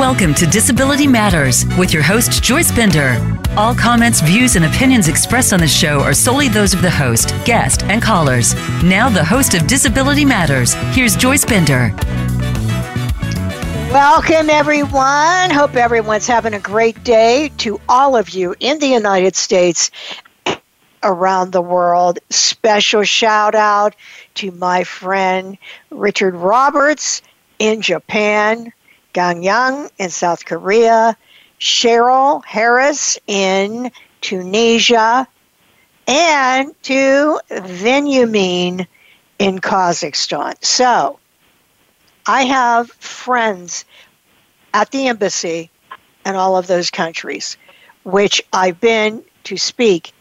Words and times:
Welcome 0.00 0.32
to 0.36 0.46
Disability 0.46 1.06
Matters 1.06 1.66
with 1.76 1.92
your 1.92 2.02
host, 2.02 2.42
Joyce 2.42 2.72
Bender. 2.72 3.18
All 3.54 3.74
comments, 3.74 4.22
views, 4.22 4.56
and 4.56 4.64
opinions 4.64 5.08
expressed 5.08 5.52
on 5.52 5.60
the 5.60 5.68
show 5.68 6.00
are 6.00 6.14
solely 6.14 6.48
those 6.48 6.72
of 6.72 6.80
the 6.80 6.90
host, 6.90 7.34
guest, 7.44 7.82
and 7.82 8.00
callers. 8.00 8.54
Now, 8.82 9.10
the 9.10 9.22
host 9.22 9.52
of 9.52 9.66
Disability 9.66 10.24
Matters, 10.24 10.72
here's 10.94 11.16
Joyce 11.16 11.44
Bender. 11.44 11.94
Welcome, 13.92 14.48
everyone. 14.48 15.50
Hope 15.50 15.76
everyone's 15.76 16.26
having 16.26 16.54
a 16.54 16.60
great 16.60 17.04
day. 17.04 17.52
To 17.58 17.78
all 17.86 18.16
of 18.16 18.30
you 18.30 18.54
in 18.58 18.78
the 18.78 18.88
United 18.88 19.36
States, 19.36 19.90
around 21.02 21.52
the 21.52 21.60
world, 21.60 22.18
special 22.30 23.02
shout 23.02 23.54
out 23.54 23.94
to 24.36 24.50
my 24.52 24.82
friend 24.82 25.58
Richard 25.90 26.34
Roberts 26.34 27.20
in 27.58 27.82
Japan, 27.82 28.72
Gangneung 29.12 29.90
in 29.98 30.10
South 30.10 30.44
Korea, 30.44 31.16
Cheryl 31.58 32.44
Harris 32.44 33.18
in 33.26 33.90
Tunisia, 34.20 35.26
and 36.06 36.82
to 36.82 37.40
Vinyamin 37.50 38.86
in 39.38 39.58
Kazakhstan. 39.58 40.54
So, 40.64 41.18
I 42.26 42.44
have 42.44 42.90
friends 42.90 43.84
at 44.72 44.90
the 44.90 45.08
embassy 45.08 45.70
in 46.24 46.36
all 46.36 46.56
of 46.56 46.66
those 46.66 46.90
countries, 46.90 47.56
which 48.04 48.42
I've 48.52 48.80
been 48.80 49.24
to 49.44 49.56
speak 49.56 50.12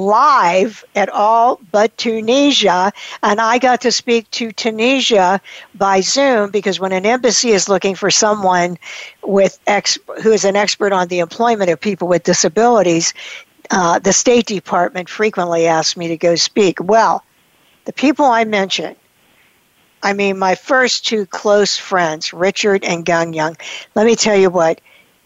live 0.00 0.84
at 0.94 1.08
all 1.08 1.60
but 1.72 1.96
Tunisia. 1.96 2.92
And 3.22 3.40
I 3.40 3.58
got 3.58 3.80
to 3.82 3.92
speak 3.92 4.30
to 4.32 4.52
Tunisia 4.52 5.40
by 5.74 6.00
Zoom 6.00 6.50
because 6.50 6.80
when 6.80 6.92
an 6.92 7.06
embassy 7.06 7.50
is 7.50 7.68
looking 7.68 7.94
for 7.94 8.10
someone 8.10 8.78
with 9.22 9.58
ex- 9.66 9.98
who 10.22 10.32
is 10.32 10.44
an 10.44 10.56
expert 10.56 10.92
on 10.92 11.08
the 11.08 11.20
employment 11.20 11.70
of 11.70 11.80
people 11.80 12.08
with 12.08 12.24
disabilities, 12.24 13.14
uh, 13.70 13.98
the 13.98 14.12
State 14.12 14.46
Department 14.46 15.08
frequently 15.08 15.66
asks 15.66 15.96
me 15.96 16.08
to 16.08 16.16
go 16.16 16.34
speak. 16.34 16.78
Well, 16.82 17.24
the 17.84 17.92
people 17.92 18.24
I 18.24 18.44
mentioned, 18.44 18.96
I 20.02 20.12
mean, 20.12 20.38
my 20.38 20.54
first 20.54 21.06
two 21.06 21.26
close 21.26 21.76
friends, 21.76 22.32
Richard 22.32 22.84
and 22.84 23.04
Gangneung, 23.04 23.60
let 23.94 24.06
me 24.06 24.16
tell 24.16 24.36
you 24.36 24.50
what, 24.50 24.80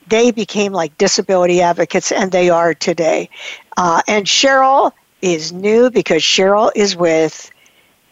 they 0.09 0.31
became 0.31 0.73
like 0.73 0.97
disability 0.99 1.61
advocates, 1.61 2.13
and 2.13 2.33
they 2.33 2.51
are 2.51 2.75
today. 2.75 3.31
Uh, 3.77 4.03
and 4.07 4.27
Cheryl 4.27 4.93
is 5.23 5.53
new 5.53 5.91
because 5.91 6.23
Cheryl 6.23 6.71
is 6.75 6.97
with 6.97 7.51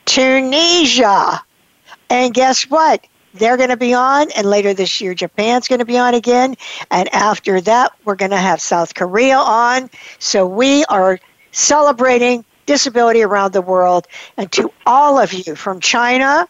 Tunisia. 0.04 1.40
And 2.10 2.34
guess 2.34 2.64
what? 2.64 3.06
They're 3.34 3.56
going 3.56 3.70
to 3.70 3.78
be 3.78 3.94
on, 3.94 4.30
and 4.32 4.46
later 4.46 4.74
this 4.74 5.00
year, 5.00 5.14
Japan's 5.14 5.66
going 5.66 5.78
to 5.78 5.86
be 5.86 5.96
on 5.96 6.12
again. 6.12 6.54
And 6.90 7.12
after 7.14 7.62
that, 7.62 7.92
we're 8.04 8.14
going 8.14 8.30
to 8.30 8.36
have 8.36 8.60
South 8.60 8.94
Korea 8.94 9.38
on. 9.38 9.88
So 10.18 10.46
we 10.46 10.84
are 10.86 11.18
celebrating 11.52 12.44
disability 12.66 13.22
around 13.22 13.54
the 13.54 13.62
world. 13.62 14.06
And 14.36 14.52
to 14.52 14.70
all 14.84 15.18
of 15.18 15.32
you 15.32 15.56
from 15.56 15.80
China 15.80 16.46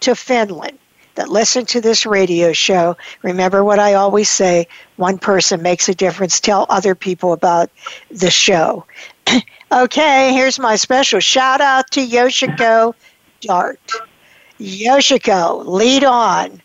to 0.00 0.16
Finland, 0.16 0.78
that 1.14 1.28
listen 1.28 1.66
to 1.66 1.80
this 1.80 2.06
radio 2.06 2.52
show, 2.52 2.96
remember 3.22 3.64
what 3.64 3.78
I 3.78 3.94
always 3.94 4.30
say 4.30 4.66
one 4.96 5.18
person 5.18 5.62
makes 5.62 5.88
a 5.88 5.94
difference. 5.94 6.40
Tell 6.40 6.66
other 6.68 6.94
people 6.94 7.32
about 7.32 7.70
the 8.10 8.30
show. 8.30 8.84
okay, 9.72 10.32
here's 10.32 10.58
my 10.58 10.76
special 10.76 11.20
shout 11.20 11.60
out 11.60 11.90
to 11.92 12.06
Yoshiko 12.06 12.94
Dart. 13.40 13.92
Yoshiko, 14.60 15.64
lead 15.66 16.04
on. 16.04 16.62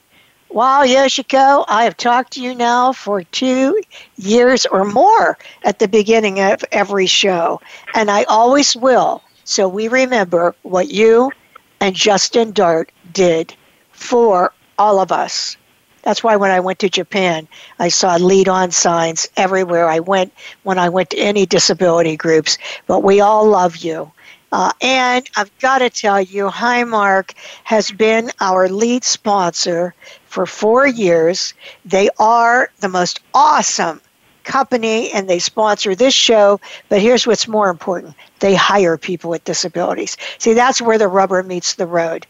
Wow, 0.50 0.86
Yoshiko, 0.86 1.66
I 1.68 1.84
have 1.84 1.98
talked 1.98 2.34
to 2.34 2.42
you 2.42 2.56
now 2.56 2.94
for 2.94 3.24
two 3.24 3.82
years 4.16 4.66
or 4.66 4.86
more 4.86 5.38
at 5.64 5.80
the 5.80 5.88
beginning 5.88 6.40
of 6.40 6.64
every 6.72 7.06
show, 7.06 7.60
and 7.94 8.10
I 8.10 8.24
always 8.24 8.76
will. 8.76 9.22
So 9.44 9.68
we 9.68 9.88
remember 9.88 10.56
what 10.62 10.90
you 10.90 11.32
and 11.80 11.96
Justin 11.96 12.52
Dart 12.52 12.92
did 13.12 13.56
for 13.98 14.54
all 14.78 15.00
of 15.00 15.12
us. 15.12 15.58
That's 16.04 16.24
why 16.24 16.38
when 16.38 16.52
I 16.52 16.62
went 16.62 16.80
to 16.80 16.90
Japan, 16.90 17.48
I 17.80 17.90
saw 17.90 18.16
lead 18.16 18.48
on 18.48 18.72
signs 18.72 19.28
everywhere 19.36 19.90
I 19.90 20.00
went 20.00 20.32
when 20.64 20.78
I 20.78 20.88
went 20.88 21.10
to 21.10 21.18
any 21.18 21.46
disability 21.46 22.16
groups. 22.16 22.58
But 22.86 23.04
we 23.04 23.20
all 23.20 23.46
love 23.46 23.78
you. 23.78 24.12
Uh, 24.52 24.72
and 24.82 25.28
I've 25.36 25.52
got 25.60 25.80
to 25.80 25.90
tell 25.90 26.22
you, 26.22 26.48
Highmark 26.48 27.34
has 27.66 27.92
been 27.92 28.32
our 28.40 28.70
lead 28.70 29.04
sponsor 29.04 29.94
for 30.28 30.46
four 30.46 30.88
years. 30.88 31.54
They 31.84 32.10
are 32.18 32.72
the 32.80 32.88
most 32.88 33.20
awesome 33.34 34.00
company 34.46 35.12
and 35.12 35.30
they 35.30 35.40
sponsor 35.40 35.94
this 35.96 36.14
show. 36.14 36.62
But 36.88 37.02
here's 37.02 37.28
what's 37.28 37.48
more 37.48 37.70
important 37.70 38.16
they 38.40 38.56
hire 38.56 38.98
people 38.98 39.32
with 39.32 39.44
disabilities. 39.44 40.16
See, 40.38 40.54
that's 40.54 40.82
where 40.82 41.00
the 41.00 41.10
rubber 41.10 41.44
meets 41.44 41.74
the 41.74 41.88
road. 41.88 42.26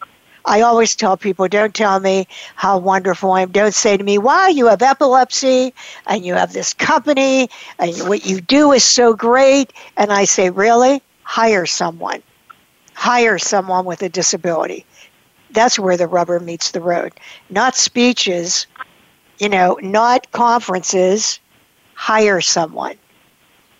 I 0.47 0.62
always 0.62 0.96
tell 0.96 1.18
people, 1.18 1.50
don't 1.50 1.75
tell 1.75 2.00
me 2.00 2.25
how 2.56 2.78
wonderful 2.78 3.34
I 3.34 3.41
am. 3.41 3.52
Don't 3.52 3.74
say 3.74 3.97
to 3.97 4.03
me, 4.03 4.18
wow, 4.18 4.47
you 4.47 4.68
have 4.68 4.81
epilepsy 4.81 5.74
and 6.08 6.25
you 6.25 6.34
have 6.35 6.53
this 6.53 6.74
company 6.74 7.50
and 7.80 7.94
what 8.08 8.25
you 8.25 8.40
do 8.40 8.72
is 8.72 8.84
so 8.85 9.13
great. 9.13 9.74
And 9.97 10.12
I 10.12 10.24
say, 10.24 10.50
really? 10.50 11.03
Hire 11.24 11.66
someone. 11.66 12.24
Hire 12.94 13.38
someone 13.38 13.84
with 13.84 14.02
a 14.02 14.09
disability. 14.09 14.85
That's 15.52 15.78
where 15.78 15.97
the 15.97 16.08
rubber 16.08 16.40
meets 16.40 16.72
the 16.72 16.81
road. 16.81 17.14
Not 17.50 17.75
speeches, 17.75 18.68
you 19.40 19.50
know, 19.50 19.78
not 19.81 20.31
conferences. 20.31 21.41
Hire 21.94 22.40
someone. 22.40 22.96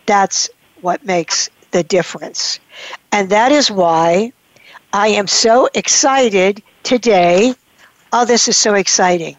That's 0.06 0.50
what 0.82 1.06
makes 1.06 1.50
the 1.72 1.84
difference. 1.84 2.60
And 3.14 3.30
that 3.30 3.54
is 3.54 3.72
why 3.72 4.34
I 4.98 5.10
am 5.10 5.28
so 5.28 5.70
excited 5.76 6.64
today. 6.82 7.54
Oh, 8.12 8.26
this 8.26 8.48
is 8.48 8.58
so 8.58 8.74
exciting. 8.74 9.38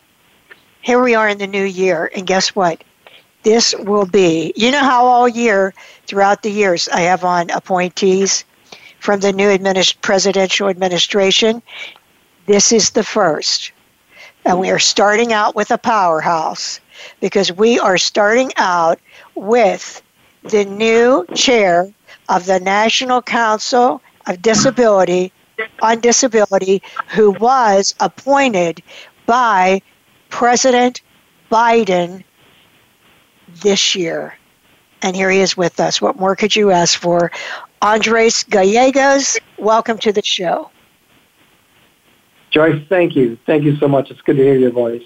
Here 0.83 1.03
we 1.03 1.17
are 1.17 1.29
in 1.29 1.39
the 1.39 1.49
new 1.49 1.65
year, 1.65 2.09
and 2.15 2.29
guess 2.29 2.55
what? 2.55 2.85
This 3.43 3.75
will 3.77 4.07
be, 4.07 4.53
you 4.55 4.71
know 4.71 4.85
how 4.85 5.05
all 5.05 5.29
year, 5.29 5.75
throughout 6.07 6.45
the 6.45 6.51
years, 6.53 6.89
I 6.89 7.01
have 7.01 7.25
on 7.25 7.51
appointees 7.51 8.45
from 9.01 9.19
the 9.19 9.33
new 9.33 9.49
administ- 9.49 10.01
presidential 10.01 10.69
administration. 10.69 11.61
This 12.47 12.71
is 12.71 12.91
the 12.91 13.03
first. 13.03 13.73
And 14.45 14.61
we 14.61 14.71
are 14.71 14.79
starting 14.79 15.33
out 15.33 15.57
with 15.57 15.73
a 15.73 15.79
powerhouse 15.79 16.79
because 17.21 17.51
we 17.51 17.81
are 17.81 17.99
starting 17.99 18.53
out 18.59 19.01
with 19.35 20.03
the 20.45 20.65
new 20.65 21.27
chair 21.35 21.93
of 22.29 22.47
the 22.47 22.61
National 22.61 23.21
Council 23.21 24.01
of 24.29 24.41
Disability 24.41 25.33
on 25.83 26.01
Disability 26.01 26.83
who 27.09 27.33
was 27.33 27.95
appointed 28.01 28.83
by 29.27 29.83
President 30.29 31.03
Biden 31.51 32.25
this 33.63 33.95
year. 33.95 34.37
And 35.03 35.15
here 35.15 35.31
he 35.31 35.41
is 35.41 35.57
with 35.57 35.81
us. 35.81 36.01
What 36.01 36.19
more 36.19 36.35
could 36.37 36.55
you 36.55 36.71
ask 36.71 36.99
for? 36.99 37.31
Andres 37.81 38.43
Gallegos, 38.43 39.39
welcome 39.59 39.99
to 39.99 40.13
the 40.13 40.23
show. 40.25 40.71
Joyce, 42.51 42.83
thank 42.89 43.15
you. 43.15 43.39
Thank 43.47 43.65
you 43.65 43.77
so 43.77 43.87
much. 43.87 44.11
It's 44.11 44.21
good 44.23 44.37
to 44.37 44.43
hear 44.43 44.57
your 44.57 44.71
voice. 44.71 45.03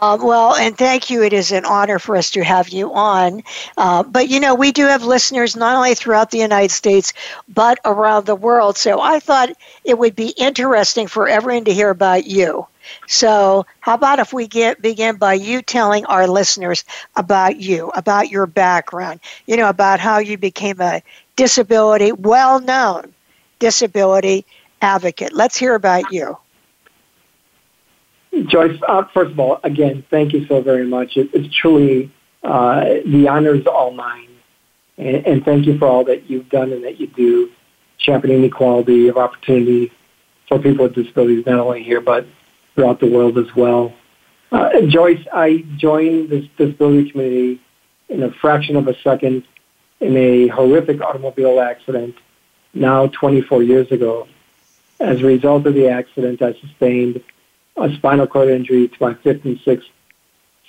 Uh, 0.00 0.16
well, 0.20 0.54
and 0.56 0.76
thank 0.78 1.10
you. 1.10 1.22
It 1.22 1.32
is 1.32 1.52
an 1.52 1.64
honor 1.66 1.98
for 1.98 2.16
us 2.16 2.30
to 2.32 2.42
have 2.42 2.68
you 2.70 2.92
on. 2.94 3.42
Uh, 3.76 4.02
but 4.02 4.28
you 4.28 4.40
know, 4.40 4.54
we 4.54 4.72
do 4.72 4.86
have 4.86 5.02
listeners 5.04 5.56
not 5.56 5.76
only 5.76 5.94
throughout 5.94 6.30
the 6.30 6.38
United 6.38 6.70
States, 6.70 7.12
but 7.48 7.78
around 7.84 8.24
the 8.26 8.34
world. 8.34 8.78
So 8.78 9.00
I 9.00 9.20
thought 9.20 9.50
it 9.84 9.98
would 9.98 10.16
be 10.16 10.28
interesting 10.30 11.06
for 11.06 11.28
everyone 11.28 11.64
to 11.66 11.74
hear 11.74 11.90
about 11.90 12.26
you. 12.26 12.66
So, 13.06 13.66
how 13.80 13.94
about 13.94 14.18
if 14.20 14.32
we 14.32 14.46
get 14.48 14.80
begin 14.82 15.16
by 15.16 15.34
you 15.34 15.62
telling 15.62 16.06
our 16.06 16.26
listeners 16.26 16.84
about 17.16 17.56
you, 17.58 17.90
about 17.94 18.30
your 18.30 18.46
background, 18.46 19.20
you 19.46 19.56
know, 19.56 19.68
about 19.68 20.00
how 20.00 20.18
you 20.18 20.36
became 20.38 20.80
a 20.80 21.02
disability, 21.36 22.12
well 22.12 22.58
known 22.60 23.14
disability 23.58 24.44
advocate. 24.80 25.32
Let's 25.32 25.56
hear 25.56 25.74
about 25.74 26.10
you. 26.10 26.38
Joyce, 28.46 28.78
uh, 28.86 29.04
first 29.12 29.32
of 29.32 29.40
all, 29.40 29.60
again, 29.64 30.04
thank 30.10 30.32
you 30.32 30.46
so 30.46 30.60
very 30.60 30.86
much. 30.86 31.16
It, 31.16 31.30
it's 31.32 31.52
truly 31.54 32.12
uh, 32.42 32.84
the 33.04 33.28
honor 33.28 33.54
is 33.54 33.66
all 33.66 33.90
mine, 33.90 34.30
and, 34.96 35.26
and, 35.26 35.44
thank 35.44 35.66
you 35.66 35.78
for 35.78 35.86
all 35.86 36.04
that 36.04 36.30
you've 36.30 36.48
done 36.48 36.72
and 36.72 36.84
that 36.84 36.98
you 36.98 37.06
do, 37.08 37.50
championing 37.98 38.44
equality 38.44 39.08
of 39.08 39.18
opportunity 39.18 39.92
for 40.48 40.58
people 40.58 40.84
with 40.84 40.94
disabilities, 40.94 41.44
not 41.44 41.58
only 41.58 41.82
here 41.82 42.00
but 42.00 42.26
throughout 42.74 43.00
the 43.00 43.06
world 43.06 43.36
as 43.36 43.54
well. 43.54 43.92
Uh, 44.52 44.80
Joyce, 44.82 45.24
I 45.32 45.64
joined 45.76 46.30
this 46.30 46.46
disability 46.56 47.10
community 47.10 47.60
in 48.08 48.22
a 48.22 48.30
fraction 48.30 48.76
of 48.76 48.88
a 48.88 48.96
second 49.00 49.44
in 50.00 50.16
a 50.16 50.48
horrific 50.48 51.00
automobile 51.02 51.60
accident 51.60 52.16
now 52.72 53.06
24 53.08 53.62
years 53.62 53.92
ago. 53.92 54.26
As 54.98 55.20
a 55.20 55.24
result 55.24 55.66
of 55.66 55.74
the 55.74 55.88
accident, 55.88 56.42
I 56.42 56.54
sustained 56.54 57.22
a 57.80 57.94
spinal 57.96 58.26
cord 58.26 58.48
injury 58.48 58.88
to 58.88 58.96
my 59.00 59.14
fifth 59.22 59.44
and 59.44 59.58
sixth 59.64 59.88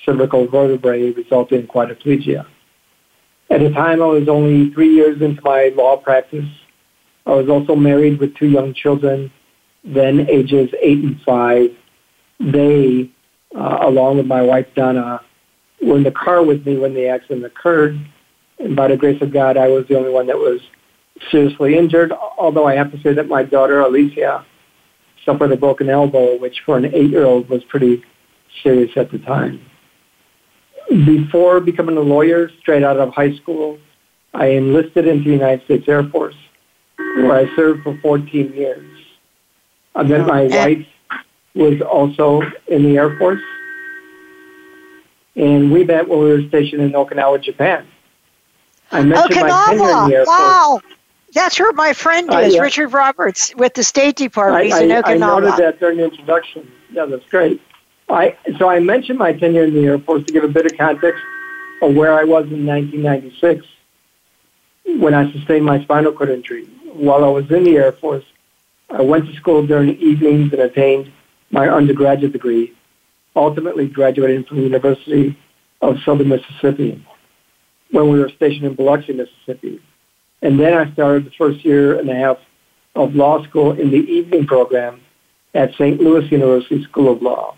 cervical 0.06 0.48
vertebrae, 0.48 1.12
resulting 1.12 1.62
in 1.62 1.68
quadriplegia. 1.68 2.46
At 3.50 3.60
the 3.60 3.70
time, 3.70 4.02
I 4.02 4.06
was 4.06 4.28
only 4.30 4.72
three 4.72 4.94
years 4.94 5.22
into 5.22 5.42
my 5.44 5.72
law 5.76 5.98
practice. 5.98 6.48
I 7.26 7.32
was 7.32 7.50
also 7.50 7.76
married 7.76 8.20
with 8.20 8.36
two 8.36 8.48
young 8.48 8.74
children, 8.74 9.32
then 9.84 10.28
ages 10.30 10.70
eight 10.82 11.04
and 11.04 11.22
five. 11.22 11.70
They, 12.40 13.12
uh, 13.56 13.80
along 13.82 14.18
with 14.18 14.26
my 14.26 14.42
wife 14.42 14.68
Donna, 14.74 15.22
were 15.82 15.98
in 15.98 16.04
the 16.04 16.12
car 16.12 16.44
with 16.44 16.66
me 16.66 16.78
when 16.78 16.94
the 16.94 17.08
accident 17.08 17.46
occurred. 17.46 18.00
And 18.60 18.76
by 18.76 18.88
the 18.88 18.98
grace 18.98 19.22
of 19.22 19.34
God, 19.34 19.58
I 19.58 19.68
was 19.68 19.86
the 19.88 19.98
only 19.98 20.12
one 20.12 20.28
that 20.28 20.38
was 20.38 20.62
seriously 21.30 21.78
injured, 21.78 22.12
although 22.12 22.68
I 22.68 22.76
have 22.76 22.92
to 22.92 23.02
say 23.02 23.14
that 23.14 23.28
my 23.28 23.44
daughter, 23.44 23.82
Alicia, 23.82 24.46
suffered 25.26 25.52
a 25.52 25.58
broken 25.58 25.90
elbow, 25.90 26.38
which 26.38 26.62
for 26.66 26.78
an 26.78 26.86
eight-year-old 26.86 27.50
was 27.50 27.64
pretty 27.66 28.04
serious 28.64 28.92
at 28.96 29.12
the 29.12 29.20
time. 29.20 29.62
Before 30.90 31.60
becoming 31.60 31.98
a 31.98 32.02
lawyer, 32.02 32.50
straight 32.60 32.84
out 32.84 32.98
of 32.98 33.14
high 33.14 33.36
school, 33.36 33.80
I 34.34 34.48
enlisted 34.48 35.08
into 35.08 35.26
the 35.26 35.32
United 35.32 35.64
States 35.66 35.88
Air 35.88 36.04
Force, 36.04 36.36
where 36.98 37.34
I 37.34 37.56
served 37.56 37.84
for 37.84 37.98
14 38.02 38.54
years. 38.54 38.88
And 39.96 40.10
then 40.10 40.26
my 40.26 40.44
wife 40.48 40.86
was 41.54 41.82
also 41.82 42.42
in 42.68 42.84
the 42.84 42.98
Air 42.98 43.18
Force, 43.18 43.42
and 45.36 45.72
we 45.72 45.84
met 45.84 46.08
when 46.08 46.20
we 46.20 46.26
were 46.26 46.48
stationed 46.48 46.82
in 46.82 46.92
Okinawa, 46.92 47.42
Japan. 47.42 47.88
I 48.92 49.04
mentioned 49.04 49.40
Okinawa. 49.40 49.50
my 49.50 49.66
tenure 49.68 50.04
in 50.04 50.10
the 50.10 50.16
Air 50.16 50.26
Force. 50.26 50.98
That's 51.34 51.60
where 51.60 51.72
my 51.74 51.94
friend 51.94 52.30
Uh, 52.32 52.40
is, 52.40 52.56
yeah. 52.56 52.62
Richard 52.62 52.90
Roberts, 52.90 53.56
with 53.56 53.74
the 53.74 53.84
State 53.84 54.16
Department. 54.16 54.66
He's 54.66 54.74
I, 54.74 54.84
in 54.84 54.92
I, 54.92 55.02
I 55.06 55.18
noted 55.18 55.54
that 55.58 55.80
during 55.80 55.98
the 55.98 56.06
introduction. 56.06 56.70
Yeah, 56.92 57.06
that's 57.06 57.28
great. 57.30 57.62
I 58.10 58.36
so 58.58 58.70
I 58.70 58.80
mentioned 58.80 59.18
my 59.20 59.32
tenure 59.32 59.64
in 59.64 59.74
the 59.74 59.86
Air 59.86 60.00
Force 60.00 60.26
to 60.26 60.34
give 60.34 60.44
a 60.44 60.48
bit 60.50 60.66
of 60.66 60.78
context 60.78 61.24
of 61.82 61.96
where 61.96 62.14
I 62.14 62.24
was 62.26 62.46
in 62.52 62.66
1996 62.66 63.66
when 65.00 65.14
I 65.14 65.32
sustained 65.32 65.66
my 65.66 65.82
spinal 65.84 66.12
cord 66.12 66.30
injury. 66.30 66.66
While 66.94 67.24
I 67.24 67.30
was 67.30 67.50
in 67.50 67.64
the 67.64 67.78
Air 67.78 67.94
Force, 67.94 68.26
I 68.90 69.02
went 69.02 69.28
to 69.28 69.34
school 69.36 69.66
during 69.66 69.88
the 69.88 70.00
evenings 70.04 70.52
and 70.52 70.62
attained 70.62 71.12
my 71.52 71.70
undergraduate 71.70 72.34
degree. 72.34 72.74
Ultimately, 73.36 73.88
graduating 73.88 74.44
from 74.44 74.58
the 74.58 74.64
University 74.64 75.38
of 75.82 75.98
Southern 76.04 76.28
Mississippi 76.28 77.04
when 77.92 78.10
we 78.10 78.20
were 78.20 78.30
stationed 78.30 78.66
in 78.66 78.76
Biloxi, 78.76 79.14
Mississippi. 79.14 79.82
And 80.42 80.60
then 80.60 80.74
I 80.74 80.92
started 80.94 81.26
the 81.26 81.32
first 81.38 81.64
year 81.64 82.00
and 82.00 82.10
a 82.10 82.16
half 82.16 82.38
of 82.96 83.16
law 83.16 83.44
school 83.44 83.72
in 83.72 83.92
the 83.92 83.98
evening 83.98 84.48
program 84.48 85.02
at 85.54 85.74
St. 85.74 86.00
Louis 86.00 86.30
University 86.32 86.84
School 86.84 87.12
of 87.12 87.22
Law. 87.22 87.56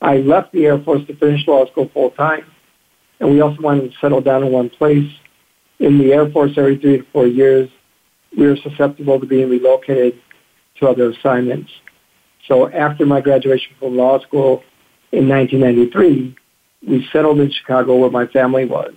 I 0.00 0.18
left 0.18 0.52
the 0.52 0.66
Air 0.66 0.78
Force 0.78 1.04
to 1.06 1.16
finish 1.16 1.46
law 1.46 1.66
school 1.66 1.90
full 1.92 2.10
time, 2.10 2.44
and 3.20 3.30
we 3.30 3.40
also 3.40 3.60
wanted 3.60 3.90
to 3.90 3.98
settle 3.98 4.20
down 4.20 4.44
in 4.44 4.52
one 4.52 4.70
place. 4.70 5.10
In 5.80 5.98
the 5.98 6.12
Air 6.12 6.30
Force 6.30 6.52
every 6.56 6.76
three 6.76 6.98
to 6.98 7.06
four 7.12 7.26
years, 7.26 7.68
we 8.36 8.46
were 8.46 8.56
susceptible 8.56 9.18
to 9.18 9.26
being 9.26 9.48
relocated 9.48 10.20
to 10.76 10.88
other 10.88 11.10
assignments. 11.10 11.70
So 12.46 12.68
after 12.68 13.06
my 13.06 13.20
graduation 13.20 13.74
from 13.78 13.96
law 13.96 14.20
school 14.20 14.62
in 15.10 15.28
1993, 15.28 16.36
we 16.86 17.08
settled 17.12 17.40
in 17.40 17.50
Chicago 17.50 17.96
where 17.96 18.10
my 18.10 18.26
family 18.26 18.64
was. 18.64 18.94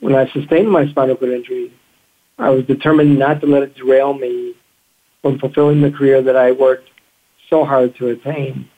When 0.00 0.14
I 0.14 0.30
sustained 0.32 0.70
my 0.70 0.86
spinal 0.88 1.16
cord 1.16 1.32
injury, 1.32 1.72
I 2.38 2.50
was 2.50 2.64
determined 2.64 3.18
not 3.18 3.40
to 3.40 3.46
let 3.46 3.62
it 3.62 3.76
derail 3.76 4.14
me 4.14 4.54
from 5.22 5.38
fulfilling 5.38 5.80
the 5.80 5.90
career 5.90 6.22
that 6.22 6.36
I 6.36 6.52
worked 6.52 6.88
so 7.48 7.64
hard 7.64 7.96
to 7.96 8.08
attain. 8.08 8.68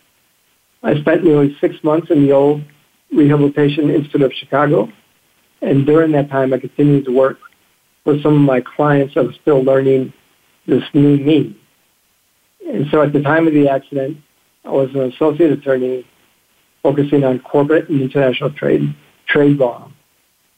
I 0.82 0.98
spent 1.00 1.24
nearly 1.24 1.56
six 1.60 1.76
months 1.82 2.10
in 2.10 2.22
the 2.22 2.32
old 2.32 2.62
Rehabilitation 3.12 3.90
Institute 3.90 4.22
of 4.22 4.32
Chicago, 4.32 4.92
and 5.62 5.86
during 5.86 6.12
that 6.12 6.28
time 6.28 6.52
I 6.52 6.58
continued 6.58 7.04
to 7.06 7.12
work 7.12 7.38
with 8.04 8.22
some 8.22 8.34
of 8.34 8.40
my 8.40 8.60
clients 8.60 9.14
that 9.14 9.24
were 9.24 9.32
still 9.40 9.62
learning 9.62 10.12
this 10.66 10.82
new 10.94 11.16
me. 11.16 11.58
And 12.68 12.86
so 12.90 13.02
at 13.02 13.12
the 13.12 13.22
time 13.22 13.46
of 13.46 13.54
the 13.54 13.68
accident, 13.68 14.18
I 14.64 14.70
was 14.70 14.90
an 14.94 15.12
associate 15.12 15.52
attorney 15.52 16.06
focusing 16.82 17.24
on 17.24 17.38
corporate 17.40 17.88
and 17.88 18.00
international 18.00 18.50
trade, 18.50 18.94
trade 19.26 19.56
law. 19.56 19.90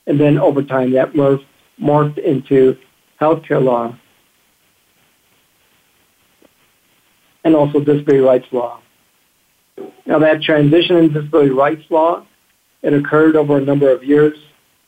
And 0.07 0.19
then 0.19 0.39
over 0.39 0.63
time 0.63 0.93
that 0.93 1.13
morphed 1.13 2.19
into 2.19 2.77
healthcare 3.21 3.63
law 3.63 3.95
and 7.45 7.55
also 7.55 7.81
disability 7.81 8.19
rights 8.19 8.47
law. 8.53 8.81
Now 10.07 10.19
that 10.19 10.43
transition 10.43 10.97
in 10.97 11.13
disability 11.13 11.51
rights 11.51 11.85
law, 11.91 12.27
it 12.83 12.93
occurred 12.93 13.37
over 13.37 13.59
a 13.59 13.61
number 13.61 13.91
of 13.91 14.05
years, 14.05 14.39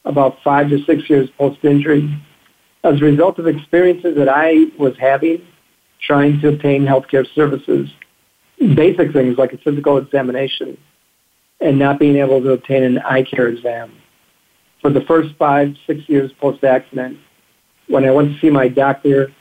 about 0.04 0.38
five 0.42 0.70
to 0.70 0.82
six 0.84 1.08
years 1.10 1.28
post-injury, 1.38 2.08
as 2.84 3.00
a 3.00 3.04
result 3.04 3.38
of 3.38 3.46
experiences 3.46 4.16
that 4.16 4.28
I 4.28 4.66
was 4.78 4.96
having 4.98 5.46
trying 6.00 6.40
to 6.40 6.48
obtain 6.48 6.86
healthcare 6.86 7.26
services, 7.34 7.90
basic 8.58 9.12
things 9.12 9.36
like 9.36 9.52
a 9.52 9.58
physical 9.58 9.98
examination, 9.98 10.78
and 11.60 11.78
not 11.78 11.98
being 11.98 12.16
able 12.16 12.40
to 12.40 12.52
obtain 12.52 12.82
an 12.82 12.98
eye 13.00 13.22
care 13.22 13.48
exam. 13.48 13.92
For 14.80 14.90
the 14.90 15.02
first 15.02 15.34
five, 15.36 15.76
six 15.86 16.08
years 16.08 16.32
post-accident, 16.40 17.18
when 17.90 18.04
I 18.04 18.12
went 18.12 18.32
to 18.32 18.40
see 18.40 18.50
my 18.50 18.68
doctor, 18.68 19.32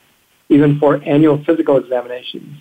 even 0.49 0.79
for 0.79 1.01
annual 1.03 1.43
physical 1.45 1.77
examinations, 1.77 2.57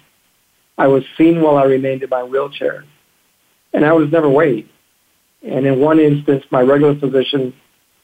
I 0.77 0.87
was 0.87 1.03
seen 1.17 1.41
while 1.41 1.57
I 1.57 1.65
remained 1.65 2.03
in 2.03 2.11
my 2.11 2.23
wheelchair. 2.23 2.85
And 3.73 3.85
I 3.85 3.93
was 3.93 4.11
never 4.13 4.29
weighed. 4.29 4.69
And 5.43 5.67
in 5.67 5.81
one 5.81 5.99
instance, 5.99 6.45
my 6.51 6.61
regular 6.61 6.95
physician 6.99 7.55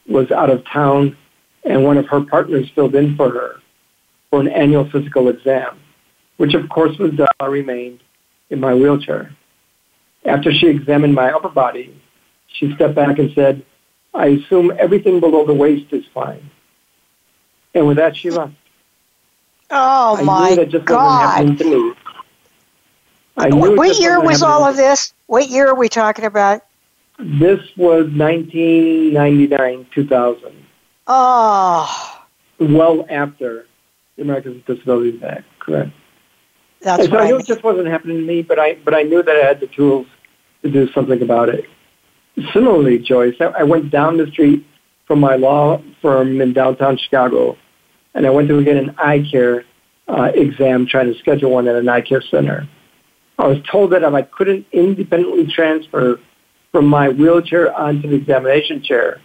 was 0.08 0.30
out 0.30 0.50
of 0.50 0.64
town, 0.66 1.16
and 1.64 1.84
one 1.84 1.98
of 1.98 2.06
her 2.08 2.22
partners 2.22 2.70
filled 2.74 2.94
in 2.94 3.16
for 3.16 3.30
her 3.30 3.56
for 4.30 4.40
an 4.40 4.48
annual 4.48 4.88
physical 4.90 5.28
exam, 5.28 5.78
which 6.38 6.54
of 6.54 6.68
course 6.68 6.96
was 6.98 7.12
done. 7.12 7.28
I 7.40 7.46
remained 7.46 8.00
in 8.50 8.60
my 8.60 8.74
wheelchair. 8.74 9.34
After 10.24 10.52
she 10.52 10.68
examined 10.68 11.14
my 11.14 11.32
upper 11.32 11.50
body, 11.50 12.00
she 12.46 12.74
stepped 12.74 12.94
back 12.94 13.18
and 13.18 13.30
said, 13.34 13.64
I 14.14 14.26
assume 14.26 14.72
everything 14.78 15.20
below 15.20 15.46
the 15.46 15.54
waist 15.54 15.92
is 15.92 16.04
fine. 16.14 16.50
And 17.74 17.86
with 17.88 17.96
that, 17.96 18.16
she 18.16 18.30
left. 18.30 18.52
Oh 19.70 20.16
I 20.18 20.22
my 20.22 20.50
knew 20.50 20.56
that 20.56 20.68
just 20.70 20.88
wasn't 20.88 20.88
God! 20.88 21.20
happening 21.20 21.56
to 21.56 21.64
me. 21.88 21.94
I 23.36 23.48
knew 23.48 23.76
What 23.76 23.98
year 23.98 24.20
wasn't 24.20 24.50
all 24.50 24.64
of 24.64 24.76
this? 24.76 25.12
What 25.26 25.48
year 25.48 25.68
are 25.68 25.74
we 25.74 25.88
talking 25.88 26.24
about? 26.24 26.62
This 27.18 27.60
was 27.76 28.06
1999, 28.12 29.86
2000. 29.92 30.66
Oh, 31.06 32.22
Well 32.58 33.06
after 33.10 33.66
the 34.16 34.22
Americans 34.22 34.56
with 34.66 34.76
Disabilities 34.76 35.22
Act, 35.22 35.44
correct. 35.58 35.90
that's 36.80 37.06
so 37.08 37.16
I 37.16 37.22
I 37.22 37.24
knew 37.26 37.32
mean. 37.32 37.40
it 37.40 37.46
just 37.46 37.62
wasn't 37.64 37.88
happening 37.88 38.18
to 38.18 38.22
me, 38.24 38.42
but 38.42 38.58
I 38.58 38.74
but 38.76 38.94
I 38.94 39.02
knew 39.02 39.22
that 39.22 39.34
I 39.36 39.44
had 39.46 39.60
the 39.60 39.66
tools 39.66 40.06
to 40.62 40.70
do 40.70 40.90
something 40.92 41.20
about 41.22 41.48
it. 41.48 41.64
Similarly, 42.52 42.98
Joyce, 43.00 43.36
I 43.40 43.46
I 43.46 43.62
went 43.64 43.90
down 43.90 44.16
the 44.18 44.26
street 44.28 44.64
from 45.06 45.20
my 45.20 45.36
law 45.36 45.82
firm 46.00 46.40
in 46.40 46.52
downtown 46.52 46.96
Chicago, 46.96 47.56
and 48.14 48.26
I 48.26 48.30
went 48.30 48.48
to 48.48 48.64
get 48.64 48.76
an 48.76 48.94
eye 48.98 49.26
care 49.30 49.64
uh, 50.08 50.30
exam, 50.34 50.86
trying 50.86 51.12
to 51.12 51.18
schedule 51.18 51.50
one 51.50 51.68
at 51.68 51.76
an 51.76 51.88
eye 51.88 52.00
care 52.00 52.22
center. 52.22 52.68
I 53.38 53.46
was 53.48 53.58
told 53.70 53.92
that 53.92 54.02
if 54.02 54.14
I 54.14 54.22
couldn't 54.22 54.66
independently 54.72 55.52
transfer 55.52 56.20
from 56.70 56.86
my 56.86 57.08
wheelchair 57.08 57.74
onto 57.74 58.08
the 58.08 58.16
examination 58.16 58.82
chair, 58.82 59.20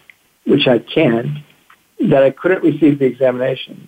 which 0.45 0.67
I 0.67 0.79
can't, 0.79 1.39
that 2.09 2.23
I 2.23 2.31
couldn't 2.31 2.63
receive 2.63 2.99
the 2.99 3.05
examination. 3.05 3.87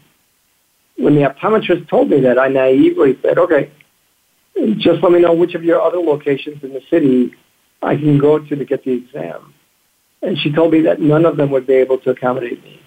When 0.98 1.15
the 1.15 1.22
optometrist 1.22 1.89
told 1.89 2.10
me 2.10 2.20
that, 2.22 2.38
I 2.38 2.50
naively 2.50 3.17
said, 3.22 3.39
okay, 3.39 3.72
just 4.77 5.01
let 5.01 5.12
me 5.12 5.20
know 5.20 5.34
which 5.34 5.55
of 5.55 5.63
your 5.63 5.81
other 5.81 5.98
locations 5.98 6.63
in 6.63 6.74
the 6.74 6.81
city 6.89 7.34
I 7.81 7.96
can 7.96 8.20
go 8.20 8.38
to 8.38 8.55
to 8.55 8.65
get 8.65 8.84
the 8.84 8.91
exam. 8.91 9.53
And 10.22 10.38
she 10.38 10.51
told 10.51 10.74
me 10.74 10.81
that 10.81 11.00
none 11.00 11.25
of 11.25 11.38
them 11.38 11.50
would 11.51 11.65
be 11.65 11.74
able 11.74 11.98
to 12.00 12.12
accommodate 12.12 12.63
me. 12.63 12.79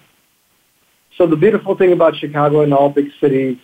So 1.17 1.25
the 1.25 1.35
beautiful 1.35 1.75
thing 1.75 1.91
about 1.93 2.15
Chicago 2.15 2.61
and 2.61 2.73
all 2.73 2.89
big 2.89 3.11
cities 3.19 3.57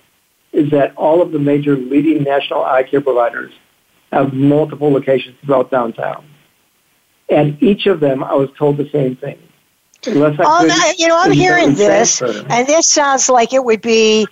is 0.54 0.70
that 0.72 0.96
all 0.96 1.22
of 1.22 1.32
the 1.32 1.40
major 1.40 1.76
leading 1.76 2.24
national 2.24 2.64
eye 2.64 2.84
care 2.84 3.02
providers 3.02 3.54
have 4.12 4.34
multiple 4.34 4.92
locations 4.92 5.36
throughout 5.44 5.72
downtown. 5.72 6.26
And 7.30 7.62
each 7.64 7.86
of 7.88 8.00
them, 8.00 8.24
I 8.24 8.34
was 8.34 8.50
told 8.58 8.78
the 8.78 8.90
same 8.90 9.16
thing. 9.16 9.40
Unless 10.06 10.40
I 10.40 10.44
Oh, 10.46 10.68
could 10.68 11.00
you 11.00 11.08
know, 11.08 11.18
I'm 11.18 11.32
hearing 11.32 11.76
this, 11.76 12.18
transfer. 12.18 12.46
and 12.50 12.68
this 12.68 12.88
sounds 12.88 13.30
like 13.30 13.54
it 13.54 13.64
would 13.64 13.82
be 13.82 14.28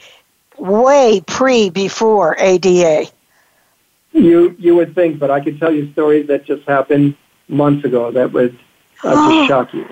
way 0.57 1.21
pre 1.27 1.69
before 1.69 2.35
ADA. 2.39 3.05
You 4.11 4.55
you 4.57 4.75
would 4.75 4.95
think, 4.95 5.19
but 5.19 5.29
I 5.29 5.39
could 5.39 5.59
tell 5.59 5.71
you 5.71 5.91
stories 5.93 6.27
that 6.27 6.43
just 6.45 6.67
happened 6.67 7.15
months 7.47 7.85
ago 7.85 8.11
that 8.11 8.31
would 8.33 8.57
uh, 9.03 9.29
just 9.29 9.47
shock 9.47 9.73
you. 9.73 9.87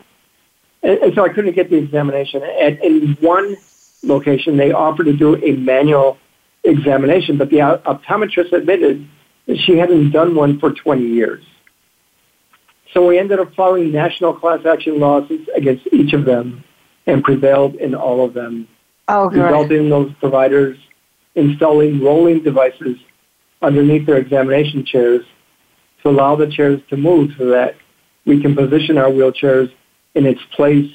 And, 0.87 0.97
and 0.99 1.13
so 1.13 1.25
I 1.25 1.29
couldn't 1.29 1.53
get 1.53 1.69
the 1.69 1.75
examination. 1.75 2.41
At 2.41 2.83
in 2.83 3.17
one 3.19 3.57
location, 4.03 4.55
they 4.55 4.71
offered 4.71 5.05
to 5.05 5.13
do 5.13 5.35
a 5.43 5.51
manual 5.51 6.17
examination, 6.63 7.37
but 7.37 7.49
the 7.49 7.57
optometrist 7.57 8.53
admitted 8.53 9.07
that 9.47 9.57
she 9.57 9.77
hadn't 9.77 10.11
done 10.11 10.33
one 10.33 10.59
for 10.59 10.71
20 10.71 11.05
years. 11.05 11.43
So 12.93 13.05
we 13.05 13.19
ended 13.19 13.39
up 13.39 13.53
filing 13.53 13.91
national 13.91 14.33
class 14.33 14.65
action 14.65 14.99
lawsuits 14.99 15.49
against 15.55 15.87
each 15.91 16.13
of 16.13 16.23
them 16.23 16.63
and 17.05 17.23
prevailed 17.23 17.75
in 17.75 17.93
all 17.93 18.23
of 18.23 18.33
them, 18.33 18.67
oh, 19.09 19.29
resulting 19.29 19.77
in 19.77 19.89
those 19.89 20.11
providers 20.19 20.77
installing 21.35 22.03
rolling 22.03 22.41
devices 22.41 22.97
underneath 23.61 24.05
their 24.05 24.17
examination 24.17 24.83
chairs 24.83 25.23
to 26.01 26.09
allow 26.09 26.35
the 26.35 26.47
chairs 26.47 26.81
to 26.89 26.97
move 26.97 27.31
so 27.37 27.45
that 27.47 27.75
we 28.25 28.41
can 28.41 28.55
position 28.55 28.97
our 28.97 29.09
wheelchairs 29.09 29.71
in 30.17 30.25
its 30.25 30.41
place. 30.55 30.91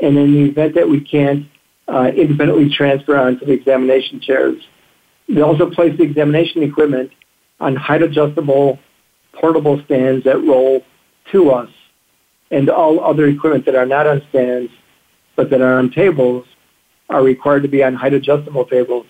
And 0.00 0.16
in 0.18 0.32
the 0.32 0.50
event 0.50 0.74
that 0.74 0.88
we 0.88 1.00
can't 1.00 1.46
uh, 1.86 2.10
independently 2.16 2.70
transfer 2.70 3.16
onto 3.16 3.46
the 3.46 3.52
examination 3.52 4.20
chairs, 4.20 4.56
we 5.28 5.40
also 5.42 5.70
place 5.70 5.96
the 5.96 6.04
examination 6.04 6.62
equipment 6.62 7.12
on 7.60 7.76
height 7.76 8.02
adjustable 8.02 8.78
portable 9.32 9.82
stands 9.84 10.24
that 10.24 10.38
roll 10.38 10.82
to 11.32 11.50
us 11.50 11.70
and 12.50 12.68
all 12.68 13.00
other 13.00 13.26
equipment 13.26 13.64
that 13.66 13.74
are 13.74 13.86
not 13.86 14.06
on 14.06 14.22
stands 14.28 14.70
but 15.36 15.50
that 15.50 15.60
are 15.60 15.78
on 15.78 15.90
tables 15.90 16.46
are 17.08 17.22
required 17.22 17.62
to 17.62 17.68
be 17.68 17.82
on 17.82 17.94
height 17.94 18.14
adjustable 18.14 18.64
tables 18.64 19.06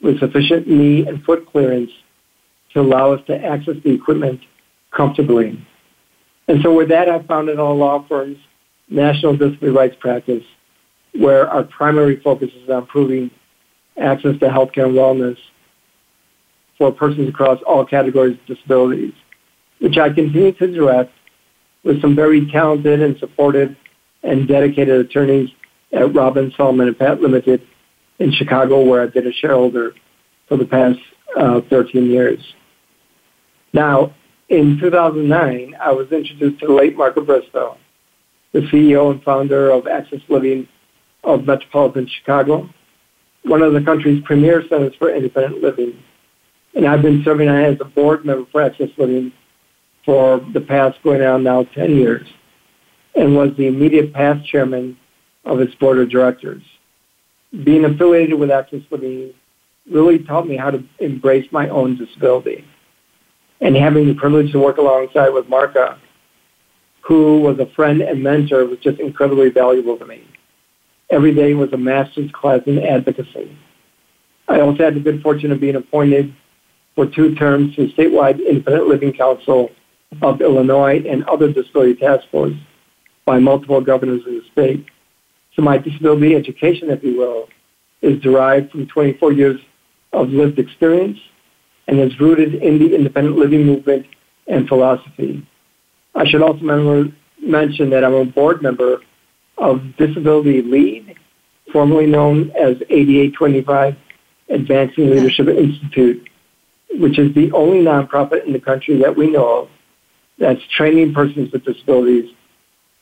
with 0.00 0.18
sufficient 0.18 0.66
knee 0.66 1.06
and 1.06 1.22
foot 1.24 1.46
clearance 1.50 1.90
to 2.72 2.80
allow 2.80 3.12
us 3.12 3.20
to 3.26 3.36
access 3.44 3.74
the 3.84 3.92
equipment 3.92 4.40
comfortably. 4.90 5.66
And 6.50 6.60
so 6.64 6.74
with 6.74 6.88
that, 6.88 7.08
I 7.08 7.22
founded 7.22 7.60
a 7.60 7.64
law 7.64 8.04
firm's 8.08 8.36
National 8.88 9.36
Disability 9.36 9.68
Rights 9.68 9.96
Practice, 10.00 10.42
where 11.14 11.48
our 11.48 11.62
primary 11.62 12.16
focus 12.16 12.50
is 12.60 12.68
on 12.68 12.78
improving 12.78 13.30
access 13.96 14.36
to 14.40 14.48
healthcare 14.48 14.86
and 14.86 14.94
wellness 14.94 15.38
for 16.76 16.90
persons 16.90 17.28
across 17.28 17.60
all 17.68 17.86
categories 17.86 18.36
of 18.36 18.46
disabilities, 18.46 19.12
which 19.78 19.96
I 19.96 20.08
continue 20.08 20.50
to 20.50 20.66
direct 20.66 21.12
with 21.84 22.02
some 22.02 22.16
very 22.16 22.50
talented 22.50 23.00
and 23.00 23.16
supportive 23.18 23.76
and 24.24 24.48
dedicated 24.48 25.06
attorneys 25.06 25.50
at 25.92 26.12
Robbins 26.12 26.56
Salomon 26.56 26.88
and 26.88 26.98
Patt 26.98 27.20
Limited 27.20 27.64
in 28.18 28.32
Chicago, 28.32 28.82
where 28.82 29.02
I've 29.02 29.14
been 29.14 29.28
a 29.28 29.32
shareholder 29.32 29.94
for 30.48 30.56
the 30.56 30.66
past 30.66 30.98
uh, 31.36 31.60
13 31.70 32.10
years. 32.10 32.40
Now, 33.72 34.16
in 34.50 34.78
2009, 34.78 35.76
I 35.80 35.92
was 35.92 36.12
introduced 36.12 36.60
to 36.60 36.66
the 36.66 36.72
late 36.72 36.96
Marca 36.96 37.20
Bristo, 37.20 37.78
the 38.52 38.60
CEO 38.60 39.10
and 39.10 39.22
founder 39.22 39.70
of 39.70 39.86
Access 39.86 40.20
Living 40.28 40.68
of 41.24 41.46
Metropolitan 41.46 42.06
Chicago, 42.06 42.68
one 43.44 43.62
of 43.62 43.72
the 43.72 43.80
country's 43.80 44.22
premier 44.24 44.62
centers 44.68 44.94
for 44.96 45.14
independent 45.14 45.62
living. 45.62 46.02
And 46.74 46.86
I've 46.86 47.02
been 47.02 47.24
serving 47.24 47.48
as 47.48 47.78
a 47.80 47.84
board 47.84 48.24
member 48.26 48.46
for 48.50 48.60
Access 48.60 48.90
Living 48.98 49.32
for 50.04 50.40
the 50.52 50.60
past 50.60 51.02
going 51.02 51.22
on 51.22 51.42
now 51.42 51.64
10 51.64 51.96
years 51.96 52.28
and 53.14 53.34
was 53.34 53.56
the 53.56 53.66
immediate 53.66 54.12
past 54.12 54.46
chairman 54.46 54.98
of 55.44 55.60
its 55.60 55.74
board 55.76 55.98
of 55.98 56.10
directors 56.10 56.62
being 57.64 57.84
affiliated 57.84 58.38
with 58.38 58.50
Access 58.50 58.82
Living 58.90 59.34
really 59.90 60.18
taught 60.20 60.46
me 60.46 60.56
how 60.56 60.70
to 60.70 60.84
embrace 60.98 61.50
my 61.50 61.68
own 61.68 61.96
disability. 61.96 62.64
And 63.60 63.76
having 63.76 64.06
the 64.06 64.14
privilege 64.14 64.52
to 64.52 64.58
work 64.58 64.78
alongside 64.78 65.30
with 65.30 65.48
Marca, 65.48 65.98
who 67.02 67.40
was 67.40 67.58
a 67.58 67.66
friend 67.66 68.00
and 68.00 68.22
mentor, 68.22 68.64
was 68.64 68.78
just 68.78 69.00
incredibly 69.00 69.50
valuable 69.50 69.96
to 69.98 70.06
me. 70.06 70.24
Every 71.10 71.34
day 71.34 71.54
was 71.54 71.72
a 71.72 71.76
master's 71.76 72.30
class 72.30 72.60
in 72.66 72.78
advocacy. 72.78 73.56
I 74.48 74.60
also 74.60 74.84
had 74.84 74.94
the 74.94 75.00
good 75.00 75.22
fortune 75.22 75.52
of 75.52 75.60
being 75.60 75.76
appointed 75.76 76.34
for 76.94 77.06
two 77.06 77.34
terms 77.34 77.74
to 77.76 77.86
the 77.86 77.92
statewide 77.92 78.44
Independent 78.46 78.88
Living 78.88 79.12
Council 79.12 79.70
of 80.22 80.40
Illinois 80.40 81.02
and 81.08 81.24
other 81.24 81.52
disability 81.52 81.94
task 81.94 82.28
force 82.30 82.54
by 83.24 83.38
multiple 83.38 83.80
governors 83.80 84.22
in 84.26 84.38
the 84.38 84.44
state. 84.52 84.86
So 85.54 85.62
my 85.62 85.78
disability 85.78 86.34
education, 86.34 86.90
if 86.90 87.02
you 87.02 87.16
will, 87.16 87.48
is 88.02 88.20
derived 88.20 88.70
from 88.70 88.86
24 88.86 89.32
years 89.32 89.60
of 90.12 90.30
lived 90.30 90.58
experience 90.58 91.18
and 91.88 91.98
is 91.98 92.18
rooted 92.20 92.54
in 92.54 92.78
the 92.78 92.94
independent 92.94 93.36
living 93.36 93.64
movement 93.64 94.06
and 94.46 94.68
philosophy. 94.68 95.46
I 96.14 96.26
should 96.26 96.42
also 96.42 97.12
mention 97.40 97.90
that 97.90 98.04
I'm 98.04 98.14
a 98.14 98.24
board 98.24 98.62
member 98.62 99.00
of 99.58 99.96
Disability 99.96 100.62
Lead, 100.62 101.16
formerly 101.72 102.06
known 102.06 102.50
as 102.50 102.76
8825 102.88 103.96
Advancing 104.48 105.10
Leadership 105.10 105.48
Institute, 105.48 106.28
which 106.94 107.18
is 107.18 107.32
the 107.34 107.52
only 107.52 107.78
nonprofit 107.78 108.44
in 108.46 108.52
the 108.52 108.60
country 108.60 108.96
that 108.98 109.16
we 109.16 109.30
know 109.30 109.62
of 109.62 109.68
that's 110.38 110.60
training 110.76 111.12
persons 111.14 111.52
with 111.52 111.64
disabilities 111.64 112.34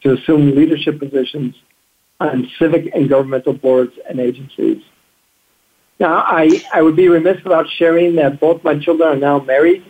to 0.03 0.13
assume 0.13 0.55
leadership 0.55 0.99
positions 0.99 1.55
on 2.21 2.51
civic 2.59 2.95
and 2.95 3.09
governmental 3.09 3.53
boards 3.53 3.93
and 4.09 4.21
agencies. 4.21 4.83
Now, 5.99 6.25
I, 6.27 6.63
I 6.73 6.83
would 6.83 6.97
be 6.97 7.09
remiss 7.09 7.43
without 7.43 7.69
sharing 7.69 8.15
that 8.17 8.39
both 8.39 8.63
my 8.63 8.79
children 8.79 9.09
are 9.09 9.17
now 9.17 9.41
married, 9.41 9.85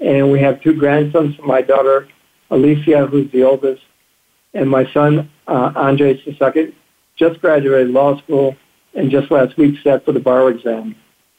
and 0.00 0.32
we 0.32 0.40
have 0.40 0.62
two 0.62 0.74
grandsons 0.74 1.36
from 1.36 1.46
my 1.46 1.60
daughter, 1.60 2.08
Alicia, 2.50 3.06
who's 3.06 3.30
the 3.32 3.42
oldest, 3.42 3.82
and 4.54 4.68
my 4.68 4.90
son, 4.92 5.30
uh, 5.46 5.72
Andre, 5.74 6.20
second, 6.38 6.74
just 7.16 7.40
graduated 7.40 7.90
law 7.90 8.18
school 8.18 8.56
and 8.94 9.10
just 9.10 9.30
last 9.30 9.56
week 9.56 9.76
sat 9.82 10.04
for 10.04 10.12
the 10.12 10.20
bar 10.20 10.50
exam. 10.50 10.94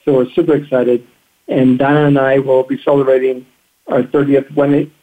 So 0.05 0.13
we're 0.13 0.29
super 0.31 0.55
excited. 0.55 1.07
And 1.47 1.77
Donna 1.77 2.05
and 2.05 2.17
I 2.17 2.39
will 2.39 2.63
be 2.63 2.81
celebrating 2.83 3.45
our 3.87 4.03
30th, 4.03 4.53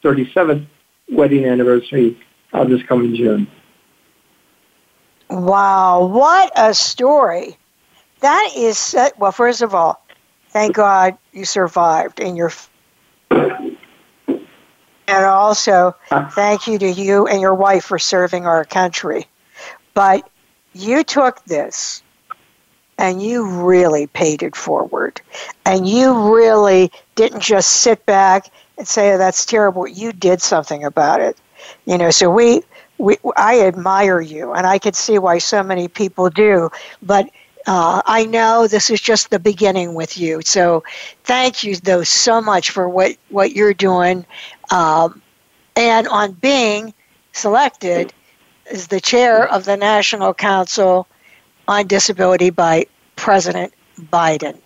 37th 0.02 0.66
wedding 1.10 1.44
anniversary 1.44 2.18
uh, 2.52 2.64
this 2.64 2.82
coming 2.84 3.14
June. 3.14 3.46
Wow, 5.28 6.06
what 6.06 6.50
a 6.56 6.74
story. 6.74 7.56
That 8.20 8.50
is, 8.56 8.94
well, 9.18 9.32
first 9.32 9.62
of 9.62 9.74
all, 9.74 10.04
thank 10.50 10.76
God 10.76 11.16
you 11.32 11.44
survived 11.44 12.20
and 12.20 12.36
you're. 12.36 12.52
And 13.30 15.24
also, 15.24 15.96
thank 16.30 16.68
you 16.68 16.78
to 16.78 16.88
you 16.88 17.26
and 17.26 17.40
your 17.40 17.54
wife 17.54 17.84
for 17.84 17.98
serving 17.98 18.46
our 18.46 18.64
country. 18.64 19.26
But 19.94 20.28
you 20.72 21.02
took 21.02 21.44
this 21.46 22.02
and 22.96 23.22
you 23.22 23.44
really 23.44 24.06
paid 24.06 24.42
it 24.42 24.54
forward. 24.54 25.20
And 25.64 25.88
you 25.88 26.32
really 26.34 26.92
didn't 27.14 27.40
just 27.40 27.70
sit 27.70 28.04
back 28.06 28.52
and 28.76 28.86
say, 28.86 29.14
oh, 29.14 29.18
that's 29.18 29.44
terrible. 29.46 29.88
You 29.88 30.12
did 30.12 30.42
something 30.42 30.84
about 30.84 31.20
it. 31.20 31.36
You 31.86 31.98
know, 31.98 32.10
so 32.10 32.30
we, 32.30 32.62
we, 32.98 33.16
I 33.36 33.60
admire 33.62 34.20
you, 34.20 34.52
and 34.52 34.66
I 34.66 34.78
could 34.78 34.94
see 34.94 35.18
why 35.18 35.38
so 35.38 35.62
many 35.62 35.88
people 35.88 36.30
do. 36.30 36.70
But 37.02 37.30
uh, 37.66 38.02
I 38.04 38.24
know 38.24 38.66
this 38.66 38.90
is 38.90 39.00
just 39.00 39.30
the 39.30 39.38
beginning 39.38 39.94
with 39.94 40.18
you. 40.18 40.40
So 40.44 40.82
thank 41.24 41.62
you, 41.62 41.76
though, 41.76 42.02
so 42.02 42.40
much 42.40 42.70
for 42.70 42.88
what, 42.88 43.16
what 43.28 43.52
you're 43.52 43.74
doing 43.74 44.24
um, 44.70 45.20
and 45.76 46.08
on 46.08 46.32
being 46.32 46.94
selected 47.32 48.12
as 48.70 48.86
the 48.88 49.00
chair 49.00 49.48
of 49.48 49.64
the 49.64 49.76
National 49.76 50.32
Council 50.34 51.06
on 51.68 51.86
Disability 51.86 52.50
by 52.50 52.86
President 53.16 53.72
Biden. 53.98 54.58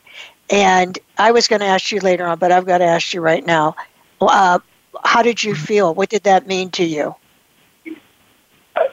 And 0.51 0.99
I 1.19 1.33
was 1.33 1.49
going 1.49 1.61
to 1.61 1.67
ask 1.67 1.91
you 1.91 2.01
later 2.01 2.27
on, 2.27 2.39
but 2.39 2.53
I've 2.53 2.67
got 2.67 2.79
to 2.79 2.85
ask 2.85 3.15
you 3.15 3.21
right 3.21 3.45
now. 3.45 3.77
Uh, 4.21 4.59
how 5.05 5.23
did 5.23 5.43
you 5.43 5.55
feel? 5.55 5.95
What 5.95 6.11
did 6.11 6.23
that 6.25 6.47
mean 6.47 6.71
to 6.73 6.85
you? 6.85 7.15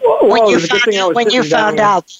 Well, 0.03 0.27
when 0.27 0.47
you 0.47 0.59
found 0.59 0.95
out, 0.95 1.15
when 1.15 1.29
you 1.29 1.43
found 1.43 1.79
out 1.79 2.11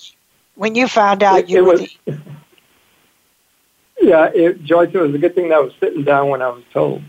when 0.55 0.75
you 0.75 0.87
found 0.87 1.23
out 1.23 1.39
it, 1.39 1.49
you 1.49 1.57
it 1.57 1.61
were 1.61 1.71
was, 1.71 1.97
the... 2.05 2.19
yeah 4.01 4.29
it, 4.33 4.63
Joyce 4.63 4.89
it 4.93 4.97
was 4.97 5.13
a 5.13 5.17
good 5.17 5.35
thing 5.35 5.49
that 5.49 5.55
I 5.55 5.61
was 5.61 5.73
sitting 5.79 6.03
down 6.03 6.29
when 6.29 6.41
I 6.41 6.49
was 6.49 6.63
told 6.73 7.03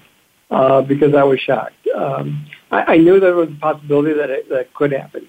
uh, 0.50 0.82
because 0.82 1.14
I 1.14 1.24
was 1.24 1.40
shocked. 1.40 1.86
Um, 1.94 2.46
I, 2.70 2.94
I 2.94 2.96
knew 2.98 3.20
there 3.20 3.34
was 3.34 3.48
a 3.48 3.60
possibility 3.60 4.14
that 4.14 4.30
it 4.30 4.48
that 4.48 4.72
could 4.74 4.92
happen 4.92 5.28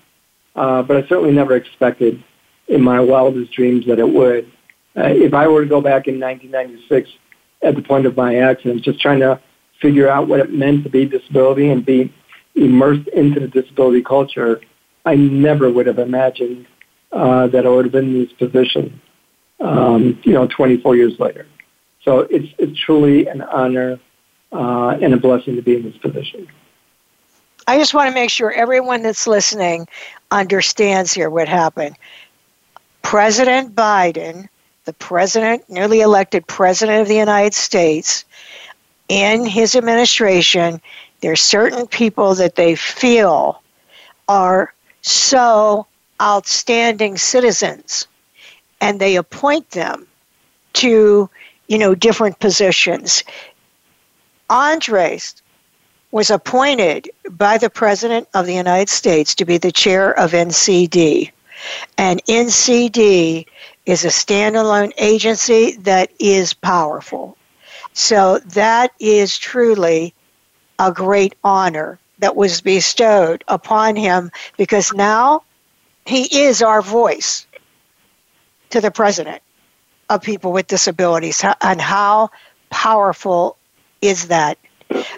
uh, 0.55 0.83
but 0.83 0.97
I 0.97 1.07
certainly 1.07 1.31
never 1.31 1.55
expected 1.55 2.23
in 2.67 2.81
my 2.81 2.99
wildest 2.99 3.51
dreams 3.51 3.85
that 3.87 3.99
it 3.99 4.07
would. 4.07 4.51
Uh, 4.95 5.07
if 5.07 5.33
I 5.33 5.47
were 5.47 5.63
to 5.63 5.69
go 5.69 5.81
back 5.81 6.07
in 6.07 6.19
1996 6.19 7.09
at 7.63 7.75
the 7.75 7.81
point 7.81 8.05
of 8.05 8.15
my 8.15 8.35
accident 8.35 8.83
just 8.83 8.99
trying 8.99 9.19
to 9.19 9.39
figure 9.81 10.07
out 10.07 10.27
what 10.27 10.39
it 10.39 10.53
meant 10.53 10.83
to 10.83 10.89
be 10.89 11.05
disability 11.05 11.69
and 11.69 11.85
be 11.85 12.13
immersed 12.55 13.07
into 13.09 13.39
the 13.39 13.47
disability 13.47 14.01
culture 14.01 14.61
I 15.05 15.15
never 15.15 15.69
would 15.69 15.87
have 15.87 15.99
imagined 15.99 16.67
uh, 17.13 17.47
that 17.47 17.65
I 17.65 17.69
would 17.69 17.85
have 17.85 17.91
been 17.91 18.15
in 18.15 18.19
this 18.25 18.33
position, 18.33 18.99
um, 19.59 20.19
you 20.23 20.33
know, 20.33 20.47
24 20.47 20.95
years 20.95 21.19
later. 21.19 21.45
So 22.01 22.21
it's, 22.21 22.53
it's 22.57 22.77
truly 22.77 23.27
an 23.27 23.41
honor 23.41 23.99
uh, 24.51 24.97
and 25.01 25.13
a 25.13 25.17
blessing 25.17 25.55
to 25.55 25.61
be 25.61 25.75
in 25.75 25.83
this 25.83 25.97
position. 25.97 26.47
I 27.67 27.77
just 27.77 27.93
want 27.93 28.09
to 28.09 28.13
make 28.13 28.29
sure 28.29 28.51
everyone 28.51 29.03
that's 29.03 29.25
listening 29.25 29.87
understands 30.31 31.13
here 31.13 31.29
what 31.29 31.47
happened. 31.47 31.95
President 33.03 33.73
Biden, 33.73 34.49
the 34.85 34.93
president, 34.93 35.69
newly 35.69 36.01
elected 36.01 36.45
president 36.45 37.01
of 37.01 37.07
the 37.07 37.15
United 37.15 37.53
States, 37.53 38.25
in 39.07 39.45
his 39.45 39.75
administration, 39.75 40.81
there 41.21 41.31
are 41.31 41.37
certain 41.37 41.87
people 41.87 42.35
that 42.35 42.55
they 42.55 42.75
feel 42.75 43.61
are 44.27 44.73
so 45.01 45.85
outstanding 46.23 47.17
citizens 47.17 48.07
and 48.81 48.99
they 48.99 49.17
appoint 49.17 49.69
them 49.71 50.07
to 50.73 51.29
you 51.67 51.77
know 51.77 51.93
different 51.93 52.39
positions. 52.39 53.23
Andres 54.49 55.41
was 56.11 56.29
appointed 56.29 57.09
by 57.31 57.57
the 57.57 57.69
president 57.69 58.27
of 58.33 58.45
the 58.45 58.53
united 58.53 58.89
states 58.89 59.35
to 59.35 59.45
be 59.45 59.57
the 59.57 59.71
chair 59.71 60.17
of 60.17 60.31
ncd 60.31 61.31
and 61.97 62.23
ncd 62.25 63.45
is 63.85 64.05
a 64.05 64.09
standalone 64.09 64.93
agency 64.97 65.75
that 65.77 66.09
is 66.19 66.53
powerful. 66.53 67.37
So 67.93 68.39
that 68.39 68.91
is 68.99 69.37
truly 69.37 70.13
a 70.79 70.91
great 70.91 71.35
honor 71.43 71.99
that 72.19 72.35
was 72.35 72.61
bestowed 72.61 73.43
upon 73.47 73.95
him 73.95 74.31
because 74.57 74.93
now 74.93 75.43
he 76.05 76.43
is 76.45 76.61
our 76.61 76.81
voice 76.81 77.47
to 78.69 78.81
the 78.81 78.91
president 78.91 79.41
of 80.09 80.21
people 80.21 80.51
with 80.51 80.67
disabilities. 80.67 81.43
And 81.61 81.79
how 81.79 82.29
powerful 82.69 83.57
is 84.01 84.27
that? 84.27 84.57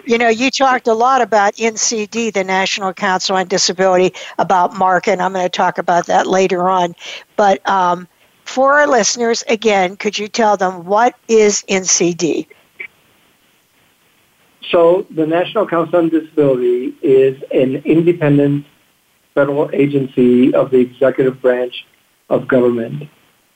You 0.06 0.16
know 0.16 0.28
you 0.28 0.50
talked 0.50 0.86
a 0.86 0.94
lot 0.94 1.20
about 1.20 1.54
ncd 1.56 2.32
the 2.32 2.44
national 2.44 2.94
council 2.94 3.36
on 3.36 3.46
disability 3.46 4.14
about 4.38 4.74
mark 4.74 5.06
and 5.06 5.20
i'm 5.20 5.34
going 5.34 5.44
to 5.44 5.50
talk 5.50 5.76
about 5.76 6.06
that 6.06 6.26
later 6.26 6.70
on. 6.70 6.94
But 7.36 7.68
um, 7.68 8.08
for 8.44 8.78
our 8.78 8.86
listeners 8.86 9.44
again 9.48 9.96
could 9.96 10.18
you 10.18 10.28
tell 10.28 10.56
them 10.56 10.86
what 10.86 11.14
is 11.28 11.62
ncd 11.68 12.46
so 14.70 15.06
the 15.10 15.26
National 15.26 15.66
Council 15.66 15.98
on 15.98 16.08
Disability 16.08 16.94
is 17.02 17.40
an 17.52 17.76
independent 17.84 18.66
federal 19.36 19.70
agency 19.72 20.52
of 20.54 20.70
the 20.70 20.78
executive 20.78 21.40
branch 21.42 21.74
of 22.30 22.48
government. 22.48 23.04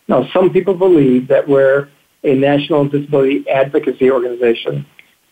Now, 0.06 0.28
some 0.32 0.50
people 0.50 0.74
believe 0.74 1.26
that 1.28 1.48
we're 1.48 1.88
a 2.22 2.34
national 2.34 2.88
disability 2.88 3.48
advocacy 3.48 4.10
organization, 4.10 4.86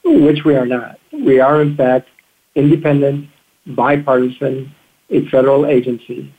which 0.04 0.44
we 0.44 0.56
are 0.56 0.66
not. 0.66 0.98
We 1.12 1.38
are, 1.38 1.60
in 1.60 1.76
fact, 1.76 2.08
independent, 2.54 3.28
bipartisan, 3.66 4.74
a 5.10 5.28
federal 5.28 5.66
agency. 5.66 6.34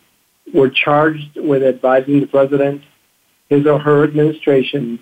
We're 0.53 0.71
charged 0.71 1.35
with 1.35 1.61
advising 1.63 2.21
the 2.21 2.27
president, 2.27 2.81
his 3.49 3.67
or 3.67 3.77
her 3.77 4.03
administration, 4.03 4.99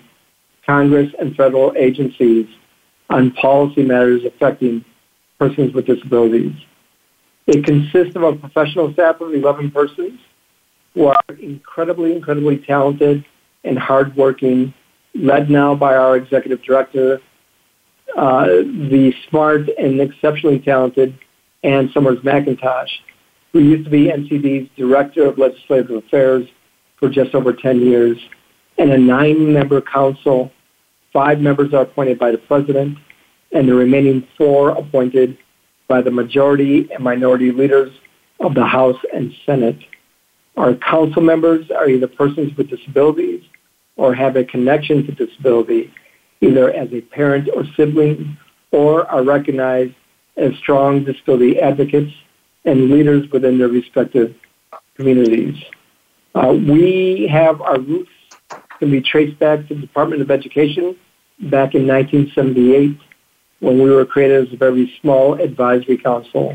Congress, 0.66 1.10
and 1.18 1.34
federal 1.34 1.72
agencies 1.76 2.46
on 3.08 3.30
policy 3.32 3.82
matters 3.82 4.22
affecting 4.24 4.84
persons 5.38 5.72
with 5.72 5.86
disabilities. 5.86 6.52
It 7.48 7.64
consists 7.64 8.14
of 8.14 8.22
a 8.22 8.36
professional 8.36 8.92
staff 8.92 9.22
of 9.22 9.32
11 9.32 9.70
persons 9.70 10.20
who 10.92 11.06
are 11.06 11.34
incredibly, 11.40 12.14
incredibly 12.14 12.58
talented 12.58 13.24
and 13.64 13.78
hardworking, 13.78 14.74
led 15.14 15.48
now 15.48 15.74
by 15.74 15.96
our 15.96 16.16
executive 16.16 16.62
director, 16.62 17.22
uh, 18.18 18.44
the 18.44 19.14
smart 19.30 19.62
and 19.78 19.98
exceptionally 19.98 20.58
talented 20.58 21.18
Anne 21.62 21.88
Sommers 21.88 22.18
McIntosh, 22.18 22.90
who 23.54 23.60
used 23.60 23.84
to 23.84 23.90
be 23.90 24.08
NCD's 24.08 24.68
Director 24.76 25.24
of 25.24 25.38
Legislative 25.38 25.90
Affairs 25.90 26.46
for 26.98 27.08
just 27.08 27.34
over 27.34 27.54
10 27.54 27.80
years, 27.80 28.18
and 28.76 28.92
a 28.92 28.98
nine-member 28.98 29.80
council. 29.80 30.52
Five 31.14 31.40
members 31.40 31.72
are 31.72 31.80
appointed 31.82 32.18
by 32.18 32.30
the 32.30 32.38
president, 32.38 32.98
and 33.52 33.66
the 33.66 33.74
remaining 33.74 34.28
four 34.36 34.70
appointed 34.70 35.38
by 35.88 36.02
the 36.02 36.10
majority 36.10 36.88
and 36.92 37.02
minority 37.02 37.50
leaders 37.50 37.92
of 38.40 38.54
the 38.54 38.64
House 38.64 39.00
and 39.12 39.34
Senate. 39.44 39.78
Our 40.56 40.74
council 40.74 41.22
members 41.22 41.70
are 41.70 41.88
either 41.88 42.06
persons 42.06 42.56
with 42.56 42.68
disabilities 42.68 43.42
or 43.96 44.14
have 44.14 44.36
a 44.36 44.44
connection 44.44 45.04
to 45.06 45.12
disability, 45.12 45.92
either 46.40 46.70
as 46.70 46.92
a 46.92 47.00
parent 47.00 47.48
or 47.52 47.64
sibling, 47.76 48.36
or 48.70 49.10
are 49.10 49.24
recognized 49.24 49.94
as 50.36 50.54
strong 50.56 51.04
disability 51.04 51.58
advocates 51.58 52.12
and 52.64 52.90
leaders 52.90 53.28
within 53.32 53.58
their 53.58 53.68
respective 53.68 54.34
communities. 54.94 55.56
Uh, 56.34 56.52
we 56.52 57.26
have 57.30 57.60
our 57.62 57.80
roots 57.80 58.10
can 58.78 58.90
be 58.90 59.00
traced 59.00 59.38
back 59.38 59.66
to 59.66 59.74
the 59.74 59.80
Department 59.80 60.22
of 60.22 60.30
Education 60.30 60.96
back 61.40 61.74
in 61.74 61.86
1978 61.86 62.98
when 63.60 63.78
we 63.82 63.90
were 63.90 64.04
created 64.04 64.46
as 64.46 64.52
a 64.52 64.56
very 64.56 64.92
small 65.00 65.34
advisory 65.34 65.96
council. 65.96 66.52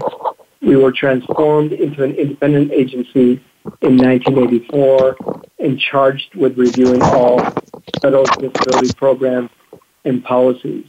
We 0.61 0.77
were 0.77 0.91
transformed 0.91 1.73
into 1.73 2.03
an 2.03 2.15
independent 2.15 2.71
agency 2.71 3.41
in 3.81 3.97
1984 3.97 5.17
and 5.59 5.79
charged 5.79 6.35
with 6.35 6.57
reviewing 6.57 7.01
all 7.01 7.39
federal 8.01 8.25
disability 8.25 8.93
programs 8.93 9.49
and 10.05 10.23
policies. 10.23 10.85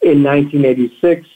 In 0.00 0.22
1986, 0.22 1.26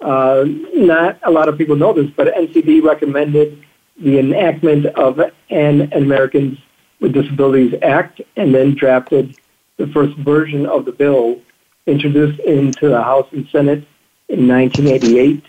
uh, 0.00 0.44
not 0.74 1.18
a 1.22 1.30
lot 1.30 1.48
of 1.48 1.56
people 1.56 1.76
know 1.76 1.92
this, 1.92 2.10
but 2.10 2.32
NCD 2.34 2.82
recommended 2.82 3.64
the 3.96 4.18
enactment 4.18 4.86
of 4.86 5.20
an 5.50 5.92
Americans 5.92 6.58
with 7.00 7.12
Disabilities 7.12 7.74
Act 7.82 8.20
and 8.36 8.54
then 8.54 8.74
drafted 8.74 9.36
the 9.76 9.86
first 9.88 10.16
version 10.18 10.66
of 10.66 10.84
the 10.84 10.92
bill 10.92 11.40
introduced 11.86 12.40
into 12.40 12.88
the 12.88 13.02
House 13.02 13.26
and 13.32 13.48
Senate 13.50 13.86
in 14.28 14.48
1988. 14.48 15.44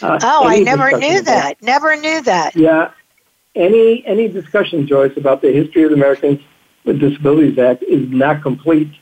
Uh, 0.00 0.18
oh, 0.22 0.46
I 0.46 0.60
never 0.60 0.96
knew 0.96 1.22
that. 1.22 1.60
Never 1.62 1.96
knew 1.96 2.20
that. 2.22 2.54
Yeah. 2.54 2.92
Any 3.54 4.06
any 4.06 4.28
discussion, 4.28 4.86
Joyce, 4.86 5.16
about 5.16 5.42
the 5.42 5.50
history 5.50 5.82
of 5.82 5.90
the 5.90 5.96
Americans 5.96 6.40
with 6.84 7.00
Disabilities 7.00 7.58
Act 7.58 7.82
is 7.82 8.08
not 8.10 8.42
complete 8.42 8.92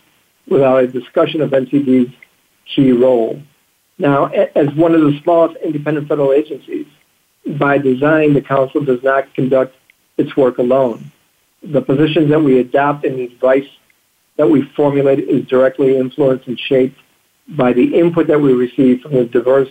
without 0.48 0.84
a 0.84 0.86
discussion 0.86 1.40
of 1.40 1.50
NCD's 1.50 2.14
key 2.66 2.92
role. 2.92 3.42
Now, 3.98 4.26
as 4.26 4.72
one 4.74 4.94
of 4.94 5.00
the 5.00 5.18
smallest 5.22 5.56
independent 5.62 6.08
federal 6.08 6.32
agencies, 6.32 6.86
by 7.46 7.78
design, 7.78 8.34
the 8.34 8.42
Council 8.42 8.82
does 8.82 9.02
not 9.02 9.32
conduct 9.34 9.74
its 10.16 10.36
work 10.36 10.58
alone. 10.58 11.10
The 11.62 11.82
positions 11.82 12.30
that 12.30 12.40
we 12.40 12.58
adopt 12.58 13.04
and 13.04 13.18
the 13.18 13.24
advice 13.24 13.68
that 14.36 14.48
we 14.48 14.62
formulate 14.76 15.20
is 15.20 15.46
directly 15.46 15.96
influenced 15.96 16.46
and 16.46 16.58
shaped 16.58 16.98
by 17.48 17.72
the 17.72 17.98
input 17.98 18.26
that 18.26 18.40
we 18.40 18.52
receive 18.52 19.00
from 19.00 19.14
the 19.14 19.24
diverse 19.24 19.68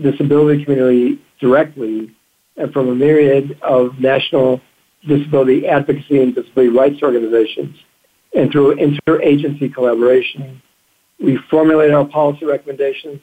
disability 0.00 0.64
community 0.64 1.20
directly 1.40 2.14
and 2.56 2.72
from 2.72 2.88
a 2.88 2.94
myriad 2.94 3.58
of 3.62 3.98
national 3.98 4.60
disability 5.06 5.66
advocacy 5.66 6.22
and 6.22 6.34
disability 6.34 6.70
rights 6.70 7.02
organizations. 7.02 7.76
And 8.34 8.50
through 8.50 8.76
interagency 8.76 9.72
collaboration, 9.72 10.62
we 11.18 11.38
formulate 11.50 11.92
our 11.92 12.06
policy 12.06 12.46
recommendations 12.46 13.20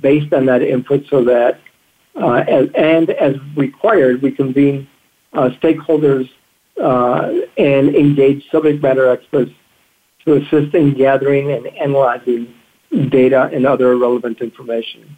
based 0.00 0.32
on 0.32 0.46
that 0.46 0.62
input 0.62 1.04
so 1.08 1.24
that, 1.24 1.58
uh, 2.20 2.44
as, 2.46 2.68
and 2.76 3.10
as 3.10 3.36
required, 3.56 4.22
we 4.22 4.30
convene 4.30 4.88
uh, 5.32 5.50
stakeholders 5.62 6.28
uh, 6.80 7.32
and 7.56 7.94
engage 7.94 8.48
subject 8.50 8.82
matter 8.82 9.08
experts 9.08 9.50
to 10.24 10.34
assist 10.34 10.74
in 10.74 10.94
gathering 10.94 11.50
and 11.52 11.66
analyzing 11.66 12.54
data 13.08 13.50
and 13.52 13.66
other 13.66 13.96
relevant 13.96 14.40
information. 14.40 15.16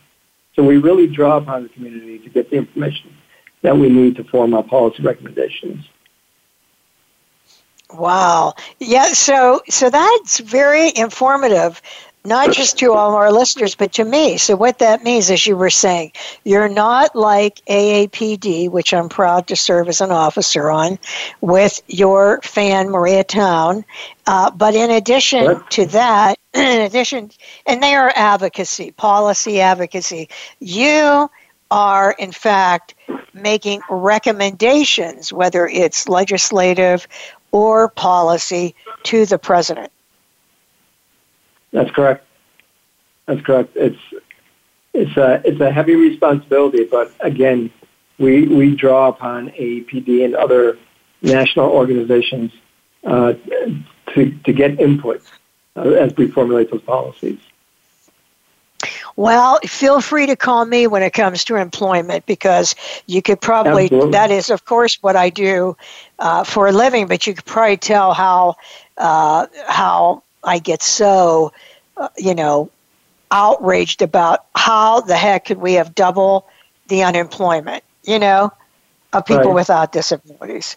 So 0.55 0.63
we 0.63 0.79
really 0.79 1.07
draw 1.07 1.37
upon 1.37 1.65
the 1.65 1.69
community 1.69 2.19
to 2.21 2.31
get 2.31 2.51
the 2.51 2.57
information 2.57 3.17
that 3.63 3.77
we 3.77 3.89
need 3.89 4.17
to 4.17 4.25
form 4.25 4.55
our 4.55 4.63
policy 4.63 5.03
recommendations. 5.03 5.85
Wow. 7.93 8.55
Yeah, 8.79 9.13
so 9.13 9.63
so 9.69 9.91
that's 9.91 10.41
very 10.41 10.93
informative 10.95 11.81
not 12.25 12.53
just 12.53 12.79
to 12.79 12.93
all 12.93 13.15
our 13.15 13.31
listeners, 13.31 13.75
but 13.75 13.93
to 13.93 14.05
me. 14.05 14.39
So, 14.39 14.57
what 14.57 14.79
that 14.79 15.05
means, 15.05 15.31
as 15.31 15.47
you 15.47 15.57
were 15.57 15.71
saying, 15.71 16.13
you're 16.45 16.69
not 16.69 17.15
like 17.15 17.61
AAPD, 17.69 18.71
which 18.71 18.95
I'm 18.95 19.09
proud 19.09 19.47
to 19.49 19.57
serve 19.57 19.89
as 19.89 20.01
an 20.01 20.11
officer 20.11 20.71
on, 20.71 20.99
with 21.43 21.83
your 21.87 22.41
fan, 22.43 22.89
Maria 22.89 23.25
Town. 23.25 23.85
Uh, 24.27 24.51
but 24.51 24.75
in 24.75 24.91
addition 24.91 25.63
to 25.71 25.87
that, 25.87 26.39
in 26.55 26.81
addition, 26.81 27.31
and 27.67 27.83
they 27.83 27.95
are 27.95 28.13
advocacy, 28.17 28.91
policy 28.93 29.61
advocacy, 29.61 30.31
you 30.61 31.31
are, 31.71 32.13
in 32.19 32.33
fact, 32.33 32.95
making 33.35 33.83
recommendations, 33.91 35.33
whether 35.33 35.67
it's 35.67 36.09
legislative 36.09 37.07
or 37.53 37.89
policy, 37.89 38.75
to 39.03 39.27
the 39.27 39.39
president. 39.39 39.91
That's 41.75 41.91
correct. 41.91 42.25
That's 43.27 43.41
correct. 43.41 43.73
It's 43.75 43.99
it's 44.95 45.17
a 45.17 45.43
it's 45.45 45.61
a 45.61 45.73
heavy 45.73 45.97
responsibility, 45.97 46.85
but 46.85 47.13
again, 47.19 47.69
we 48.19 48.47
we 48.47 48.77
draw 48.77 49.09
upon 49.09 49.51
AAPD 49.51 50.25
and 50.25 50.37
other 50.37 50.79
national 51.21 51.71
organizations 51.71 52.53
uh, 53.03 53.33
to 54.15 54.31
to 54.45 54.53
get 54.53 54.79
input 54.79 55.21
uh, 55.75 55.81
as 55.81 56.17
we 56.17 56.29
formulate 56.29 56.71
those 56.71 56.83
policies. 56.83 57.41
Well, 59.17 59.59
feel 59.65 60.01
free 60.01 60.27
to 60.27 60.37
call 60.37 60.65
me 60.65 60.87
when 60.87 61.03
it 61.03 61.13
comes 61.13 61.45
to 61.45 61.57
employment 61.57 62.27
because 62.27 62.75
you 63.07 63.23
could 63.23 63.41
probably, 63.41 63.85
Absolutely. 63.85 64.11
that 64.11 64.33
is, 64.33 64.51
of 64.51 64.65
course, 64.65 65.01
what 65.03 65.15
I 65.15 65.31
do 65.31 65.77
uh, 66.19 66.43
for 66.43 66.67
a 66.67 66.73
living, 66.73 67.07
but 67.07 67.25
you 67.25 67.35
could 67.35 67.45
probably 67.45 67.77
tell 67.77 68.13
how, 68.13 68.57
uh, 68.99 69.47
how 69.69 70.24
I 70.45 70.59
get 70.59 70.83
so, 70.83 71.53
uh, 71.97 72.09
you 72.19 72.35
know, 72.35 72.71
outraged 73.31 74.03
about 74.03 74.41
how 74.55 75.01
the 75.01 75.17
heck 75.17 75.47
could 75.47 75.59
we 75.59 75.75
have 75.75 75.95
double 75.95 76.47
the 76.89 77.03
unemployment, 77.05 77.85
you 78.05 78.19
know, 78.19 78.51
of 79.13 79.25
people 79.27 79.53
Right. 79.53 79.55
without 79.55 79.93
disabilities. 79.93 80.77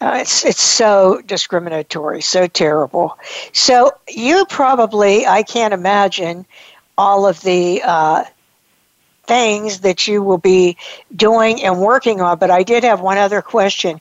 Uh, 0.00 0.18
it's 0.20 0.44
it's 0.44 0.62
so 0.62 1.20
discriminatory, 1.26 2.20
so 2.20 2.46
terrible. 2.46 3.18
So 3.52 3.92
you 4.08 4.44
probably, 4.48 5.26
I 5.26 5.42
can't 5.42 5.74
imagine 5.74 6.46
all 6.98 7.26
of 7.26 7.40
the 7.42 7.82
uh, 7.84 8.24
things 9.26 9.80
that 9.80 10.06
you 10.06 10.22
will 10.22 10.38
be 10.38 10.76
doing 11.14 11.62
and 11.62 11.80
working 11.80 12.20
on. 12.20 12.38
But 12.38 12.50
I 12.50 12.62
did 12.62 12.84
have 12.84 13.00
one 13.00 13.18
other 13.18 13.42
question: 13.42 14.00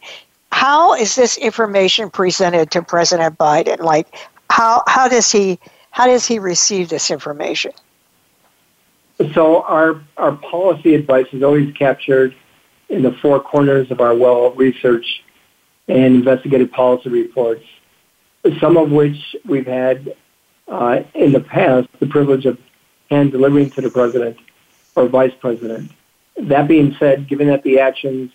How 0.51 0.93
is 0.95 1.15
this 1.15 1.37
information 1.37 2.09
presented 2.09 2.71
to 2.71 2.81
President 2.81 3.37
Biden? 3.37 3.79
Like, 3.79 4.07
how 4.49 4.83
how 4.87 5.07
does 5.07 5.31
he 5.31 5.59
how 5.91 6.07
does 6.07 6.25
he 6.25 6.39
receive 6.39 6.89
this 6.89 7.11
information? 7.11 7.71
So 9.33 9.63
our 9.63 10.01
our 10.17 10.33
policy 10.33 10.95
advice 10.95 11.27
is 11.31 11.43
always 11.43 11.73
captured 11.73 12.35
in 12.89 13.01
the 13.01 13.11
four 13.11 13.39
corners 13.39 13.91
of 13.91 14.01
our 14.01 14.15
well 14.15 14.51
research 14.51 15.23
and 15.87 16.15
investigative 16.15 16.71
policy 16.71 17.09
reports. 17.09 17.65
Some 18.59 18.77
of 18.77 18.91
which 18.91 19.35
we've 19.45 19.67
had 19.67 20.15
uh, 20.67 21.03
in 21.13 21.31
the 21.31 21.39
past 21.39 21.87
the 21.99 22.07
privilege 22.07 22.45
of 22.45 22.57
hand 23.09 23.31
delivering 23.31 23.69
to 23.71 23.81
the 23.81 23.89
president 23.89 24.37
or 24.95 25.07
vice 25.07 25.33
president. 25.39 25.91
That 26.37 26.67
being 26.67 26.95
said, 26.99 27.27
given 27.27 27.47
that 27.47 27.63
the 27.63 27.79
actions 27.79 28.31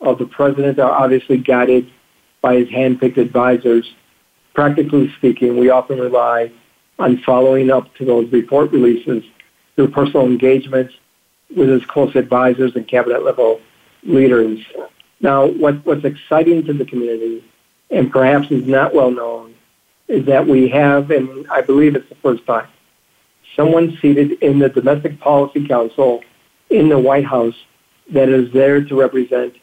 of 0.00 0.18
the 0.18 0.26
president 0.26 0.78
are 0.78 0.90
obviously 0.90 1.38
guided 1.38 1.90
by 2.40 2.56
his 2.56 2.68
hand-picked 2.68 3.18
advisors, 3.18 3.92
practically 4.56 5.12
speaking, 5.18 5.58
we 5.58 5.68
often 5.68 6.00
rely 6.00 6.50
on 6.98 7.18
following 7.18 7.70
up 7.70 7.94
to 7.94 8.06
those 8.06 8.32
report 8.32 8.72
releases 8.72 9.22
through 9.74 9.88
personal 9.88 10.24
engagements 10.24 10.94
with 11.54 11.68
his 11.68 11.84
close 11.84 12.16
advisors 12.16 12.74
and 12.74 12.88
cabinet 12.88 13.22
level 13.22 13.60
leaders. 14.02 14.58
Now, 15.20 15.44
what, 15.46 15.84
what's 15.84 16.06
exciting 16.06 16.64
to 16.64 16.72
the 16.72 16.86
community, 16.86 17.44
and 17.90 18.10
perhaps 18.10 18.50
is 18.50 18.66
not 18.66 18.94
well 18.94 19.10
known, 19.10 19.54
is 20.08 20.24
that 20.24 20.46
we 20.46 20.68
have, 20.68 21.10
and 21.10 21.46
I 21.50 21.60
believe 21.60 21.94
it's 21.94 22.08
the 22.08 22.14
first 22.16 22.46
time, 22.46 22.68
someone 23.54 23.98
seated 24.00 24.42
in 24.42 24.58
the 24.58 24.70
Domestic 24.70 25.20
Policy 25.20 25.68
Council 25.68 26.22
in 26.70 26.88
the 26.88 26.98
White 26.98 27.26
House 27.26 27.56
that 28.10 28.30
is 28.30 28.50
there 28.52 28.82
to 28.82 28.98
represent 28.98 29.54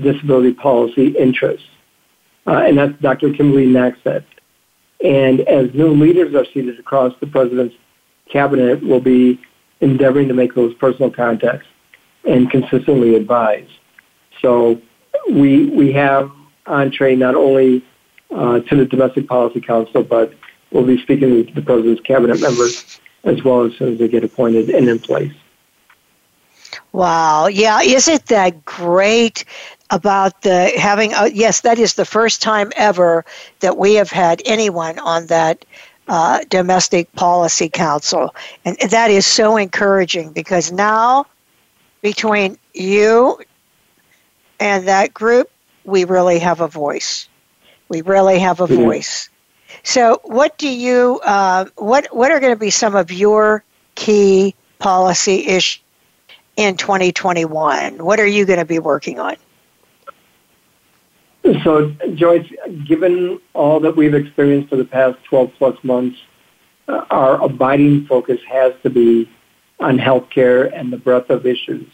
disability 0.00 0.52
policy 0.52 1.08
interests. 1.16 1.68
Uh, 2.46 2.64
and 2.66 2.78
that's 2.78 3.00
Dr. 3.00 3.32
Kimberly 3.32 3.66
Knackstedt. 3.66 4.24
And 5.04 5.40
as 5.42 5.72
new 5.74 5.94
leaders 5.94 6.34
are 6.34 6.44
seated 6.52 6.78
across 6.78 7.12
the 7.20 7.26
president's 7.26 7.74
cabinet, 8.30 8.82
we'll 8.82 9.00
be 9.00 9.40
endeavoring 9.80 10.28
to 10.28 10.34
make 10.34 10.54
those 10.54 10.74
personal 10.74 11.10
contacts 11.10 11.66
and 12.24 12.50
consistently 12.50 13.16
advise. 13.16 13.68
So 14.40 14.80
we 15.30 15.66
we 15.66 15.92
have 15.92 16.30
entree 16.66 17.16
not 17.16 17.34
only 17.34 17.84
uh, 18.30 18.60
to 18.60 18.76
the 18.76 18.86
Domestic 18.86 19.26
Policy 19.26 19.60
Council, 19.60 20.02
but 20.02 20.32
we'll 20.70 20.86
be 20.86 21.00
speaking 21.02 21.32
with 21.32 21.54
the 21.54 21.62
president's 21.62 22.00
cabinet 22.02 22.40
members 22.40 23.00
as 23.24 23.42
well 23.42 23.64
as 23.64 23.76
soon 23.76 23.92
as 23.92 23.98
they 23.98 24.08
get 24.08 24.24
appointed 24.24 24.70
and 24.70 24.88
in 24.88 24.98
place. 24.98 25.32
Wow. 26.92 27.46
Yeah. 27.46 27.80
Isn't 27.80 28.26
that 28.26 28.64
great 28.64 29.44
about 29.90 30.42
the 30.42 30.72
having, 30.76 31.14
uh, 31.14 31.28
yes, 31.32 31.60
that 31.62 31.78
is 31.78 31.94
the 31.94 32.04
first 32.04 32.42
time 32.42 32.72
ever 32.76 33.24
that 33.60 33.76
we 33.76 33.94
have 33.94 34.10
had 34.10 34.42
anyone 34.44 34.98
on 34.98 35.26
that 35.26 35.64
uh, 36.08 36.40
domestic 36.48 37.12
policy 37.14 37.68
council. 37.68 38.34
And 38.64 38.76
that 38.90 39.10
is 39.10 39.26
so 39.26 39.56
encouraging 39.56 40.32
because 40.32 40.72
now 40.72 41.26
between 42.02 42.58
you 42.74 43.38
and 44.60 44.88
that 44.88 45.12
group, 45.14 45.48
we 45.84 46.04
really 46.04 46.38
have 46.40 46.60
a 46.60 46.68
voice. 46.68 47.28
We 47.88 48.02
really 48.02 48.40
have 48.40 48.60
a 48.60 48.66
Mhm. 48.68 48.68
voice. 48.68 49.30
So, 49.84 50.20
what 50.24 50.58
do 50.58 50.68
you? 50.68 51.20
Uh, 51.24 51.66
what 51.76 52.08
What 52.14 52.30
are 52.32 52.40
going 52.40 52.52
to 52.54 52.58
be 52.58 52.70
some 52.70 52.96
of 52.96 53.12
your 53.12 53.64
key 53.96 54.56
policy 54.78 55.46
issues 55.46 55.81
in 56.56 56.76
2021? 56.76 57.98
What 58.04 58.20
are 58.20 58.26
you 58.26 58.44
going 58.44 58.58
to 58.58 58.64
be 58.64 58.78
working 58.78 59.18
on? 59.18 59.36
So, 61.64 61.90
Joyce, 62.14 62.48
given 62.86 63.40
all 63.52 63.80
that 63.80 63.96
we've 63.96 64.14
experienced 64.14 64.68
for 64.70 64.76
the 64.76 64.84
past 64.84 65.18
12 65.24 65.52
plus 65.58 65.76
months, 65.82 66.16
uh, 66.86 67.04
our 67.10 67.42
abiding 67.42 68.06
focus 68.06 68.40
has 68.48 68.72
to 68.84 68.90
be 68.90 69.28
on 69.80 69.98
healthcare 69.98 70.70
and 70.72 70.92
the 70.92 70.96
breadth 70.96 71.30
of 71.30 71.44
issues 71.44 71.88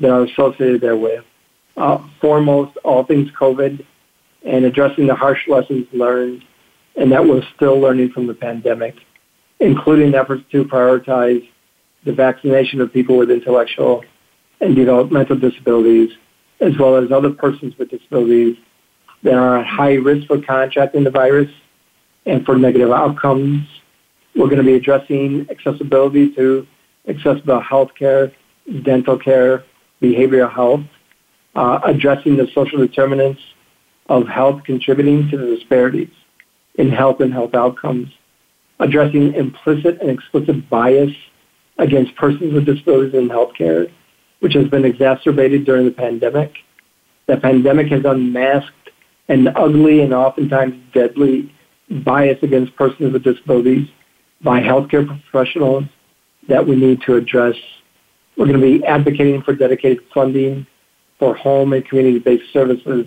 that 0.00 0.10
are 0.10 0.22
associated 0.24 0.80
therewith. 0.80 1.24
Uh, 1.76 1.98
foremost, 2.20 2.76
all 2.84 3.04
things 3.04 3.30
COVID 3.32 3.84
and 4.44 4.64
addressing 4.64 5.06
the 5.06 5.14
harsh 5.14 5.46
lessons 5.48 5.86
learned 5.92 6.44
and 6.96 7.12
that 7.12 7.24
we're 7.24 7.42
still 7.54 7.78
learning 7.78 8.10
from 8.10 8.26
the 8.26 8.34
pandemic, 8.34 8.96
including 9.60 10.14
efforts 10.14 10.44
to 10.50 10.64
prioritize 10.64 11.48
the 12.04 12.12
vaccination 12.12 12.80
of 12.80 12.92
people 12.92 13.16
with 13.16 13.30
intellectual 13.30 14.04
and 14.60 14.74
developmental 14.74 15.36
disabilities, 15.36 16.10
as 16.60 16.76
well 16.78 16.96
as 16.96 17.12
other 17.12 17.30
persons 17.30 17.76
with 17.78 17.90
disabilities 17.90 18.56
that 19.22 19.34
are 19.34 19.58
at 19.58 19.66
high 19.66 19.94
risk 19.94 20.26
for 20.26 20.40
contracting 20.40 21.04
the 21.04 21.10
virus 21.10 21.50
and 22.26 22.44
for 22.44 22.56
negative 22.56 22.90
outcomes. 22.90 23.66
We're 24.34 24.46
going 24.46 24.58
to 24.58 24.64
be 24.64 24.74
addressing 24.74 25.48
accessibility 25.50 26.34
to 26.34 26.66
accessible 27.08 27.60
health 27.60 27.94
care, 27.98 28.32
dental 28.82 29.18
care, 29.18 29.64
behavioral 30.00 30.52
health, 30.52 30.82
uh, 31.54 31.80
addressing 31.84 32.36
the 32.36 32.48
social 32.54 32.78
determinants 32.78 33.40
of 34.08 34.28
health 34.28 34.62
contributing 34.64 35.28
to 35.30 35.36
the 35.36 35.56
disparities 35.56 36.10
in 36.76 36.90
health 36.90 37.20
and 37.20 37.32
health 37.32 37.54
outcomes, 37.54 38.08
addressing 38.78 39.34
implicit 39.34 40.00
and 40.00 40.10
explicit 40.10 40.68
bias 40.70 41.12
against 41.78 42.14
persons 42.16 42.52
with 42.52 42.66
disabilities 42.66 43.14
in 43.14 43.28
healthcare, 43.28 43.90
which 44.40 44.54
has 44.54 44.68
been 44.68 44.84
exacerbated 44.84 45.64
during 45.64 45.84
the 45.84 45.90
pandemic. 45.90 46.52
The 47.26 47.36
pandemic 47.36 47.88
has 47.88 48.04
unmasked 48.04 48.90
an 49.28 49.48
ugly 49.56 50.00
and 50.02 50.12
oftentimes 50.14 50.74
deadly 50.92 51.52
bias 51.90 52.38
against 52.42 52.74
persons 52.76 53.12
with 53.12 53.22
disabilities 53.22 53.88
by 54.42 54.60
healthcare 54.60 55.06
professionals 55.06 55.84
that 56.48 56.66
we 56.66 56.76
need 56.76 57.02
to 57.02 57.16
address. 57.16 57.54
We're 58.36 58.46
going 58.46 58.60
to 58.60 58.78
be 58.78 58.84
advocating 58.84 59.42
for 59.42 59.54
dedicated 59.54 60.00
funding 60.14 60.66
for 61.18 61.34
home 61.34 61.72
and 61.72 61.86
community-based 61.86 62.52
services. 62.52 63.06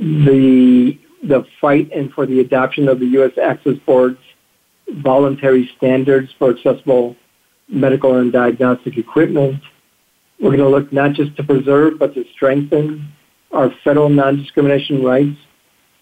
The 0.00 0.98
the 1.22 1.46
fight 1.58 1.90
and 1.92 2.12
for 2.12 2.26
the 2.26 2.40
adoption 2.40 2.86
of 2.88 3.00
the 3.00 3.06
U.S. 3.06 3.32
Access 3.42 3.78
Board's 3.86 4.18
voluntary 4.88 5.70
standards 5.76 6.30
for 6.38 6.50
accessible 6.50 7.16
medical 7.68 8.16
and 8.16 8.32
diagnostic 8.32 8.96
equipment. 8.98 9.62
We're 10.40 10.56
going 10.56 10.58
to 10.60 10.68
look 10.68 10.92
not 10.92 11.12
just 11.12 11.36
to 11.36 11.44
preserve, 11.44 11.98
but 11.98 12.14
to 12.14 12.24
strengthen 12.34 13.12
our 13.52 13.70
federal 13.84 14.08
non-discrimination 14.08 15.02
rights 15.02 15.38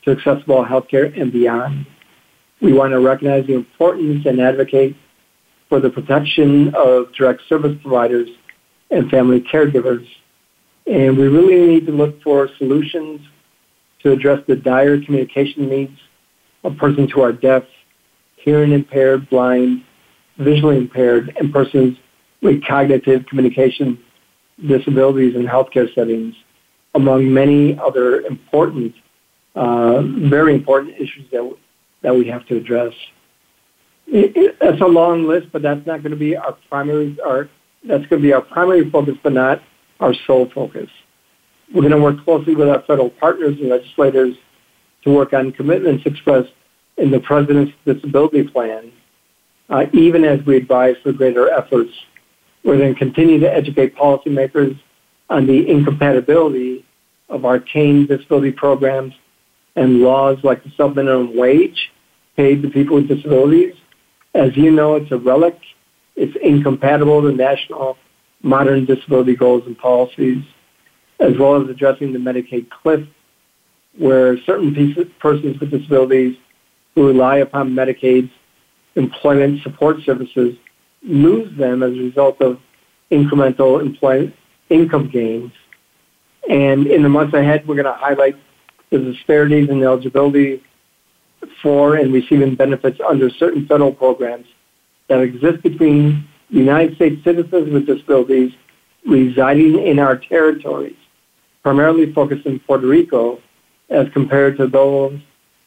to 0.05 0.11
accessible 0.11 0.65
healthcare 0.65 1.19
and 1.21 1.33
beyond. 1.33 1.87
We 2.61 2.73
want 2.73 2.93
to 2.93 3.01
recognize 3.01 3.47
the 3.47 3.55
importance 3.55 4.25
and 4.27 4.41
advocate 4.41 4.97
for 5.69 5.81
the 5.81 5.91
protection 5.91 6.75
of 6.75 7.13
direct 7.15 7.43
service 7.49 7.77
providers 7.83 8.29
and 8.91 9.11
family 9.11 9.41
caregivers. 9.41 10.07
And 10.87 11.17
we 11.17 11.29
really 11.29 11.67
need 11.67 11.87
to 11.87 11.93
look 11.93 12.23
for 12.23 12.49
solutions 12.59 13.21
to 14.03 14.13
address 14.13 14.41
the 14.47 14.57
dire 14.57 15.01
communication 15.03 15.69
needs 15.69 15.99
of 16.65 16.77
persons 16.77 17.13
who 17.13 17.23
are 17.23 17.33
deaf, 17.33 17.65
hearing 18.37 18.73
impaired, 18.73 19.29
blind, 19.31 19.85
visually 20.43 20.77
impaired, 20.77 21.35
and 21.39 21.53
persons 21.53 21.99
with 22.41 22.65
cognitive 22.67 23.27
communication 23.27 23.99
disabilities 24.67 25.35
in 25.35 25.47
healthcare 25.47 25.93
settings, 25.95 26.35
among 26.95 27.33
many 27.33 27.79
other 27.79 28.21
important, 28.23 28.95
uh, 29.55 30.03
very 30.03 30.55
important 30.55 30.95
issues 30.99 31.31
that, 31.31 31.57
that 32.03 32.15
we 32.15 32.27
have 32.27 32.47
to 32.47 32.57
address. 32.57 32.93
It, 34.07 34.37
it, 34.37 34.59
that's 34.61 34.81
a 34.81 34.87
long 34.87 35.27
list, 35.27 35.49
but 35.53 35.63
that's 35.63 35.87
not 35.87 36.03
going 36.03 36.11
to 36.11 36.17
be 36.17 36.37
our 36.37 36.57
primary, 36.69 37.17
our, 37.25 37.49
that's 37.85 38.07
going 38.07 38.21
to 38.21 38.29
be 38.29 38.33
our 38.33 38.43
primary 38.43 38.89
focus, 38.91 39.17
but 39.23 39.33
not 39.33 39.63
our 40.01 40.15
sole 40.27 40.51
focus. 40.55 40.91
We're 41.73 41.83
going 41.83 41.93
to 41.93 42.01
work 42.01 42.23
closely 42.25 42.55
with 42.55 42.69
our 42.69 42.83
federal 42.83 43.11
partners 43.11 43.57
and 43.59 43.71
legislators 43.71 44.37
to 45.05 45.11
work 45.11 45.33
on 45.33 45.53
commitments 45.53 46.05
expressed 46.05 46.53
in 46.99 47.11
the 47.11 47.21
President's 47.21 47.73
Disability 47.87 48.45
Plan, 48.45 48.93
uh, 49.73 49.87
even 49.95 50.25
as 50.25 50.45
we 50.45 50.57
advise 50.57 50.97
for 51.03 51.13
greater 51.13 51.51
efforts. 51.51 51.91
We're 52.63 52.77
going 52.77 52.93
to 52.93 52.99
continue 52.99 53.41
to 53.41 53.53
educate 53.53 53.97
policymakers 53.97 54.79
on 55.31 55.47
the 55.47 55.69
incompatibility 55.69 56.85
of 57.29 57.45
arcane 57.47 58.07
disability 58.07 58.53
programs 58.53 59.15
and 59.75 60.01
laws 60.01 60.39
like 60.45 60.63
the 60.63 60.71
sub-minimum 60.77 61.37
wage 61.37 61.91
paid 62.37 62.63
to 62.63 62.69
people 62.69 62.97
with 62.97 63.09
disabilities. 63.09 63.75
As 64.35 64.57
you 64.57 64.71
know, 64.71 64.97
it's 64.97 65.11
a 65.11 65.17
relic. 65.17 65.59
It's 66.15 66.37
incompatible 66.43 67.23
with 67.23 67.37
national 67.37 67.97
modern 68.43 68.85
disability 68.85 69.35
goals 69.35 69.63
and 69.67 69.79
policies, 69.79 70.45
as 71.19 71.39
well 71.39 71.63
as 71.63 71.69
addressing 71.71 72.13
the 72.13 72.19
Medicaid 72.19 72.69
cliff, 72.69 73.07
where 73.97 74.39
certain 74.43 74.75
pieces, 74.75 75.07
persons 75.19 75.59
with 75.59 75.71
disabilities 75.71 76.37
who 76.95 77.07
rely 77.07 77.39
upon 77.39 77.71
Medicaid's 77.71 78.31
employment 78.95 79.63
support 79.63 80.03
services 80.03 80.57
lose 81.03 81.57
them 81.57 81.83
as 81.83 81.93
a 81.93 82.01
result 82.01 82.41
of 82.41 82.61
incremental 83.11 83.81
employment 83.81 84.35
income 84.71 85.09
gains. 85.09 85.53
And 86.49 86.87
in 86.87 87.03
the 87.03 87.09
months 87.09 87.35
ahead, 87.35 87.67
we're 87.67 87.75
going 87.75 87.85
to 87.87 87.93
highlight 87.93 88.37
the 88.91 88.99
disparities 88.99 89.69
in 89.69 89.83
eligibility 89.83 90.63
for 91.63 91.97
and 91.97 92.13
receiving 92.13 92.55
benefits 92.55 93.01
under 93.07 93.31
certain 93.31 93.67
federal 93.67 93.93
programs 93.93 94.47
that 95.09 95.21
exist 95.21 95.63
between 95.63 96.27
United 96.49 96.95
States 96.97 97.23
citizens 97.25 97.73
with 97.73 97.87
disabilities 97.87 98.53
residing 99.07 99.85
in 99.85 99.99
our 99.99 100.17
territories, 100.17 100.97
primarily 101.63 102.13
focused 102.13 102.47
in 102.47 102.61
Puerto 102.61 102.87
Rico, 102.87 103.41
as 103.91 104.09
compared 104.13 104.57
to 104.59 104.67
those 104.67 105.19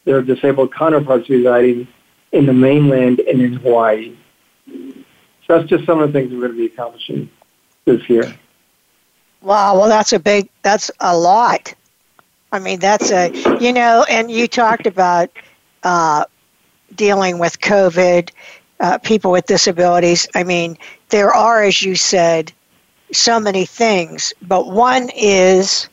their 0.04 0.22
disabled 0.22 0.72
counterparts 0.72 1.28
residing 1.28 1.86
in 2.32 2.46
the 2.46 2.52
mainland 2.52 3.20
and 3.20 3.40
in 3.40 3.54
Hawaii. 3.54 4.16
So 4.66 5.58
that's 5.58 5.68
just 5.68 5.84
some 5.86 6.00
of 6.00 6.12
the 6.12 6.18
things 6.18 6.32
we're 6.32 6.40
going 6.40 6.52
to 6.52 6.58
be 6.58 6.66
accomplishing 6.66 7.30
this 7.84 8.08
year. 8.10 8.36
Wow, 9.42 9.78
well, 9.78 9.88
that's 9.88 10.12
a 10.12 10.18
big, 10.18 10.48
that's 10.62 10.90
a 11.00 11.16
lot. 11.16 11.72
I 12.50 12.58
mean, 12.58 12.80
that's 12.80 13.10
a, 13.10 13.30
you 13.60 13.72
know, 13.72 14.04
and 14.08 14.30
you 14.30 14.48
talked 14.48 14.86
about 14.86 15.30
uh, 15.82 16.24
dealing 16.94 17.38
with 17.38 17.60
COVID, 17.60 18.30
uh, 18.80 18.98
people 18.98 19.30
with 19.30 19.46
disabilities. 19.46 20.26
I 20.34 20.42
mean, 20.42 20.76
there 21.10 21.32
are, 21.32 21.62
as 21.62 21.80
you 21.82 21.94
said, 21.94 22.52
so 23.12 23.38
many 23.38 23.66
things, 23.66 24.32
but 24.42 24.68
one 24.68 25.10
is, 25.14 25.88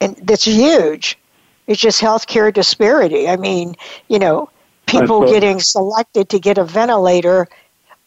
and 0.00 0.16
that's 0.16 0.44
huge, 0.46 1.18
it's 1.66 1.80
just 1.80 2.00
healthcare 2.00 2.52
disparity. 2.52 3.28
I 3.28 3.36
mean, 3.36 3.76
you 4.08 4.18
know, 4.18 4.48
people 4.86 5.24
getting 5.24 5.60
selected 5.60 6.30
to 6.30 6.38
get 6.38 6.58
a 6.58 6.64
ventilator 6.64 7.48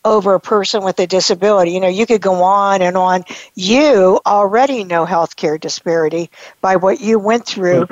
over 0.06 0.34
a 0.36 0.40
person 0.40 0.84
with 0.84 1.00
a 1.00 1.08
disability. 1.08 1.72
You 1.72 1.82
know, 1.82 1.88
you 1.88 2.06
could 2.06 2.22
go 2.22 2.44
on 2.44 2.82
and 2.82 2.98
on. 2.98 3.24
You 3.56 4.20
already 4.26 4.84
know 4.84 5.06
healthcare 5.06 5.60
disparity 5.60 6.30
by 6.62 6.78
what 6.78 7.00
you 7.00 7.20
went 7.20 7.46
through, 7.46 7.88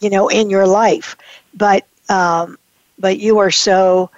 you 0.00 0.10
know, 0.10 0.28
in 0.28 0.50
your 0.50 0.66
life. 0.66 1.16
But 1.54 1.86
um, 2.08 2.58
but 2.98 3.18
you 3.18 3.38
are 3.38 3.50
so 3.50 4.10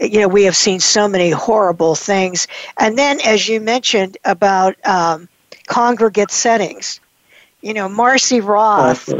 you 0.00 0.20
know 0.20 0.28
we 0.28 0.44
have 0.44 0.56
seen 0.56 0.80
so 0.80 1.08
many 1.08 1.30
horrible 1.30 1.94
things 1.94 2.46
and 2.78 2.96
then 2.98 3.20
as 3.24 3.48
you 3.48 3.60
mentioned 3.60 4.16
about 4.24 4.74
um, 4.86 5.28
congregate 5.66 6.30
settings 6.30 7.00
you 7.60 7.74
know 7.74 7.88
Marcie 7.88 8.40
Roth 8.40 9.14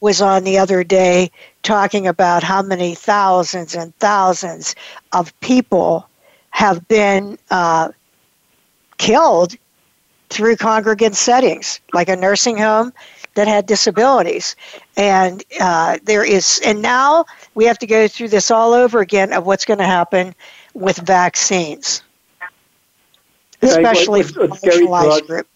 was 0.00 0.20
on 0.20 0.44
the 0.44 0.58
other 0.58 0.84
day 0.84 1.30
talking 1.62 2.06
about 2.06 2.42
how 2.42 2.62
many 2.62 2.94
thousands 2.94 3.74
and 3.74 3.96
thousands 3.96 4.74
of 5.12 5.38
people 5.40 6.08
have 6.50 6.86
been 6.86 7.38
uh, 7.50 7.90
killed 8.98 9.56
through 10.30 10.56
congregate 10.56 11.14
settings, 11.14 11.80
like 11.92 12.08
a 12.08 12.16
nursing 12.16 12.56
home 12.56 12.92
that 13.34 13.48
had 13.48 13.66
disabilities. 13.66 14.56
And 14.96 15.42
uh, 15.60 15.98
there 16.04 16.24
is, 16.24 16.60
and 16.64 16.82
now 16.82 17.24
we 17.54 17.64
have 17.64 17.78
to 17.78 17.86
go 17.86 18.08
through 18.08 18.28
this 18.28 18.50
all 18.50 18.72
over 18.72 19.00
again 19.00 19.32
of 19.32 19.46
what's 19.46 19.64
going 19.64 19.78
to 19.78 19.86
happen 19.86 20.34
with 20.74 20.96
vaccines, 20.98 22.02
especially 23.62 24.20
yeah, 24.20 24.26
what, 24.26 24.60
for 24.60 24.68
marginalized 24.68 25.26
group. 25.26 25.46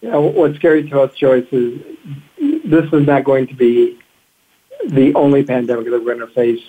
Yeah, 0.00 0.16
what's 0.16 0.56
scary 0.56 0.88
to 0.90 1.00
us, 1.00 1.14
Joyce, 1.14 1.46
is 1.50 1.80
this 2.66 2.84
is 2.92 3.06
not 3.06 3.24
going 3.24 3.46
to 3.48 3.54
be 3.54 3.98
the 4.88 5.14
only 5.14 5.44
pandemic 5.44 5.86
that 5.86 5.92
we're 5.92 6.14
going 6.14 6.26
to 6.26 6.34
face 6.34 6.62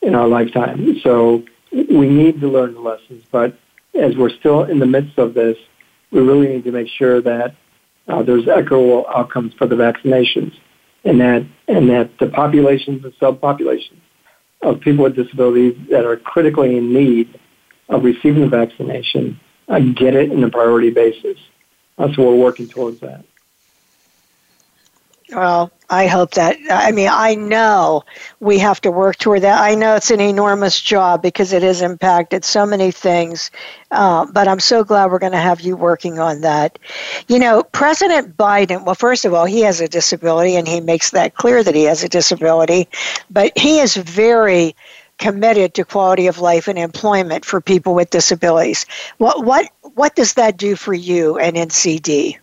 in 0.00 0.14
our 0.14 0.28
lifetime. 0.28 1.00
So 1.02 1.44
we 1.72 2.08
need 2.08 2.40
to 2.40 2.48
learn 2.48 2.74
the 2.74 2.80
lessons, 2.80 3.24
but 3.30 3.58
as 3.94 4.16
we're 4.16 4.30
still 4.30 4.64
in 4.64 4.78
the 4.78 4.86
midst 4.86 5.18
of 5.18 5.34
this, 5.34 5.56
we 6.10 6.20
really 6.20 6.48
need 6.48 6.64
to 6.64 6.72
make 6.72 6.88
sure 6.88 7.20
that 7.20 7.54
uh, 8.08 8.22
there's 8.22 8.48
equitable 8.48 9.06
outcomes 9.08 9.54
for 9.54 9.66
the 9.66 9.76
vaccinations, 9.76 10.54
and 11.04 11.20
that 11.20 11.46
and 11.68 11.88
that 11.88 12.18
the 12.18 12.26
populations 12.26 13.04
and 13.04 13.12
subpopulations 13.14 14.00
of 14.60 14.80
people 14.80 15.04
with 15.04 15.16
disabilities 15.16 15.76
that 15.90 16.04
are 16.04 16.16
critically 16.16 16.76
in 16.76 16.92
need 16.92 17.38
of 17.88 18.04
receiving 18.04 18.42
the 18.42 18.48
vaccination 18.48 19.38
uh, 19.68 19.78
get 19.78 20.14
it 20.14 20.30
in 20.32 20.42
a 20.44 20.50
priority 20.50 20.90
basis. 20.90 21.38
Uh, 21.98 22.12
so 22.14 22.28
we're 22.28 22.36
working 22.36 22.68
towards 22.68 23.00
that. 23.00 23.24
Well, 25.32 25.70
I 25.88 26.08
hope 26.08 26.32
that, 26.32 26.58
I 26.70 26.92
mean, 26.92 27.08
I 27.10 27.34
know 27.34 28.02
we 28.40 28.58
have 28.58 28.80
to 28.82 28.90
work 28.90 29.16
toward 29.16 29.42
that. 29.42 29.60
I 29.62 29.74
know 29.74 29.94
it's 29.94 30.10
an 30.10 30.20
enormous 30.20 30.78
job 30.78 31.22
because 31.22 31.54
it 31.54 31.62
has 31.62 31.80
impacted 31.80 32.44
so 32.44 32.66
many 32.66 32.90
things, 32.90 33.50
uh, 33.90 34.26
but 34.26 34.46
I'm 34.46 34.60
so 34.60 34.84
glad 34.84 35.10
we're 35.10 35.18
going 35.18 35.32
to 35.32 35.38
have 35.38 35.62
you 35.62 35.74
working 35.74 36.18
on 36.18 36.42
that. 36.42 36.78
You 37.28 37.38
know, 37.38 37.62
President 37.62 38.36
Biden, 38.36 38.84
well, 38.84 38.94
first 38.94 39.24
of 39.24 39.32
all, 39.32 39.46
he 39.46 39.60
has 39.62 39.80
a 39.80 39.88
disability 39.88 40.56
and 40.56 40.68
he 40.68 40.80
makes 40.80 41.10
that 41.12 41.34
clear 41.34 41.62
that 41.62 41.74
he 41.74 41.84
has 41.84 42.04
a 42.04 42.08
disability, 42.08 42.88
but 43.30 43.56
he 43.56 43.78
is 43.78 43.96
very 43.96 44.76
committed 45.18 45.72
to 45.74 45.84
quality 45.84 46.26
of 46.26 46.40
life 46.40 46.68
and 46.68 46.78
employment 46.78 47.44
for 47.44 47.60
people 47.60 47.94
with 47.94 48.10
disabilities. 48.10 48.84
What, 49.16 49.44
what, 49.44 49.66
what 49.94 50.14
does 50.14 50.34
that 50.34 50.58
do 50.58 50.76
for 50.76 50.92
you 50.92 51.38
and 51.38 51.56
NCD? 51.56 52.38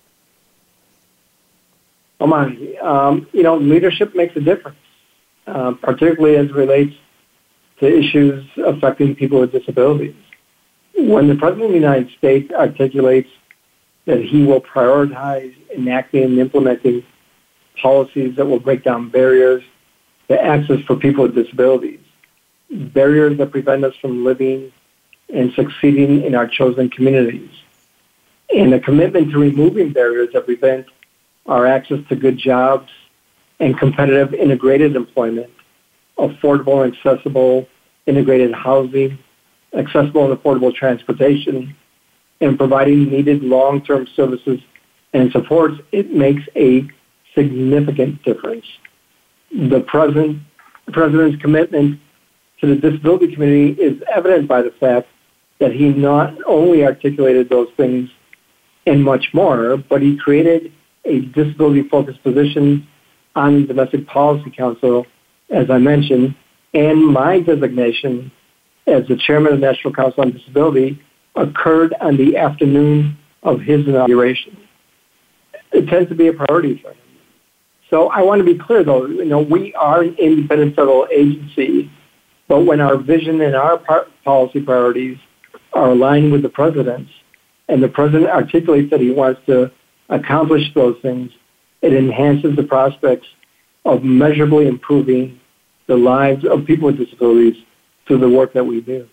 My, 2.20 2.54
um, 2.82 3.28
you 3.32 3.44
know, 3.44 3.58
leadership 3.58 4.14
makes 4.16 4.36
a 4.36 4.42
difference, 4.42 4.78
uh, 5.48 5.72
particularly 5.82 6.36
as 6.36 6.48
it 6.48 6.56
relates 6.56 6.96
to 7.80 7.88
issues 7.88 8.46
affecting 8.58 9.16
people 9.16 9.40
with 9.40 9.52
disabilities. 9.54 10.16
When 10.96 11.28
the 11.28 11.36
President 11.36 11.68
of 11.68 11.72
the 11.72 11.78
United 11.78 12.10
States 12.18 12.52
articulates 12.52 13.30
that 14.06 14.22
he 14.22 14.44
will 14.44 14.60
prioritize 14.60 15.56
enacting 15.74 16.24
and 16.24 16.40
implementing 16.40 17.04
policies 17.82 18.36
that 18.36 18.46
will 18.46 18.60
break 18.60 18.84
down 18.84 19.10
barriers 19.10 19.64
to 20.28 20.42
access 20.42 20.82
for 20.82 20.98
people 20.98 21.24
with 21.24 21.36
disabilities, 21.36 22.02
barriers 22.70 23.38
that 23.38 23.52
prevent 23.52 23.86
us 23.86 23.96
from 24.02 24.26
living 24.26 24.74
and 25.34 25.54
succeeding 25.54 26.24
in 26.24 26.36
our 26.36 26.48
chosen 26.48 26.90
communities, 26.90 27.52
and 28.54 28.74
a 28.74 28.80
commitment 28.80 29.32
to 29.32 29.40
removing 29.40 29.94
barriers 29.94 30.30
that 30.34 30.46
prevent 30.46 30.86
our 31.46 31.66
access 31.66 32.00
to 32.10 32.16
good 32.16 32.38
jobs 32.38 32.90
and 33.60 33.78
competitive 33.78 34.34
integrated 34.34 34.96
employment, 34.96 35.52
affordable 36.18 36.84
and 36.84 36.96
accessible 36.96 37.68
integrated 38.06 38.54
housing, 38.54 39.18
accessible 39.74 40.30
and 40.30 40.38
affordable 40.38 40.74
transportation, 40.74 41.76
and 42.42 42.58
providing 42.58 43.10
needed 43.10 43.44
long-term 43.44 44.08
services 44.16 44.60
and 45.14 45.32
supports, 45.32 45.80
it 45.92 46.12
makes 46.12 46.44
a 46.56 46.88
significant 47.36 48.24
difference. 48.24 48.66
The 49.52 49.82
president, 49.82 50.42
president's 50.92 51.42
commitment 51.42 52.00
to 52.62 52.68
the 52.68 52.76
disability 52.76 53.34
community 53.34 53.82
is 53.82 54.02
evident 54.12 54.48
by 54.48 54.62
the 54.62 54.72
fact 54.72 55.08
that 55.60 55.74
he 55.74 55.90
not 55.90 56.36
only 56.46 56.86
articulated 56.86 57.50
those 57.50 57.70
things 57.76 58.10
and 58.86 59.04
much 59.04 59.34
more, 59.34 59.78
but 59.78 60.02
he 60.02 60.18
created 60.18 60.72
a 61.06 61.22
disability 61.22 61.88
focused 61.88 62.22
position 62.24 62.88
on 63.36 63.62
the 63.62 63.68
Domestic 63.68 64.08
Policy 64.08 64.52
Council, 64.52 65.06
as 65.50 65.70
I 65.70 65.78
mentioned, 65.78 66.36
and 66.74 67.06
my 67.06 67.40
designation 67.40 68.32
as 68.88 69.08
the 69.08 69.16
chairman 69.16 69.54
of 69.54 69.60
the 69.60 69.66
National 69.66 69.94
Council 69.94 70.22
on 70.22 70.32
Disability 70.32 71.02
occurred 71.36 71.94
on 72.02 72.18
the 72.18 72.38
afternoon 72.38 73.18
of 73.44 73.62
his 73.62 73.88
inauguration. 73.88 74.58
It 75.72 75.88
tends 75.88 76.10
to 76.10 76.16
be 76.16 76.28
a 76.28 76.34
priority 76.34 76.80
for 76.82 76.92
him. 76.92 76.98
So 77.90 78.10
I 78.10 78.22
want 78.22 78.40
to 78.40 78.46
be 78.46 78.58
clear, 78.58 78.84
though, 78.84 79.06
you 79.06 79.26
know, 79.26 79.40
we 79.40 79.74
are 79.74 80.02
an 80.02 80.16
independent 80.16 80.76
federal 80.76 81.08
agency, 81.12 81.90
but 82.48 82.62
when 82.66 82.82
our 82.82 82.98
vision 82.98 83.42
and 83.42 83.56
our 83.56 83.78
policy 84.24 84.62
priorities 84.62 85.18
are 85.74 85.92
aligned 85.92 86.32
with 86.32 86.42
the 86.42 86.50
president's, 86.50 87.12
and 87.68 87.82
the 87.82 87.88
president 87.88 88.30
articulates 88.30 88.90
that 88.90 89.00
he 89.00 89.12
wants 89.12 89.42
to 89.46 89.72
accomplish 90.10 90.74
those 90.74 91.00
things, 91.02 91.32
it 91.82 91.94
enhances 91.94 92.56
the 92.56 92.64
prospects 92.64 93.28
of 93.86 94.04
measurably 94.04 94.68
improving 94.68 95.40
the 95.88 95.96
lives 95.96 96.46
of 96.46 96.66
people 96.66 96.88
with 96.88 96.98
disabilities 96.98 97.64
through 98.06 98.18
the 98.18 98.30
work 98.30 98.54
that 98.54 98.64
we 98.64 98.82
do. 98.82 99.08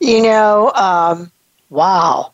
You 0.00 0.22
know, 0.22 0.72
um, 0.74 1.30
wow. 1.68 2.32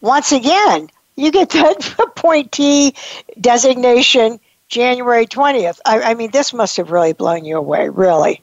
Once 0.00 0.32
again, 0.32 0.90
you 1.16 1.30
get 1.30 1.50
that 1.50 1.94
appointee 1.98 2.94
designation 3.40 4.40
January 4.68 5.26
20th. 5.26 5.78
I, 5.86 6.02
I 6.02 6.14
mean, 6.14 6.30
this 6.30 6.52
must 6.52 6.76
have 6.76 6.90
really 6.90 7.12
blown 7.12 7.44
you 7.44 7.56
away, 7.56 7.88
really. 7.88 8.42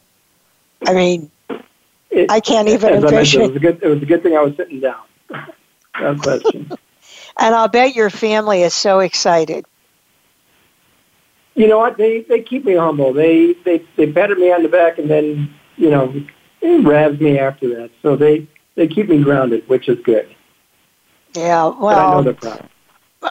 I 0.88 0.94
mean, 0.94 1.30
it, 2.10 2.32
I 2.32 2.40
can't 2.40 2.68
even 2.70 2.94
envision. 2.94 3.42
it, 3.42 3.48
was 3.48 3.56
a 3.56 3.60
good, 3.60 3.80
it 3.84 3.88
was 3.88 4.02
a 4.02 4.06
good 4.06 4.24
thing 4.24 4.36
I 4.36 4.42
was 4.42 4.56
sitting 4.56 4.80
down. 4.80 5.02
no 6.00 6.16
question. 6.16 6.72
And 7.38 7.56
I'll 7.56 7.68
bet 7.68 7.96
your 7.96 8.10
family 8.10 8.64
is 8.64 8.74
so 8.74 9.00
excited. 9.00 9.66
You 11.56 11.68
know 11.68 11.80
what? 11.80 11.98
They 11.98 12.22
they 12.22 12.42
keep 12.42 12.66
me 12.66 12.76
humble. 12.76 13.14
They 13.14 13.54
they 13.66 13.86
they 13.96 14.12
patted 14.12 14.38
me 14.38 14.52
on 14.52 14.64
the 14.64 14.70
back 14.70 14.98
and 14.98 15.10
then 15.10 15.54
you 15.76 15.90
know 15.90 16.14
ravs 16.62 17.20
me 17.20 17.38
after 17.40 17.68
that. 17.76 17.92
So 18.02 18.16
they 18.16 18.48
they 18.76 18.88
keep 18.88 19.10
me 19.10 19.22
grounded, 19.22 19.68
which 19.68 19.90
is 19.90 20.00
good. 20.00 20.34
Yeah, 21.34 21.68
well, 21.68 21.80
but 21.80 21.98
I 21.98 22.12
know 22.12 22.24
they're 22.24 22.34
proud. 22.34 22.70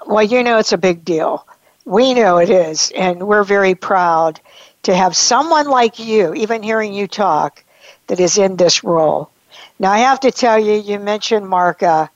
Well, 0.06 0.24
you 0.24 0.42
know 0.42 0.58
it's 0.58 0.72
a 0.72 0.78
big 0.78 1.04
deal. 1.04 1.46
We 1.84 2.14
know 2.14 2.38
it 2.38 2.50
is, 2.50 2.92
and 2.94 3.26
we're 3.26 3.44
very 3.44 3.74
proud 3.74 4.40
to 4.82 4.94
have 4.94 5.16
someone 5.16 5.66
like 5.66 5.98
you, 5.98 6.34
even 6.34 6.62
hearing 6.62 6.94
you 6.94 7.06
talk, 7.06 7.64
that 8.06 8.20
is 8.20 8.38
in 8.38 8.56
this 8.56 8.84
role. 8.84 9.30
Now, 9.78 9.92
I 9.92 9.98
have 9.98 10.20
to 10.20 10.30
tell 10.30 10.58
you, 10.58 10.74
you 10.74 10.98
mentioned 10.98 11.48
Marca 11.48 12.10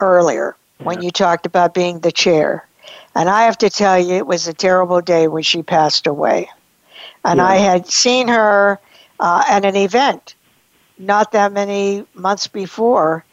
earlier 0.00 0.56
when 0.78 1.02
you 1.02 1.10
talked 1.10 1.46
about 1.46 1.74
being 1.74 2.00
the 2.00 2.12
chair. 2.12 2.66
And 3.14 3.28
I 3.28 3.42
have 3.42 3.58
to 3.58 3.70
tell 3.70 3.98
you, 3.98 4.14
it 4.14 4.26
was 4.26 4.48
a 4.48 4.52
terrible 4.52 5.00
day 5.00 5.28
when 5.28 5.42
she 5.42 5.62
passed 5.62 6.06
away. 6.06 6.50
And 7.24 7.38
yeah. 7.38 7.46
I 7.46 7.56
had 7.56 7.86
seen 7.86 8.28
her 8.28 8.78
uh, 9.20 9.44
at 9.48 9.64
an 9.64 9.76
event 9.76 10.34
not 10.98 11.32
that 11.32 11.52
many 11.52 12.06
months 12.14 12.46
before. 12.46 13.24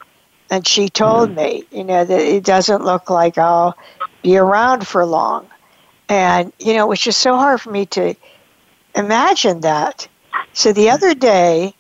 And 0.50 0.68
she 0.68 0.90
told 0.90 1.30
mm-hmm. 1.30 1.38
me, 1.38 1.64
you 1.72 1.84
know, 1.84 2.04
that 2.04 2.20
it 2.20 2.44
doesn't 2.44 2.84
look 2.84 3.10
like 3.10 3.38
I'll 3.38 3.78
be 4.22 4.38
around 4.38 4.88
for 4.88 5.06
long. 5.06 5.48
And, 6.10 6.52
you 6.60 6.74
know, 6.74 6.86
it 6.86 6.90
was 6.90 7.00
just 7.00 7.22
so 7.22 7.38
hard 7.38 7.62
for 7.62 7.72
me 7.72 7.86
to 7.88 8.16
imagine 8.96 9.62
that. 9.62 10.08
So 10.54 10.74
the 10.74 10.90
other 10.90 11.14
day, 11.14 11.74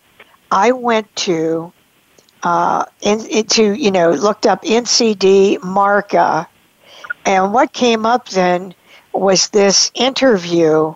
I 0.51 0.71
went 0.71 1.13
to 1.17 1.73
uh, 2.43 2.85
in, 3.01 3.25
into 3.27 3.73
you 3.73 3.91
know 3.91 4.11
looked 4.11 4.45
up 4.45 4.63
NCD 4.63 5.63
Marca, 5.63 6.47
and 7.25 7.53
what 7.53 7.73
came 7.73 8.05
up 8.05 8.29
then 8.29 8.73
was 9.13 9.49
this 9.49 9.91
interview 9.93 10.93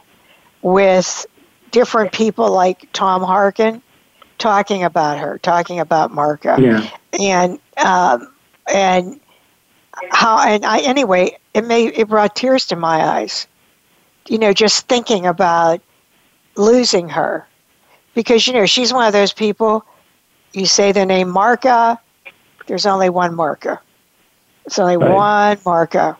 with 0.61 1.25
different 1.71 2.11
people 2.11 2.51
like 2.51 2.87
Tom 2.93 3.21
Harkin 3.21 3.81
talking 4.37 4.83
about 4.83 5.19
her, 5.19 5.37
talking 5.39 5.79
about 5.79 6.11
Marca, 6.11 6.57
yeah. 6.59 6.89
and 7.19 7.59
um, 7.77 8.33
and 8.73 9.19
how 10.11 10.39
and 10.39 10.65
I 10.65 10.79
anyway 10.79 11.37
it 11.53 11.65
made 11.65 11.93
it 11.95 12.07
brought 12.07 12.35
tears 12.35 12.65
to 12.67 12.75
my 12.75 13.03
eyes, 13.03 13.47
you 14.27 14.37
know, 14.37 14.53
just 14.53 14.87
thinking 14.87 15.25
about 15.25 15.81
losing 16.57 17.09
her 17.09 17.47
because 18.13 18.47
you 18.47 18.53
know 18.53 18.65
she's 18.65 18.93
one 18.93 19.05
of 19.05 19.13
those 19.13 19.33
people. 19.33 19.85
You 20.55 20.65
say 20.65 20.91
the 20.91 21.05
name 21.05 21.29
Marca, 21.29 21.99
there's 22.67 22.85
only 22.85 23.09
one 23.09 23.35
Marca. 23.35 23.81
It's 24.65 24.79
only 24.79 24.97
right. 24.97 25.11
one 25.11 25.57
Marca. 25.65 26.17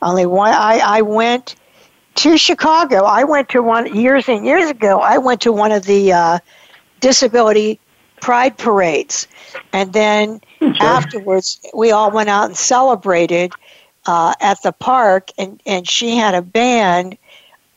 Only 0.00 0.26
one. 0.26 0.52
I 0.52 0.80
I 0.82 1.02
went 1.02 1.56
to 2.16 2.38
Chicago. 2.38 3.04
I 3.04 3.24
went 3.24 3.48
to 3.50 3.62
one 3.62 3.94
years 3.94 4.28
and 4.28 4.44
years 4.44 4.70
ago. 4.70 5.00
I 5.00 5.18
went 5.18 5.40
to 5.42 5.52
one 5.52 5.72
of 5.72 5.84
the 5.84 6.12
uh, 6.12 6.38
disability 7.00 7.78
pride 8.20 8.56
parades, 8.58 9.28
and 9.72 9.92
then 9.92 10.40
sure. 10.58 10.74
afterwards 10.80 11.60
we 11.74 11.90
all 11.90 12.10
went 12.10 12.28
out 12.28 12.46
and 12.46 12.56
celebrated 12.56 13.52
uh, 14.06 14.34
at 14.40 14.62
the 14.62 14.72
park. 14.72 15.30
And 15.36 15.60
and 15.66 15.88
she 15.88 16.16
had 16.16 16.34
a 16.34 16.42
band, 16.42 17.18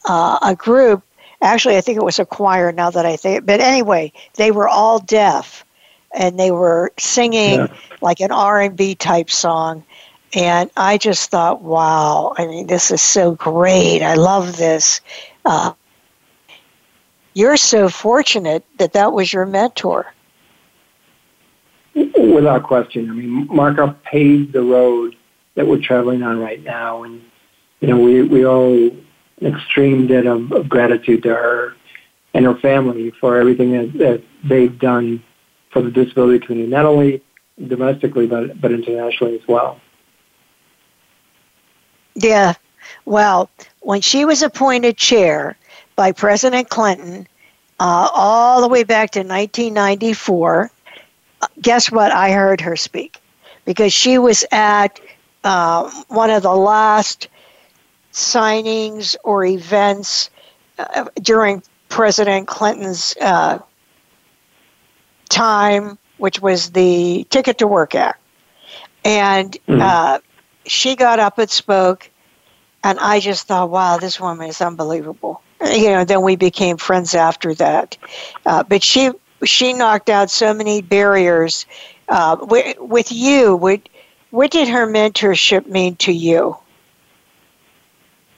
uh, 0.05 0.39
a 0.41 0.55
group 0.55 1.03
Actually, 1.41 1.75
I 1.75 1.81
think 1.81 1.97
it 1.97 2.03
was 2.03 2.19
a 2.19 2.25
choir 2.25 2.71
now 2.71 2.91
that 2.91 3.05
I 3.05 3.15
think. 3.15 3.45
But 3.45 3.61
anyway, 3.61 4.13
they 4.35 4.51
were 4.51 4.67
all 4.67 4.99
deaf, 4.99 5.65
and 6.13 6.39
they 6.39 6.51
were 6.51 6.91
singing 6.97 7.59
yeah. 7.59 7.67
like 8.01 8.19
an 8.19 8.31
R 8.31 8.61
and 8.61 8.75
B 8.75 8.95
type 8.95 9.29
song. 9.29 9.83
And 10.33 10.71
I 10.77 10.97
just 10.97 11.29
thought, 11.29 11.61
wow! 11.61 12.33
I 12.37 12.47
mean, 12.47 12.67
this 12.67 12.89
is 12.89 13.01
so 13.01 13.33
great. 13.33 14.01
I 14.01 14.13
love 14.13 14.55
this. 14.55 15.01
Uh, 15.43 15.73
you're 17.33 17.57
so 17.57 17.89
fortunate 17.89 18.63
that 18.77 18.93
that 18.93 19.11
was 19.11 19.33
your 19.33 19.45
mentor. 19.45 20.13
Without 21.93 22.63
question. 22.63 23.09
I 23.09 23.13
mean, 23.13 23.47
Marca 23.47 23.93
paved 24.03 24.53
the 24.53 24.61
road 24.61 25.17
that 25.55 25.67
we're 25.67 25.81
traveling 25.81 26.23
on 26.23 26.39
right 26.39 26.63
now, 26.63 27.03
and 27.03 27.21
you 27.81 27.89
know, 27.89 27.99
we 27.99 28.21
we 28.21 28.45
all 28.45 28.89
an 29.41 29.55
extreme 29.55 30.07
debt 30.07 30.27
of, 30.27 30.51
of 30.51 30.69
gratitude 30.69 31.23
to 31.23 31.29
her 31.29 31.75
and 32.33 32.45
her 32.45 32.55
family 32.55 33.11
for 33.19 33.37
everything 33.37 33.71
that, 33.71 33.93
that 33.97 34.23
they've 34.43 34.79
done 34.79 35.21
for 35.71 35.81
the 35.81 35.91
disability 35.91 36.45
community, 36.45 36.69
not 36.69 36.85
only 36.85 37.21
domestically 37.67 38.27
but 38.27 38.59
but 38.59 38.71
internationally 38.71 39.39
as 39.39 39.47
well. 39.47 39.79
Yeah. 42.15 42.53
Well, 43.05 43.49
when 43.81 44.01
she 44.01 44.25
was 44.25 44.41
appointed 44.41 44.97
chair 44.97 45.57
by 45.95 46.11
President 46.11 46.69
Clinton, 46.69 47.27
uh, 47.79 48.09
all 48.13 48.61
the 48.61 48.67
way 48.67 48.83
back 48.83 49.11
to 49.11 49.19
1994, 49.19 50.71
uh, 51.41 51.47
guess 51.61 51.91
what? 51.91 52.11
I 52.11 52.31
heard 52.31 52.61
her 52.61 52.75
speak 52.75 53.19
because 53.65 53.93
she 53.93 54.17
was 54.17 54.45
at 54.51 54.99
uh, 55.43 55.89
one 56.07 56.29
of 56.29 56.43
the 56.43 56.53
last 56.53 57.27
signings 58.11 59.15
or 59.23 59.45
events 59.45 60.29
uh, 60.77 61.05
during 61.21 61.63
President 61.89 62.47
Clinton's 62.47 63.15
uh, 63.21 63.59
time, 65.31 65.97
which 66.17 66.39
was 66.41 66.71
the 66.71 67.25
Ticket 67.29 67.57
to 67.59 67.67
Work 67.67 67.95
Act. 67.95 68.19
And 69.03 69.51
mm-hmm. 69.67 69.81
uh, 69.81 70.19
she 70.65 70.95
got 70.95 71.19
up 71.19 71.39
and 71.39 71.49
spoke, 71.49 72.09
and 72.83 72.99
I 72.99 73.19
just 73.19 73.47
thought, 73.47 73.71
wow, 73.71 73.97
this 73.97 74.19
woman 74.19 74.47
is 74.47 74.61
unbelievable. 74.61 75.41
You 75.63 75.89
know, 75.89 76.05
then 76.05 76.21
we 76.21 76.35
became 76.35 76.77
friends 76.77 77.15
after 77.15 77.53
that. 77.55 77.97
Uh, 78.45 78.63
but 78.63 78.83
she 78.83 79.11
she 79.43 79.73
knocked 79.73 80.09
out 80.09 80.29
so 80.29 80.53
many 80.53 80.81
barriers. 80.81 81.65
Uh, 82.09 82.37
with, 82.41 82.77
with 82.79 83.11
you, 83.11 83.55
what, 83.55 83.87
what 84.31 84.51
did 84.51 84.67
her 84.67 84.85
mentorship 84.85 85.65
mean 85.65 85.95
to 85.95 86.11
you? 86.11 86.57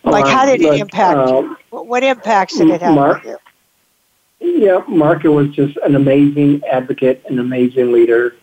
Like, 0.03 0.27
how 0.27 0.45
did 0.45 0.61
it 0.61 0.79
impact 0.79 1.17
uh, 1.17 1.41
you? 1.41 1.57
What 1.69 2.03
impacts 2.03 2.57
did 2.57 2.69
it 2.69 2.81
have 2.81 2.97
on 2.97 3.21
you? 3.25 3.37
Yeah, 4.43 4.83
Marca 4.89 5.31
was 5.31 5.47
just 5.51 5.77
an 5.77 5.95
amazing 5.95 6.63
advocate, 6.69 7.23
an 7.29 7.39
amazing 7.39 7.93
leader. 7.93 8.35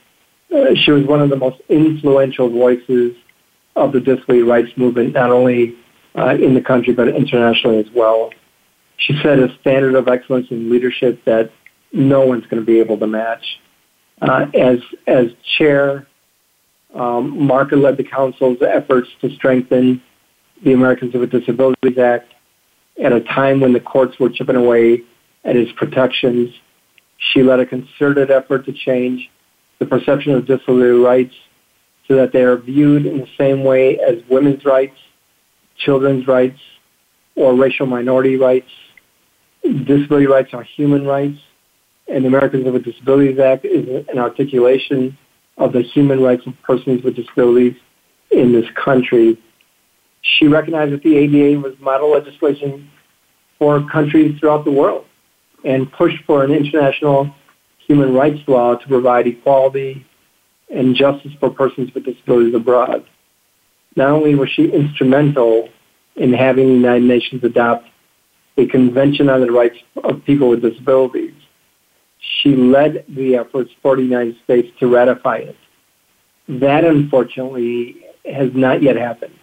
Uh, 0.51 0.75
she 0.75 0.93
was 0.93 1.05
one 1.05 1.21
of 1.21 1.29
the 1.29 1.37
most 1.37 1.61
influential 1.69 2.49
voices 2.49 3.15
of 3.77 3.93
the 3.93 4.01
disability 4.01 4.43
rights 4.43 4.75
movement, 4.79 5.13
not 5.13 5.31
only 5.31 5.77
uh, 6.17 6.37
in 6.41 6.55
the 6.55 6.63
country 6.63 6.95
but 6.95 7.09
internationally 7.09 7.79
as 7.79 7.91
well. 7.95 8.31
She 8.97 9.13
set 9.23 9.39
a 9.39 9.55
standard 9.61 9.95
of 9.95 10.09
excellence 10.09 10.47
in 10.51 10.71
leadership 10.71 11.23
that 11.27 11.53
no 11.93 12.25
one's 12.25 12.47
going 12.47 12.63
to 12.63 12.67
be 12.67 12.81
able 12.81 12.97
to 12.97 13.07
match. 13.07 13.61
Uh, 14.23 14.47
as 14.55 14.79
as 15.07 15.27
chair, 15.59 16.07
um, 16.95 17.47
Marca 17.47 17.77
led 17.77 17.99
the 17.99 18.05
council's 18.05 18.59
efforts 18.63 19.11
to 19.21 19.29
strengthen 19.35 20.03
the 20.63 20.73
Americans 20.73 21.13
with 21.13 21.31
Disabilities 21.31 21.99
Act 21.99 22.33
at 23.03 23.13
a 23.13 23.21
time 23.21 23.61
when 23.61 23.75
the 23.75 23.81
courts 23.81 24.19
were 24.19 24.31
chipping 24.31 24.57
away 24.57 25.05
at 25.45 25.57
its 25.57 25.73
protections. 25.73 26.55
She 27.19 27.43
led 27.43 27.61
a 27.61 27.67
concerted 27.67 28.31
effort 28.31 28.67
to 28.67 28.73
change 28.73 29.31
the 29.79 29.87
perception 29.87 30.33
of 30.33 30.47
disability 30.47 30.99
rights 30.99 31.35
so 32.07 32.17
that 32.17 32.33
they 32.33 32.43
are 32.43 32.57
viewed 32.57 33.07
in 33.07 33.19
the 33.19 33.29
same 33.39 33.65
way 33.65 33.99
as 33.99 34.23
women's 34.29 34.65
rights, 34.65 34.97
children's 35.77 36.27
rights, 36.27 36.59
or 37.37 37.55
racial 37.55 37.87
minority 37.87 38.37
rights. 38.37 38.71
Disability 39.63 40.27
rights 40.27 40.53
are 40.53 40.63
human 40.63 41.07
rights, 41.07 41.39
and 42.09 42.25
the 42.25 42.29
Americans 42.29 42.65
with 42.71 42.85
Disabilities 42.85 43.39
Act 43.39 43.65
is 43.65 44.05
an 44.09 44.19
articulation 44.19 45.17
of 45.57 45.73
the 45.73 45.83
human 45.83 46.21
rights 46.21 46.47
of 46.47 46.55
persons 46.63 47.03
with 47.03 47.17
disabilities 47.17 47.77
in 48.31 48.53
this 48.53 48.67
country 48.83 49.39
she 50.23 50.47
recognized 50.47 50.93
that 50.93 51.03
the 51.03 51.17
ADA 51.17 51.61
was 51.61 51.75
model 51.81 52.11
legislation 52.11 52.91
for 53.59 53.87
countries 53.89 54.39
throughout 54.39 54.65
the 54.65 54.71
world 54.71 55.07
and 55.65 55.91
pushed 55.93 56.23
for 56.25 56.45
an 56.45 56.51
international 56.51 57.35
human 57.87 58.15
rights 58.15 58.41
law 58.47 58.77
to 58.77 58.87
provide 58.89 59.27
equality 59.27 60.07
and 60.71 60.95
justice 60.95 61.33
for 61.41 61.51
persons 61.51 61.93
with 61.95 62.05
disabilities 62.05 62.55
abroad. 62.55 63.05
Not 63.97 64.11
only 64.11 64.35
was 64.35 64.49
she 64.51 64.71
instrumental 64.71 65.69
in 66.17 66.33
having 66.33 66.69
the 66.69 66.75
United 66.75 67.05
Nations 67.05 67.43
adopt 67.43 67.89
a 68.57 68.67
convention 68.67 69.29
on 69.29 69.41
the 69.41 69.51
rights 69.51 69.77
of 70.05 70.25
people 70.25 70.49
with 70.51 70.63
disabilities, 70.63 71.35
she 72.19 72.55
led 72.55 73.05
the 73.09 73.37
efforts 73.37 73.71
for 73.83 73.97
the 73.97 74.03
United 74.03 74.37
States 74.45 74.69
to 74.79 74.87
ratify 74.87 75.39
it. 75.39 75.57
That, 76.49 76.85
unfortunately, 76.85 78.05
has 78.25 78.51
not 78.55 78.83
yet 78.83 78.97
happened. 78.97 79.35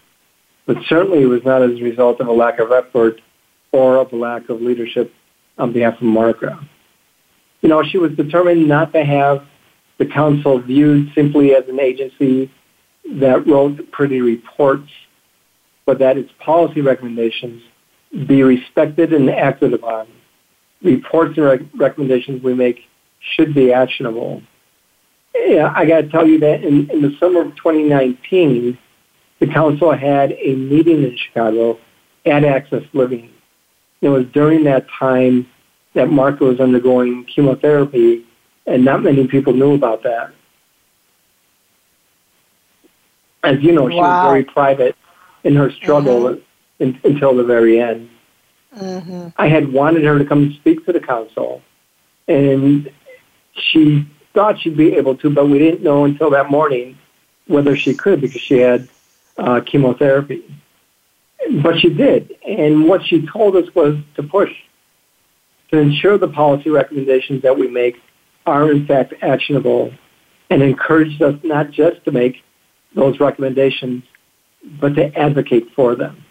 But 0.65 0.77
certainly 0.87 1.23
it 1.23 1.27
was 1.27 1.43
not 1.43 1.63
as 1.63 1.71
a 1.71 1.83
result 1.83 2.19
of 2.19 2.27
a 2.27 2.31
lack 2.31 2.59
of 2.59 2.71
effort 2.71 3.21
or 3.71 3.97
of 3.97 4.11
a 4.13 4.15
lack 4.15 4.49
of 4.49 4.61
leadership 4.61 5.13
on 5.57 5.73
behalf 5.73 5.95
of 5.95 6.03
Margaret. 6.03 6.57
You 7.61 7.69
know, 7.69 7.83
she 7.83 7.97
was 7.97 8.11
determined 8.11 8.67
not 8.67 8.93
to 8.93 9.03
have 9.03 9.45
the 9.97 10.05
council 10.05 10.59
viewed 10.59 11.11
simply 11.15 11.55
as 11.55 11.67
an 11.67 11.79
agency 11.79 12.51
that 13.15 13.47
wrote 13.47 13.91
pretty 13.91 14.21
reports, 14.21 14.89
but 15.85 15.99
that 15.99 16.17
its 16.17 16.31
policy 16.39 16.81
recommendations 16.81 17.63
be 18.27 18.43
respected 18.43 19.13
and 19.13 19.29
acted 19.29 19.73
upon. 19.73 20.07
Reports 20.83 21.37
and 21.37 21.45
rec- 21.45 21.61
recommendations 21.75 22.43
we 22.43 22.53
make 22.53 22.81
should 23.19 23.53
be 23.53 23.73
actionable. 23.73 24.41
Yeah, 25.35 25.73
I 25.75 25.85
got 25.85 26.01
to 26.01 26.09
tell 26.09 26.27
you 26.27 26.39
that 26.39 26.63
in, 26.63 26.89
in 26.89 27.01
the 27.01 27.15
summer 27.19 27.41
of 27.41 27.55
2019, 27.55 28.77
the 29.39 29.47
council 29.47 29.95
had 29.95 30.33
a 30.33 30.55
meeting 30.55 31.03
in 31.03 31.17
Chicago 31.17 31.79
at 32.25 32.43
Access 32.43 32.83
Living. 32.93 33.31
It 34.01 34.09
was 34.09 34.25
during 34.27 34.63
that 34.65 34.87
time 34.89 35.47
that 35.93 36.09
Marca 36.09 36.43
was 36.43 36.59
undergoing 36.59 37.25
chemotherapy, 37.25 38.25
and 38.65 38.85
not 38.85 39.01
many 39.01 39.27
people 39.27 39.53
knew 39.53 39.73
about 39.73 40.03
that. 40.03 40.31
As 43.43 43.59
you 43.61 43.71
know, 43.71 43.89
she 43.89 43.95
wow. 43.95 44.23
was 44.23 44.31
very 44.31 44.43
private 44.43 44.95
in 45.43 45.55
her 45.55 45.71
struggle 45.71 46.23
mm-hmm. 46.23 46.83
in, 46.83 46.99
until 47.03 47.35
the 47.35 47.43
very 47.43 47.79
end. 47.79 48.09
Mm-hmm. 48.75 49.29
I 49.37 49.47
had 49.47 49.71
wanted 49.71 50.03
her 50.03 50.19
to 50.19 50.25
come 50.25 50.53
speak 50.53 50.85
to 50.85 50.93
the 50.93 50.99
council, 50.99 51.61
and 52.27 52.91
she 53.53 54.05
thought 54.33 54.59
she'd 54.59 54.77
be 54.77 54.93
able 54.93 55.15
to, 55.17 55.29
but 55.29 55.47
we 55.47 55.57
didn't 55.57 55.81
know 55.81 56.05
until 56.05 56.29
that 56.31 56.51
morning 56.51 56.97
whether 57.47 57.75
she 57.75 57.93
could 57.95 58.21
because 58.21 58.41
she 58.41 58.59
had 58.59 58.87
uh, 59.37 59.61
chemotherapy. 59.61 60.43
But 61.63 61.79
she 61.79 61.89
did, 61.89 62.35
and 62.45 62.87
what 62.87 63.05
she 63.05 63.25
told 63.25 63.55
us 63.55 63.73
was 63.73 63.97
to 64.15 64.23
push 64.23 64.51
to 65.71 65.77
ensure 65.77 66.17
the 66.17 66.27
policy 66.27 66.69
recommendations 66.69 67.41
that 67.43 67.57
we 67.57 67.67
make 67.67 67.95
are 68.45 68.71
in 68.71 68.85
fact 68.87 69.13
actionable, 69.21 69.91
and 70.49 70.61
encouraged 70.61 71.21
us 71.21 71.35
not 71.43 71.71
just 71.71 72.03
to 72.05 72.11
make 72.11 72.37
those 72.95 73.19
recommendations, 73.19 74.03
but 74.79 74.95
to 74.95 75.13
advocate 75.17 75.67
for 75.75 75.95
them. 75.95 76.23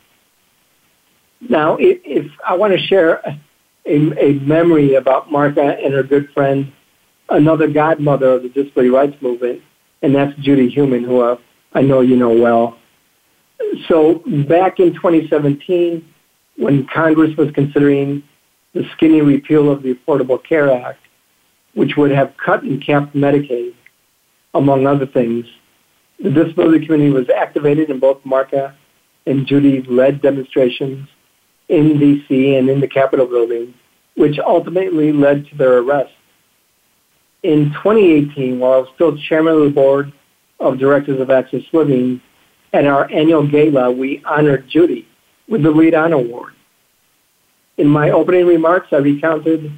Now, 1.40 1.76
if, 1.76 2.00
if 2.04 2.32
I 2.46 2.56
want 2.56 2.72
to 2.72 2.86
share 2.86 3.16
a, 3.16 3.38
a, 3.86 4.32
memory 4.40 4.94
about 4.94 5.30
Marca 5.30 5.76
and 5.82 5.92
her 5.92 6.02
good 6.02 6.30
friend, 6.32 6.72
another 7.28 7.68
godmother 7.68 8.32
of 8.32 8.42
the 8.42 8.48
disability 8.48 8.88
rights 8.88 9.20
movement, 9.20 9.62
and 10.00 10.14
that's 10.14 10.34
Judy 10.38 10.70
Heumann, 10.70 11.04
who 11.04 11.20
uh, 11.20 11.36
I 11.74 11.82
know 11.82 12.00
you 12.00 12.16
know 12.16 12.30
well. 12.30 12.78
So 13.88 14.22
back 14.48 14.80
in 14.80 14.94
2017, 14.94 16.06
when 16.56 16.86
Congress 16.86 17.36
was 17.36 17.50
considering 17.52 18.22
the 18.74 18.84
skinny 18.92 19.20
repeal 19.20 19.70
of 19.70 19.82
the 19.82 19.94
Affordable 19.94 20.42
Care 20.42 20.70
Act, 20.70 21.00
which 21.74 21.96
would 21.96 22.10
have 22.10 22.34
cut 22.42 22.62
and 22.62 22.84
capped 22.84 23.14
Medicaid, 23.14 23.74
among 24.54 24.86
other 24.86 25.06
things, 25.06 25.46
the 26.18 26.30
disability 26.30 26.86
community 26.86 27.10
was 27.10 27.28
activated 27.28 27.90
in 27.90 28.00
both 28.00 28.24
Marca 28.24 28.74
and 29.26 29.46
Judy 29.46 29.82
led 29.82 30.22
demonstrations 30.22 31.08
in 31.68 31.98
D.C. 31.98 32.56
and 32.56 32.70
in 32.70 32.80
the 32.80 32.88
Capitol 32.88 33.26
building, 33.26 33.74
which 34.16 34.38
ultimately 34.38 35.12
led 35.12 35.46
to 35.48 35.56
their 35.56 35.78
arrest. 35.78 36.12
In 37.42 37.70
2018, 37.74 38.58
while 38.58 38.72
I 38.72 38.76
was 38.78 38.88
still 38.94 39.16
chairman 39.28 39.54
of 39.54 39.64
the 39.64 39.70
board 39.70 40.12
of 40.58 40.78
directors 40.78 41.20
of 41.20 41.30
Access 41.30 41.62
Living, 41.72 42.20
at 42.72 42.86
our 42.86 43.10
annual 43.10 43.46
gala, 43.46 43.90
we 43.90 44.22
honored 44.24 44.68
Judy 44.68 45.08
with 45.48 45.62
the 45.62 45.70
Lead 45.70 45.94
On 45.94 46.12
Award. 46.12 46.54
In 47.76 47.88
my 47.88 48.10
opening 48.10 48.46
remarks, 48.46 48.88
I 48.92 48.96
recounted 48.96 49.70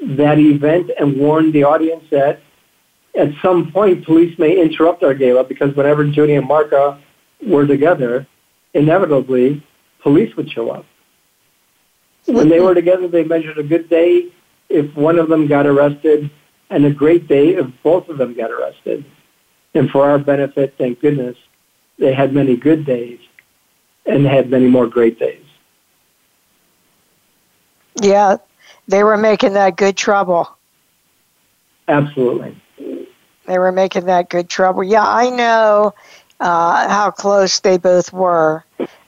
that 0.00 0.38
event 0.38 0.90
and 0.98 1.18
warned 1.18 1.52
the 1.52 1.64
audience 1.64 2.04
that 2.10 2.40
at 3.18 3.30
some 3.42 3.72
point 3.72 4.04
police 4.04 4.38
may 4.38 4.60
interrupt 4.60 5.02
our 5.02 5.14
gala 5.14 5.44
because 5.44 5.74
whenever 5.74 6.04
Judy 6.04 6.34
and 6.34 6.46
Marca 6.46 7.00
were 7.44 7.66
together, 7.66 8.26
inevitably 8.74 9.62
police 10.02 10.34
would 10.36 10.50
show 10.50 10.70
up. 10.70 10.86
When 12.26 12.48
they 12.48 12.60
were 12.60 12.74
together, 12.74 13.08
they 13.08 13.24
measured 13.24 13.58
a 13.58 13.62
good 13.62 13.88
day 13.88 14.30
if 14.68 14.94
one 14.94 15.18
of 15.18 15.28
them 15.28 15.46
got 15.46 15.66
arrested 15.66 16.30
and 16.70 16.84
a 16.84 16.90
great 16.90 17.26
day 17.26 17.54
if 17.56 17.66
both 17.82 18.08
of 18.08 18.18
them 18.18 18.34
got 18.34 18.50
arrested. 18.50 19.04
And 19.74 19.90
for 19.90 20.08
our 20.08 20.18
benefit, 20.18 20.74
thank 20.78 21.00
goodness, 21.00 21.36
they 21.98 22.12
had 22.12 22.32
many 22.32 22.56
good 22.56 22.84
days 22.84 23.20
and 24.06 24.24
they 24.24 24.28
had 24.28 24.50
many 24.50 24.66
more 24.66 24.86
great 24.86 25.18
days. 25.18 25.44
Yeah, 28.00 28.36
they 28.86 29.02
were 29.02 29.16
making 29.16 29.54
that 29.54 29.76
good 29.76 29.96
trouble. 29.96 30.56
Absolutely. 31.88 32.56
They 33.46 33.58
were 33.58 33.72
making 33.72 34.06
that 34.06 34.28
good 34.28 34.48
trouble. 34.48 34.84
Yeah, 34.84 35.04
I 35.04 35.30
know 35.30 35.94
uh, 36.40 36.88
how 36.88 37.10
close 37.10 37.60
they 37.60 37.78
both 37.78 38.12
were 38.12 38.64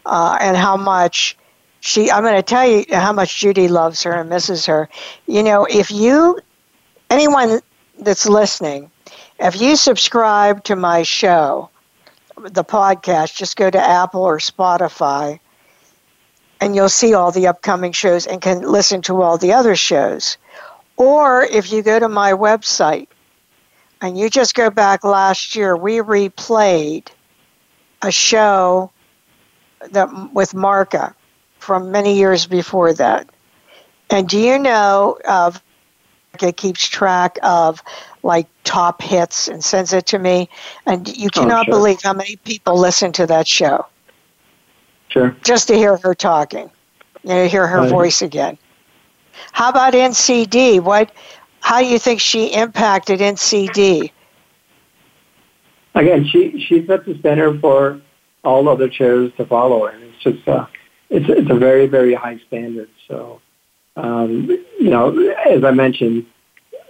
uh, 0.07 0.39
and 0.41 0.57
how 0.57 0.77
much 0.77 1.37
she, 1.81 2.11
I'm 2.11 2.23
going 2.23 2.35
to 2.35 2.43
tell 2.43 2.67
you 2.67 2.85
how 2.91 3.13
much 3.13 3.39
Judy 3.39 3.69
loves 3.69 4.03
her 4.03 4.13
and 4.13 4.29
misses 4.29 4.67
her. 4.67 4.89
You 5.27 5.43
know, 5.43 5.67
if 5.67 5.91
you, 5.91 6.39
anyone 7.09 7.61
that's 7.99 8.27
listening, 8.29 8.91
if 9.39 9.61
you 9.61 9.77
subscribe 9.77 10.65
to 10.65 10.77
my 10.77 11.03
show, 11.03 11.71
the 12.43 12.65
podcast, 12.65 13.37
just 13.37 13.57
go 13.57 13.71
to 13.71 13.81
Apple 13.81 14.23
or 14.23 14.39
Spotify 14.39 15.41
and 16.61 16.77
you'll 16.77 16.89
see 16.89 17.15
all 17.15 17.33
the 17.33 17.47
upcoming 17.47 17.93
shows 17.93 18.27
and 18.27 18.41
can 18.41 18.63
listen 18.63 19.03
to 19.03 19.23
all 19.23 19.39
the 19.39 19.53
other 19.53 19.75
shows. 19.77 20.37
Or 20.97 21.43
if 21.43 21.73
you 21.73 21.83
go 21.83 21.99
to 21.99 22.09
my 22.09 22.33
website 22.33 23.09
and 24.01 24.19
you 24.19 24.29
just 24.29 24.55
go 24.55 24.71
back 24.71 25.03
last 25.03 25.57
year, 25.57 25.77
we 25.77 25.99
replayed 25.99 27.09
a 28.03 28.13
show 28.13 28.91
that 29.93 30.33
with 30.35 30.55
Marca 30.55 31.15
from 31.59 31.91
many 31.91 32.19
years 32.19 32.47
before 32.47 32.93
that. 32.95 33.29
And 34.11 34.29
do 34.29 34.39
you 34.39 34.59
know 34.59 35.19
of 35.27 35.63
it 36.43 36.57
keeps 36.57 36.87
track 36.87 37.39
of 37.43 37.83
like 38.23 38.47
top 38.65 39.03
hits 39.03 39.49
and 39.49 39.65
sends 39.65 39.93
it 39.93 40.07
to 40.07 40.19
me 40.19 40.49
and 40.87 41.09
you 41.17 41.29
oh, 41.35 41.41
cannot 41.41 41.69
oh, 41.69 41.73
sure. 41.73 41.75
believe 41.75 42.03
how 42.03 42.13
many 42.13 42.37
people 42.37 42.79
listen 42.79 43.13
to 43.13 43.27
that 43.27 43.47
show. 43.47 43.87
Sure. 45.09 45.37
Just 45.43 45.69
to 45.69 45.75
hear 45.75 45.97
her 45.99 46.15
talking. 46.15 46.71
You 47.23 47.31
know, 47.31 47.47
hear 47.47 47.67
her 47.67 47.81
right. 47.81 47.91
voice 47.91 48.23
again. 48.23 48.57
How 49.53 49.69
about 49.69 49.93
NCD? 49.95 50.81
What 50.81 51.13
how 51.61 51.81
do 51.81 51.87
you 51.87 51.99
think 51.99 52.21
she 52.21 52.47
impacted 52.47 53.21
NCD? 53.21 54.11
Again, 55.95 56.25
she 56.27 56.61
she 56.61 56.87
set 56.87 57.05
the 57.05 57.19
standard 57.19 57.61
for 57.61 58.01
all 58.45 58.69
other 58.69 58.89
chairs 58.89 59.33
to 59.37 59.45
follow, 59.45 59.87
and 59.87 60.03
it's 60.03 60.23
just 60.23 60.49
uh, 60.49 60.67
it's 61.11 61.29
it's 61.29 61.51
a 61.51 61.55
very 61.55 61.87
very 61.87 62.15
high 62.15 62.39
standard. 62.47 62.89
So, 63.09 63.41
um, 63.97 64.49
you 64.79 64.91
know, 64.91 65.19
as 65.47 65.65
I 65.65 65.73
mentioned, 65.73 66.27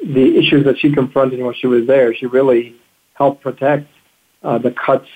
the 0.02 0.38
issues 0.38 0.64
that 0.64 0.78
she 0.78 0.92
confronted 0.92 1.40
when 1.40 1.54
she 1.54 1.66
was 1.66 1.86
there, 1.86 2.14
she 2.14 2.26
really 2.26 2.74
helped 3.14 3.42
protect 3.42 3.88
uh, 4.42 4.58
the 4.58 4.70
cuts 4.70 5.08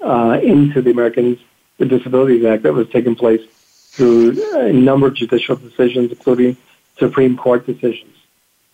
uh, 0.00 0.38
into 0.42 0.80
the 0.80 0.90
Americans 0.90 1.38
with 1.78 1.90
Disabilities 1.90 2.44
Act 2.44 2.62
that 2.62 2.72
was 2.72 2.88
taking 2.88 3.14
place 3.14 3.40
through 3.90 4.40
a 4.56 4.72
number 4.72 5.08
of 5.08 5.14
judicial 5.14 5.56
decisions, 5.56 6.10
including 6.10 6.56
Supreme 6.98 7.36
Court 7.36 7.66
decisions. 7.66 8.16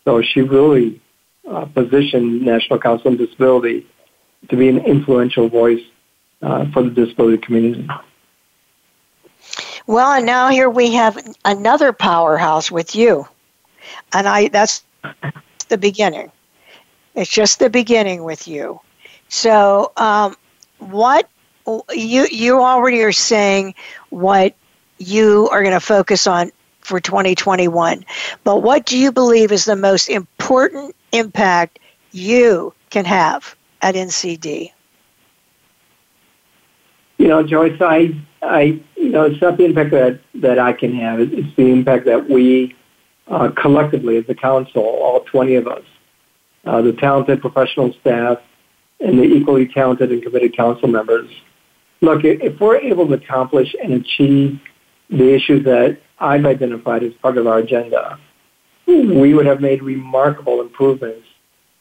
So 0.05 0.23
she 0.23 0.43
really 0.43 1.01
uh, 1.49 1.65
positioned 1.67 2.43
National 2.43 2.79
Council 2.79 3.11
on 3.11 3.17
Disability 3.17 3.87
to 4.49 4.57
be 4.57 4.69
an 4.69 4.79
influential 4.79 5.49
voice 5.49 5.83
uh, 6.43 6.71
for 6.71 6.83
the 6.83 6.91
disability 6.91 7.39
community. 7.39 7.89
Well, 9.87 10.13
and 10.13 10.27
now 10.27 10.51
here 10.51 10.69
we 10.69 10.93
have 10.93 11.17
another 11.45 11.93
powerhouse 11.93 12.71
with 12.71 12.95
you, 12.95 13.27
and 14.13 14.27
I 14.29 14.49
that's 14.49 14.83
the 15.69 15.79
beginning. 15.79 16.31
It's 17.15 17.31
just 17.31 17.59
the 17.59 17.71
beginning 17.71 18.25
with 18.25 18.47
you. 18.47 18.81
So, 19.29 19.93
um, 19.97 20.37
what 20.79 21.29
you 21.93 22.27
you 22.31 22.63
already 22.63 23.03
are 23.03 23.13
saying 23.13 23.75
what 24.11 24.55
you 24.99 25.49
are 25.51 25.63
going 25.63 25.75
to 25.75 25.81
focus 25.81 26.27
on 26.27 26.53
for 26.81 27.01
2021. 27.01 28.05
But 28.45 28.63
what 28.63 28.87
do 28.87 28.97
you 28.97 29.11
believe 29.11 29.51
is 29.51 29.65
the 29.65 29.77
most 29.77 30.09
important 30.09 30.95
impact 31.13 31.81
you 32.13 32.73
can 32.91 33.05
have 33.05 33.57
at 33.83 33.95
NCD? 33.95 34.73
You 37.19 37.29
know, 37.29 37.43
Joyce, 37.43 37.81
I, 37.81 38.15
I, 38.43 38.81
you 38.97 39.09
know, 39.09 39.25
it's 39.25 39.41
not 39.41 39.57
the 39.57 39.65
impact 39.65 39.91
that, 39.91 40.21
that 40.35 40.59
I 40.59 40.73
can 40.73 40.95
have. 40.95 41.19
It's 41.21 41.57
the 41.57 41.73
impact 41.73 42.05
that 42.05 42.29
we 42.29 42.77
uh, 43.29 43.51
collectively 43.61 44.17
as 44.17 44.25
a 44.29 44.35
council, 44.35 44.83
all 44.83 45.21
20 45.21 45.55
of 45.57 45.67
us, 45.67 45.83
uh, 46.65 46.83
the 46.83 46.93
talented 46.93 47.41
professional 47.41 47.93
staff 48.01 48.39
and 49.01 49.19
the 49.19 49.25
equally 49.25 49.67
talented 49.69 50.11
and 50.11 50.23
committed 50.23 50.57
council 50.57 50.89
members. 50.89 51.29
Look, 52.01 52.25
if 52.25 52.61
we're 52.61 52.79
able 52.79 53.07
to 53.09 53.15
accomplish 53.15 53.75
and 53.83 53.95
achieve 53.95 54.61
the 55.11 55.35
issues 55.35 55.65
that 55.65 55.99
I've 56.19 56.45
identified 56.45 57.03
as 57.03 57.13
part 57.15 57.39
of 57.39 57.47
our 57.47 57.59
agenda, 57.59 58.19
we 58.87 59.35
would 59.35 59.47
have 59.47 59.61
made 59.61 59.83
remarkable 59.83 60.61
improvements 60.61 61.27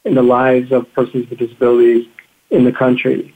in 0.03 0.15
the 0.15 0.23
lives 0.23 0.71
of 0.71 0.91
persons 0.93 1.29
with 1.29 1.39
disabilities 1.39 2.07
in 2.49 2.63
the 2.63 2.71
country. 2.71 3.33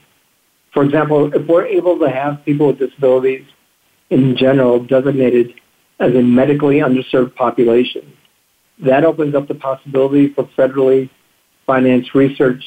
For 0.72 0.84
example, 0.84 1.32
if 1.34 1.46
we're 1.46 1.66
able 1.66 1.98
to 1.98 2.08
have 2.08 2.44
people 2.44 2.68
with 2.68 2.78
disabilities 2.78 3.44
in 4.10 4.36
general 4.36 4.82
designated 4.82 5.54
as 6.00 6.14
a 6.14 6.22
medically 6.22 6.78
underserved 6.78 7.34
population, 7.36 8.12
that 8.84 9.04
opens 9.04 9.34
up 9.34 9.46
the 9.46 9.54
possibility 9.54 10.32
for 10.32 10.44
federally 10.58 11.10
financed 11.66 12.14
research 12.14 12.62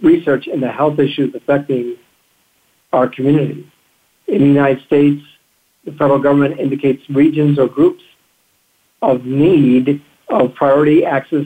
research 0.00 0.46
into 0.46 0.68
health 0.70 0.98
issues 0.98 1.34
affecting 1.34 1.96
our 2.92 3.08
community. 3.08 3.70
In 4.26 4.38
the 4.38 4.46
United 4.46 4.84
States, 4.86 5.22
the 5.84 5.92
federal 5.92 6.18
government 6.18 6.58
indicates 6.58 7.02
regions 7.10 7.58
or 7.58 7.68
groups 7.68 8.02
of 9.02 9.24
need 9.24 10.02
of 10.28 10.54
priority 10.54 11.04
access 11.04 11.44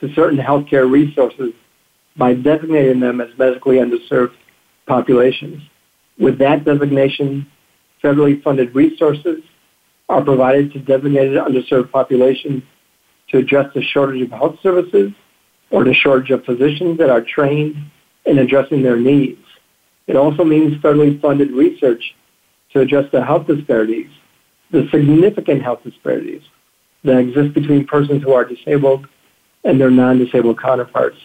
to 0.00 0.12
certain 0.14 0.38
healthcare 0.38 0.90
resources 0.90 1.52
by 2.16 2.34
designating 2.34 3.00
them 3.00 3.20
as 3.20 3.28
medically 3.38 3.76
underserved 3.76 4.34
populations. 4.86 5.62
With 6.18 6.38
that 6.38 6.64
designation, 6.64 7.46
federally 8.02 8.42
funded 8.42 8.74
resources 8.74 9.42
are 10.08 10.22
provided 10.22 10.72
to 10.72 10.78
designated 10.78 11.36
underserved 11.36 11.90
populations 11.90 12.62
to 13.28 13.38
address 13.38 13.72
the 13.74 13.82
shortage 13.82 14.22
of 14.22 14.30
health 14.30 14.56
services 14.62 15.12
or 15.70 15.84
the 15.84 15.94
shortage 15.94 16.30
of 16.30 16.44
physicians 16.44 16.98
that 16.98 17.10
are 17.10 17.20
trained 17.20 17.76
in 18.24 18.38
addressing 18.38 18.82
their 18.82 18.96
needs. 18.96 19.42
It 20.06 20.16
also 20.16 20.44
means 20.44 20.80
federally 20.80 21.20
funded 21.20 21.50
research 21.50 22.14
to 22.72 22.80
address 22.80 23.10
the 23.10 23.24
health 23.24 23.46
disparities, 23.46 24.10
the 24.70 24.88
significant 24.90 25.62
health 25.62 25.82
disparities 25.82 26.42
that 27.02 27.18
exist 27.18 27.54
between 27.54 27.86
persons 27.86 28.22
who 28.22 28.32
are 28.32 28.44
disabled 28.44 29.06
and 29.64 29.80
their 29.80 29.90
non-disabled 29.90 30.60
counterparts. 30.60 31.18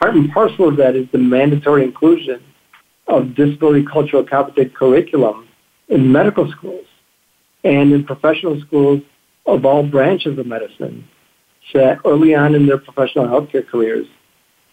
Part 0.00 0.14
and 0.14 0.30
parcel 0.30 0.68
of 0.68 0.76
that 0.76 0.94
is 0.94 1.08
the 1.10 1.18
mandatory 1.18 1.84
inclusion 1.84 2.42
of 3.08 3.34
disability 3.34 3.84
cultural 3.84 4.24
competent 4.24 4.74
curriculum 4.74 5.48
in 5.88 6.10
medical 6.10 6.50
schools 6.52 6.86
and 7.64 7.92
in 7.92 8.04
professional 8.04 8.60
schools 8.60 9.02
of 9.46 9.64
all 9.64 9.82
branches 9.82 10.38
of 10.38 10.46
medicine 10.46 11.06
so 11.72 11.78
that 11.78 11.98
early 12.04 12.34
on 12.34 12.54
in 12.54 12.66
their 12.66 12.78
professional 12.78 13.26
healthcare 13.26 13.66
careers, 13.66 14.06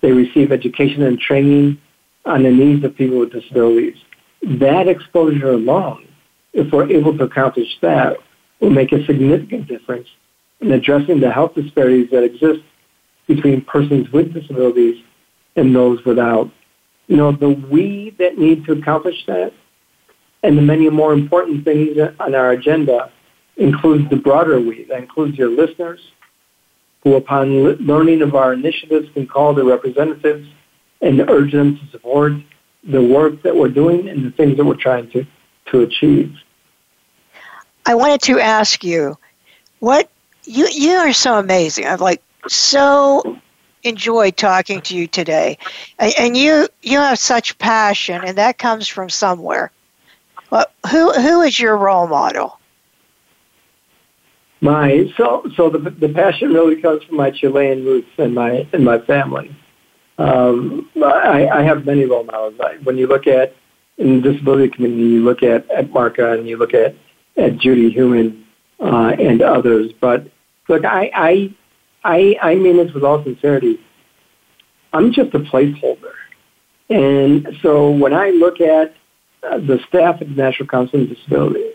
they 0.02 0.12
receive 0.12 0.52
education 0.52 1.04
and 1.04 1.20
training 1.20 1.80
on 2.26 2.44
the 2.44 2.52
needs 2.52 2.84
of 2.84 2.96
people 2.96 3.20
with 3.20 3.32
disabilities. 3.32 3.98
That 4.42 4.88
exposure 4.88 5.52
alone, 5.52 6.08
if 6.54 6.72
we're 6.72 6.90
able 6.90 7.18
to 7.18 7.24
accomplish 7.24 7.78
that, 7.82 8.18
will 8.60 8.70
make 8.70 8.92
a 8.92 9.06
significant 9.06 9.68
difference 9.68 10.08
in 10.60 10.72
addressing 10.72 11.20
the 11.20 11.32
health 11.32 11.56
disparities 11.56 12.10
that 12.12 12.24
exist 12.24 12.62
between 13.28 13.62
persons 13.62 14.12
with 14.12 14.34
disabilities 14.34 15.04
and 15.56 15.76
those 15.76 16.04
without. 16.06 16.50
You 17.08 17.18
know, 17.18 17.32
the 17.32 17.50
we 17.50 18.16
that 18.20 18.38
need 18.38 18.66
to 18.66 18.74
accomplish 18.74 19.26
that 19.28 19.54
and 20.48 20.58
the 20.58 20.62
many 20.62 20.90
more 20.90 21.12
important 21.12 21.66
things 21.66 21.98
on 22.22 22.34
our 22.34 22.52
agenda 22.52 23.12
includes 23.58 24.10
the 24.10 24.16
broader 24.16 24.62
we. 24.62 24.86
That 24.86 25.00
includes 25.00 25.38
your 25.38 25.50
listeners, 25.50 26.00
who 27.04 27.16
upon 27.16 27.52
learning 27.86 28.22
of 28.22 28.34
our 28.34 28.54
initiatives 28.54 29.10
can 29.14 29.28
call 29.28 29.54
their 29.54 29.66
representatives 29.66 30.48
and 31.02 31.20
urge 31.30 31.52
them 31.52 31.78
to 31.78 31.86
support 31.88 32.32
the 32.82 33.02
work 33.02 33.42
that 33.42 33.54
we're 33.58 33.68
doing 33.68 34.08
and 34.08 34.26
the 34.26 34.32
things 34.32 34.56
that 34.56 34.64
we're 34.64 34.76
trying 34.76 35.10
to, 35.12 35.26
to 35.66 35.82
achieve. 35.82 36.34
I 37.86 37.96
wanted 37.96 38.22
to 38.22 38.40
ask 38.40 38.86
you, 38.86 39.18
what 39.80 40.10
you 40.46 40.66
you 40.72 40.92
are 40.92 41.12
so 41.12 41.38
amazing. 41.38 41.88
I've 41.88 42.00
like 42.00 42.24
so 42.48 43.38
enjoyed 43.84 44.38
talking 44.38 44.80
to 44.82 44.96
you 44.96 45.08
today, 45.08 45.58
and 46.00 46.38
you 46.38 46.70
you 46.82 47.00
have 47.00 47.20
such 47.20 47.58
passion, 47.58 48.22
and 48.24 48.38
that 48.38 48.58
comes 48.58 48.88
from 48.88 49.10
somewhere. 49.10 49.72
Well, 50.50 50.66
who 50.92 51.12
who 51.14 51.42
is 51.42 51.60
your 51.60 51.78
role 51.78 52.08
model? 52.08 52.60
My 54.62 55.12
so 55.18 55.50
so 55.56 55.70
the 55.70 55.80
the 55.90 56.10
passion 56.10 56.54
really 56.54 56.82
comes 56.82 57.04
from 57.04 57.18
my 57.18 57.32
Chilean 57.32 57.86
roots 57.86 58.10
and 58.18 58.34
my 58.34 58.68
and 58.74 58.84
my 58.84 59.00
family. 59.00 59.56
Um, 60.18 60.90
I, 60.96 61.48
I 61.48 61.62
have 61.62 61.86
many 61.86 62.06
role 62.06 62.24
models. 62.24 62.56
I, 62.60 62.78
when 62.84 62.98
you 62.98 63.06
look 63.06 63.28
at 63.28 63.56
in 63.98 64.22
the 64.22 64.32
disability 64.32 64.70
community, 64.70 65.04
you 65.04 65.24
look 65.24 65.44
at 65.44 65.70
at 65.70 65.92
Marca 65.92 66.34
and 66.34 66.48
you 66.48 66.58
look 66.58 66.74
at 66.74 66.96
at 67.38 67.58
Judy 67.58 67.92
Heumann 67.92 68.46
uh, 68.80 69.16
and 69.20 69.42
others. 69.42 69.92
But 70.00 70.28
look, 70.68 70.86
I, 70.86 71.12
I 71.14 71.56
I 72.04 72.38
I 72.42 72.56
mean 72.56 72.78
this 72.78 72.94
with 72.94 73.04
all 73.04 73.24
sincerity. 73.24 73.80
I'm 74.94 75.12
just 75.12 75.36
a 75.36 75.40
placeholder, 75.40 76.16
and 76.90 77.48
so 77.62 77.92
when 77.92 78.14
I 78.14 78.32
look 78.32 78.60
at 78.62 78.96
the 79.42 79.80
staff 79.88 80.22
at 80.22 80.30
the 80.30 80.36
National 80.36 80.68
Council 80.68 81.00
on 81.00 81.08
Disability, 81.08 81.72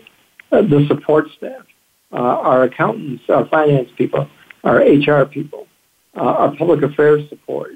uh, 0.51 0.61
the 0.61 0.85
support 0.87 1.27
staff, 1.37 1.65
uh, 2.11 2.15
our 2.15 2.63
accountants, 2.63 3.23
our 3.29 3.45
finance 3.45 3.89
people, 3.97 4.29
our 4.63 4.77
HR 4.77 5.25
people, 5.25 5.67
uh, 6.15 6.21
our 6.21 6.55
public 6.55 6.83
affairs 6.83 7.27
support. 7.29 7.71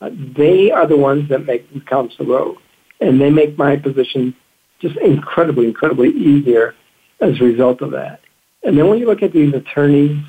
Uh, 0.00 0.10
they 0.12 0.70
are 0.70 0.86
the 0.86 0.96
ones 0.96 1.28
that 1.28 1.44
make 1.44 1.72
the 1.72 1.80
council 1.80 2.26
go, 2.26 2.58
and 3.00 3.20
they 3.20 3.30
make 3.30 3.56
my 3.58 3.76
position 3.76 4.34
just 4.80 4.96
incredibly, 4.98 5.66
incredibly 5.66 6.10
easier 6.10 6.74
as 7.20 7.40
a 7.40 7.44
result 7.44 7.80
of 7.80 7.90
that. 7.92 8.20
And 8.62 8.78
then 8.78 8.88
when 8.88 8.98
you 8.98 9.06
look 9.06 9.22
at 9.22 9.32
these 9.32 9.54
attorneys 9.54 10.22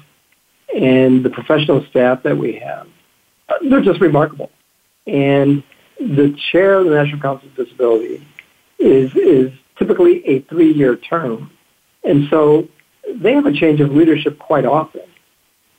and 0.75 1.23
the 1.23 1.29
professional 1.29 1.85
staff 1.85 2.23
that 2.23 2.37
we 2.37 2.53
have, 2.55 2.87
uh, 3.49 3.55
they're 3.69 3.81
just 3.81 4.01
remarkable. 4.01 4.49
And 5.05 5.63
the 5.99 6.35
chair 6.51 6.75
of 6.75 6.85
the 6.85 6.91
National 6.91 7.19
Council 7.19 7.49
of 7.49 7.55
Disability 7.55 8.25
is 8.79 9.13
is 9.15 9.51
typically 9.77 10.25
a 10.25 10.41
three 10.43 10.71
year 10.71 10.95
term, 10.95 11.51
and 12.03 12.27
so 12.29 12.67
they 13.15 13.33
have 13.33 13.45
a 13.45 13.53
change 13.53 13.81
of 13.81 13.91
leadership 13.91 14.39
quite 14.39 14.65
often, 14.65 15.03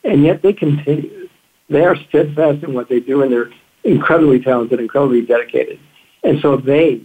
and 0.04 0.22
yet 0.22 0.42
they 0.42 0.52
continue. 0.52 1.28
They 1.68 1.84
are 1.84 1.96
steadfast 2.08 2.64
in 2.64 2.74
what 2.74 2.88
they 2.88 3.00
do, 3.00 3.22
and 3.22 3.32
they're 3.32 3.50
incredibly 3.84 4.40
talented, 4.40 4.80
incredibly 4.80 5.22
dedicated. 5.22 5.78
And 6.24 6.40
so 6.40 6.56
they 6.56 7.02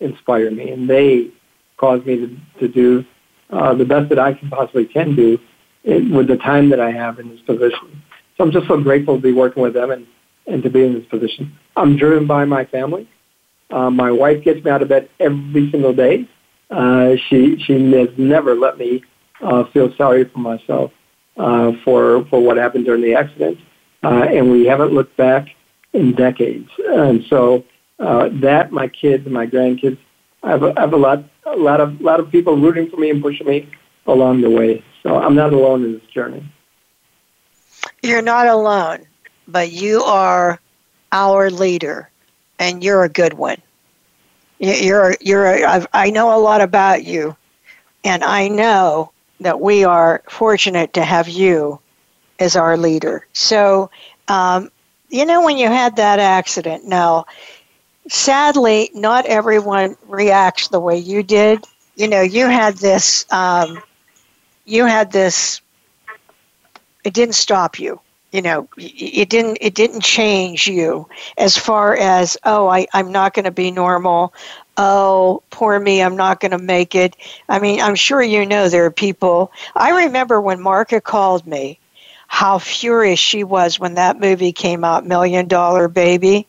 inspire 0.00 0.50
me, 0.50 0.70
and 0.70 0.88
they 0.88 1.30
cause 1.76 2.04
me 2.04 2.16
to, 2.16 2.36
to 2.60 2.68
do 2.68 3.04
uh, 3.50 3.74
the 3.74 3.84
best 3.84 4.08
that 4.08 4.18
I 4.18 4.32
can 4.32 4.50
possibly 4.50 4.86
can 4.86 5.14
do 5.14 5.38
in, 5.84 6.10
with 6.12 6.26
the 6.26 6.36
time 6.36 6.70
that 6.70 6.80
I 6.80 6.90
have 6.90 7.18
in 7.18 7.28
this 7.28 7.40
position. 7.40 8.02
So 8.36 8.44
I'm 8.44 8.50
just 8.50 8.66
so 8.66 8.80
grateful 8.80 9.16
to 9.16 9.22
be 9.22 9.32
working 9.32 9.62
with 9.62 9.74
them 9.74 9.90
and, 9.90 10.06
and 10.46 10.62
to 10.62 10.70
be 10.70 10.84
in 10.84 10.94
this 10.94 11.06
position. 11.06 11.56
I'm 11.76 11.96
driven 11.96 12.26
by 12.26 12.44
my 12.44 12.64
family. 12.64 13.08
Uh, 13.70 13.90
my 13.90 14.10
wife 14.10 14.42
gets 14.44 14.64
me 14.64 14.70
out 14.70 14.82
of 14.82 14.88
bed 14.88 15.08
every 15.18 15.70
single 15.70 15.92
day. 15.92 16.28
Uh, 16.70 17.16
she 17.28 17.58
she 17.58 17.92
has 17.92 18.08
never 18.16 18.54
let 18.54 18.78
me 18.78 19.02
uh, 19.40 19.64
feel 19.64 19.94
sorry 19.96 20.24
for 20.24 20.38
myself 20.38 20.92
uh, 21.36 21.72
for 21.84 22.24
for 22.26 22.40
what 22.40 22.56
happened 22.56 22.84
during 22.84 23.02
the 23.02 23.14
accident, 23.14 23.58
uh, 24.02 24.26
and 24.28 24.50
we 24.50 24.66
haven't 24.66 24.92
looked 24.92 25.16
back 25.16 25.48
in 25.92 26.12
decades. 26.12 26.70
And 26.78 27.24
so 27.28 27.64
uh, 27.98 28.28
that 28.34 28.72
my 28.72 28.88
kids 28.88 29.26
my 29.26 29.46
grandkids, 29.46 29.98
I 30.42 30.50
have 30.50 30.62
a, 30.62 30.72
I 30.76 30.80
have 30.80 30.92
a 30.92 30.96
lot 30.98 31.24
a 31.44 31.56
lot 31.56 31.80
of 31.80 32.00
lot 32.00 32.20
of 32.20 32.30
people 32.30 32.56
rooting 32.56 32.90
for 32.90 32.96
me 32.96 33.10
and 33.10 33.22
pushing 33.22 33.46
me 33.46 33.68
along 34.06 34.40
the 34.40 34.50
way. 34.50 34.82
So 35.02 35.16
I'm 35.16 35.34
not 35.34 35.52
alone 35.52 35.84
in 35.84 35.92
this 35.92 36.06
journey. 36.12 36.44
You're 38.02 38.22
not 38.22 38.46
alone, 38.46 39.06
but 39.46 39.72
you 39.72 40.02
are 40.02 40.60
our 41.12 41.50
leader, 41.50 42.10
and 42.58 42.82
you're 42.82 43.04
a 43.04 43.08
good 43.08 43.34
one. 43.34 43.60
You're 44.58 45.14
you're. 45.20 45.46
A, 45.46 45.86
I 45.92 46.10
know 46.10 46.36
a 46.36 46.40
lot 46.40 46.60
about 46.60 47.04
you, 47.04 47.36
and 48.04 48.24
I 48.24 48.48
know 48.48 49.12
that 49.40 49.60
we 49.60 49.84
are 49.84 50.22
fortunate 50.28 50.94
to 50.94 51.04
have 51.04 51.28
you 51.28 51.78
as 52.38 52.56
our 52.56 52.76
leader. 52.76 53.26
So, 53.32 53.90
um, 54.28 54.70
you 55.10 55.26
know, 55.26 55.44
when 55.44 55.58
you 55.58 55.68
had 55.68 55.96
that 55.96 56.18
accident, 56.18 56.84
now, 56.86 57.26
sadly, 58.08 58.90
not 58.94 59.26
everyone 59.26 59.96
reacts 60.06 60.68
the 60.68 60.80
way 60.80 60.96
you 60.98 61.22
did. 61.22 61.64
You 61.96 62.08
know, 62.08 62.22
you 62.22 62.46
had 62.46 62.76
this, 62.76 63.24
um, 63.30 63.82
you 64.64 64.84
had 64.84 65.12
this, 65.12 65.60
it 67.04 67.14
didn't 67.14 67.34
stop 67.34 67.78
you. 67.78 68.00
You 68.32 68.42
know, 68.42 68.68
it 68.76 69.28
didn't. 69.28 69.58
It 69.60 69.74
didn't 69.74 70.02
change 70.02 70.66
you 70.66 71.08
as 71.38 71.56
far 71.56 71.96
as 71.96 72.36
oh, 72.44 72.66
I, 72.68 72.86
I'm 72.92 73.10
not 73.12 73.34
going 73.34 73.44
to 73.44 73.50
be 73.50 73.70
normal 73.70 74.34
oh, 74.76 75.42
poor 75.50 75.78
me, 75.78 76.02
I'm 76.02 76.16
not 76.16 76.40
going 76.40 76.52
to 76.52 76.58
make 76.58 76.94
it. 76.94 77.16
I 77.48 77.58
mean, 77.58 77.80
I'm 77.80 77.94
sure 77.94 78.22
you 78.22 78.44
know 78.46 78.68
there 78.68 78.84
are 78.84 78.90
people. 78.90 79.52
I 79.74 80.04
remember 80.04 80.40
when 80.40 80.60
Marca 80.60 81.00
called 81.00 81.46
me 81.46 81.78
how 82.28 82.58
furious 82.58 83.20
she 83.20 83.44
was 83.44 83.78
when 83.78 83.94
that 83.94 84.20
movie 84.20 84.52
came 84.52 84.84
out, 84.84 85.06
Million 85.06 85.48
Dollar 85.48 85.88
Baby. 85.88 86.46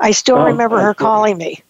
I 0.00 0.10
still 0.10 0.38
oh, 0.38 0.46
remember 0.46 0.80
her 0.80 0.94
calling 0.94 1.38
me. 1.38 1.62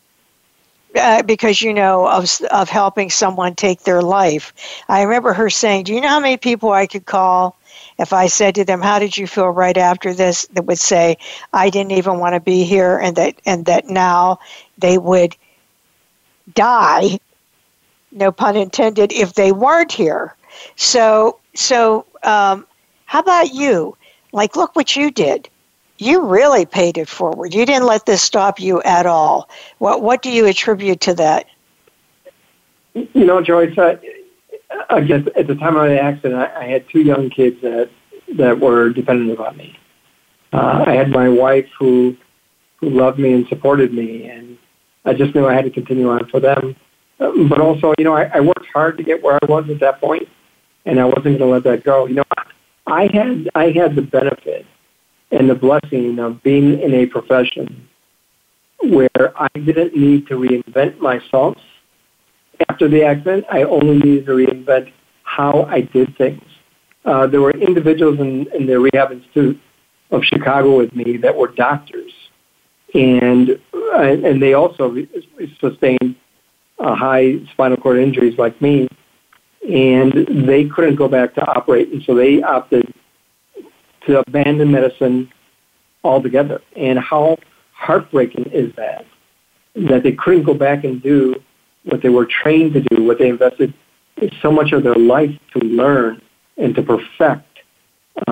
Uh, 0.94 1.22
because 1.22 1.62
you 1.62 1.72
know 1.72 2.06
of 2.06 2.30
of 2.50 2.68
helping 2.68 3.08
someone 3.08 3.54
take 3.54 3.82
their 3.82 4.02
life. 4.02 4.52
I 4.90 5.00
remember 5.00 5.32
her 5.32 5.48
saying, 5.48 5.84
"Do 5.84 5.94
you 5.94 6.02
know 6.02 6.08
how 6.08 6.20
many 6.20 6.36
people 6.36 6.70
I 6.70 6.86
could 6.86 7.06
call 7.06 7.56
if 8.02 8.12
I 8.12 8.26
said 8.26 8.54
to 8.56 8.64
them, 8.64 8.82
"How 8.82 8.98
did 8.98 9.16
you 9.16 9.26
feel 9.26 9.48
right 9.48 9.76
after 9.76 10.12
this?" 10.12 10.46
they 10.52 10.60
would 10.60 10.78
say, 10.78 11.16
"I 11.52 11.70
didn't 11.70 11.92
even 11.92 12.18
want 12.18 12.34
to 12.34 12.40
be 12.40 12.64
here," 12.64 12.98
and 12.98 13.16
that 13.16 13.34
and 13.46 13.64
that 13.66 13.86
now 13.86 14.38
they 14.78 14.98
would 14.98 15.36
die, 16.54 17.18
no 18.10 18.30
pun 18.32 18.56
intended, 18.56 19.12
if 19.12 19.34
they 19.34 19.52
weren't 19.52 19.92
here. 19.92 20.34
So 20.76 21.38
so 21.54 22.04
um, 22.22 22.66
how 23.06 23.20
about 23.20 23.54
you? 23.54 23.96
Like, 24.32 24.56
look 24.56 24.76
what 24.76 24.96
you 24.96 25.10
did 25.10 25.48
you 26.02 26.20
really 26.22 26.66
paid 26.66 26.98
it 26.98 27.08
forward. 27.08 27.54
You 27.54 27.64
didn't 27.64 27.86
let 27.86 28.06
this 28.06 28.22
stop 28.22 28.58
you 28.60 28.82
at 28.82 29.06
all. 29.06 29.48
What 29.78 30.02
what 30.02 30.22
do 30.22 30.30
you 30.30 30.46
attribute 30.46 31.00
to 31.02 31.14
that? 31.14 31.46
You 32.94 33.24
know, 33.24 33.40
Joyce. 33.40 33.76
I, 34.90 34.98
again, 34.98 35.28
at 35.36 35.46
the 35.46 35.54
time 35.54 35.76
of 35.76 35.88
the 35.88 36.00
accident, 36.00 36.34
I, 36.34 36.62
I 36.62 36.64
had 36.66 36.88
two 36.88 37.00
young 37.00 37.30
kids 37.30 37.60
that 37.62 37.90
that 38.36 38.58
were 38.58 38.90
dependent 38.90 39.30
upon 39.30 39.56
me. 39.56 39.78
Uh, 40.52 40.84
I 40.86 40.92
had 40.92 41.10
my 41.10 41.28
wife 41.28 41.68
who 41.78 42.16
who 42.76 42.90
loved 42.90 43.18
me 43.18 43.32
and 43.32 43.46
supported 43.48 43.92
me, 43.92 44.28
and 44.28 44.58
I 45.04 45.14
just 45.14 45.34
knew 45.34 45.46
I 45.46 45.54
had 45.54 45.64
to 45.64 45.70
continue 45.70 46.08
on 46.10 46.26
for 46.28 46.40
them. 46.40 46.76
Um, 47.20 47.48
but 47.48 47.60
also, 47.60 47.94
you 47.98 48.04
know, 48.04 48.14
I, 48.14 48.24
I 48.34 48.40
worked 48.40 48.66
hard 48.72 48.96
to 48.98 49.04
get 49.04 49.22
where 49.22 49.38
I 49.40 49.46
was 49.46 49.68
at 49.70 49.80
that 49.80 50.00
point, 50.00 50.28
and 50.86 50.98
I 50.98 51.04
wasn't 51.04 51.24
going 51.24 51.38
to 51.38 51.46
let 51.46 51.64
that 51.64 51.84
go. 51.84 52.06
You 52.06 52.16
know, 52.16 52.24
I 52.86 53.08
had 53.12 53.48
I 53.54 53.70
had 53.70 53.94
the 53.94 54.02
benefit 54.02 54.66
and 55.30 55.48
the 55.48 55.54
blessing 55.54 56.18
of 56.18 56.42
being 56.42 56.80
in 56.80 56.94
a 56.94 57.06
profession 57.06 57.88
where 58.82 59.32
I 59.36 59.48
didn't 59.54 59.96
need 59.96 60.26
to 60.26 60.34
reinvent 60.34 60.98
myself. 60.98 61.56
After 62.68 62.88
the 62.88 63.04
accident, 63.04 63.44
I 63.50 63.62
only 63.62 63.98
needed 63.98 64.26
to 64.26 64.32
reinvent 64.32 64.92
how 65.22 65.64
I 65.64 65.82
did 65.82 66.16
things. 66.16 66.42
Uh, 67.04 67.26
there 67.26 67.40
were 67.40 67.52
individuals 67.52 68.20
in, 68.20 68.46
in 68.54 68.66
the 68.66 68.78
Rehab 68.78 69.12
Institute 69.12 69.60
of 70.10 70.22
Chicago 70.24 70.76
with 70.76 70.94
me 70.94 71.16
that 71.18 71.34
were 71.34 71.48
doctors, 71.48 72.12
and 72.94 73.58
uh, 73.74 73.98
and 73.98 74.40
they 74.42 74.54
also 74.54 74.94
sustained 75.60 76.16
uh, 76.78 76.94
high 76.94 77.44
spinal 77.52 77.76
cord 77.78 77.98
injuries 77.98 78.38
like 78.38 78.60
me, 78.60 78.88
and 79.68 80.12
they 80.46 80.66
couldn't 80.66 80.96
go 80.96 81.08
back 81.08 81.34
to 81.34 81.46
operate, 81.46 81.88
and 81.92 82.02
so 82.04 82.14
they 82.14 82.42
opted 82.42 82.92
to 84.06 84.18
abandon 84.20 84.70
medicine 84.70 85.32
altogether. 86.04 86.60
And 86.76 86.98
how 86.98 87.38
heartbreaking 87.72 88.50
is 88.52 88.74
that? 88.76 89.06
That 89.74 90.02
they 90.02 90.12
couldn't 90.12 90.42
go 90.44 90.54
back 90.54 90.84
and 90.84 91.02
do 91.02 91.42
what 91.84 92.02
they 92.02 92.08
were 92.08 92.26
trained 92.26 92.74
to 92.74 92.80
do, 92.80 93.02
what 93.04 93.18
they 93.18 93.28
invested 93.28 93.74
so 94.40 94.52
much 94.52 94.72
of 94.72 94.82
their 94.82 94.94
life 94.94 95.36
to 95.52 95.58
learn 95.60 96.20
and 96.56 96.74
to 96.74 96.82
perfect. 96.82 97.60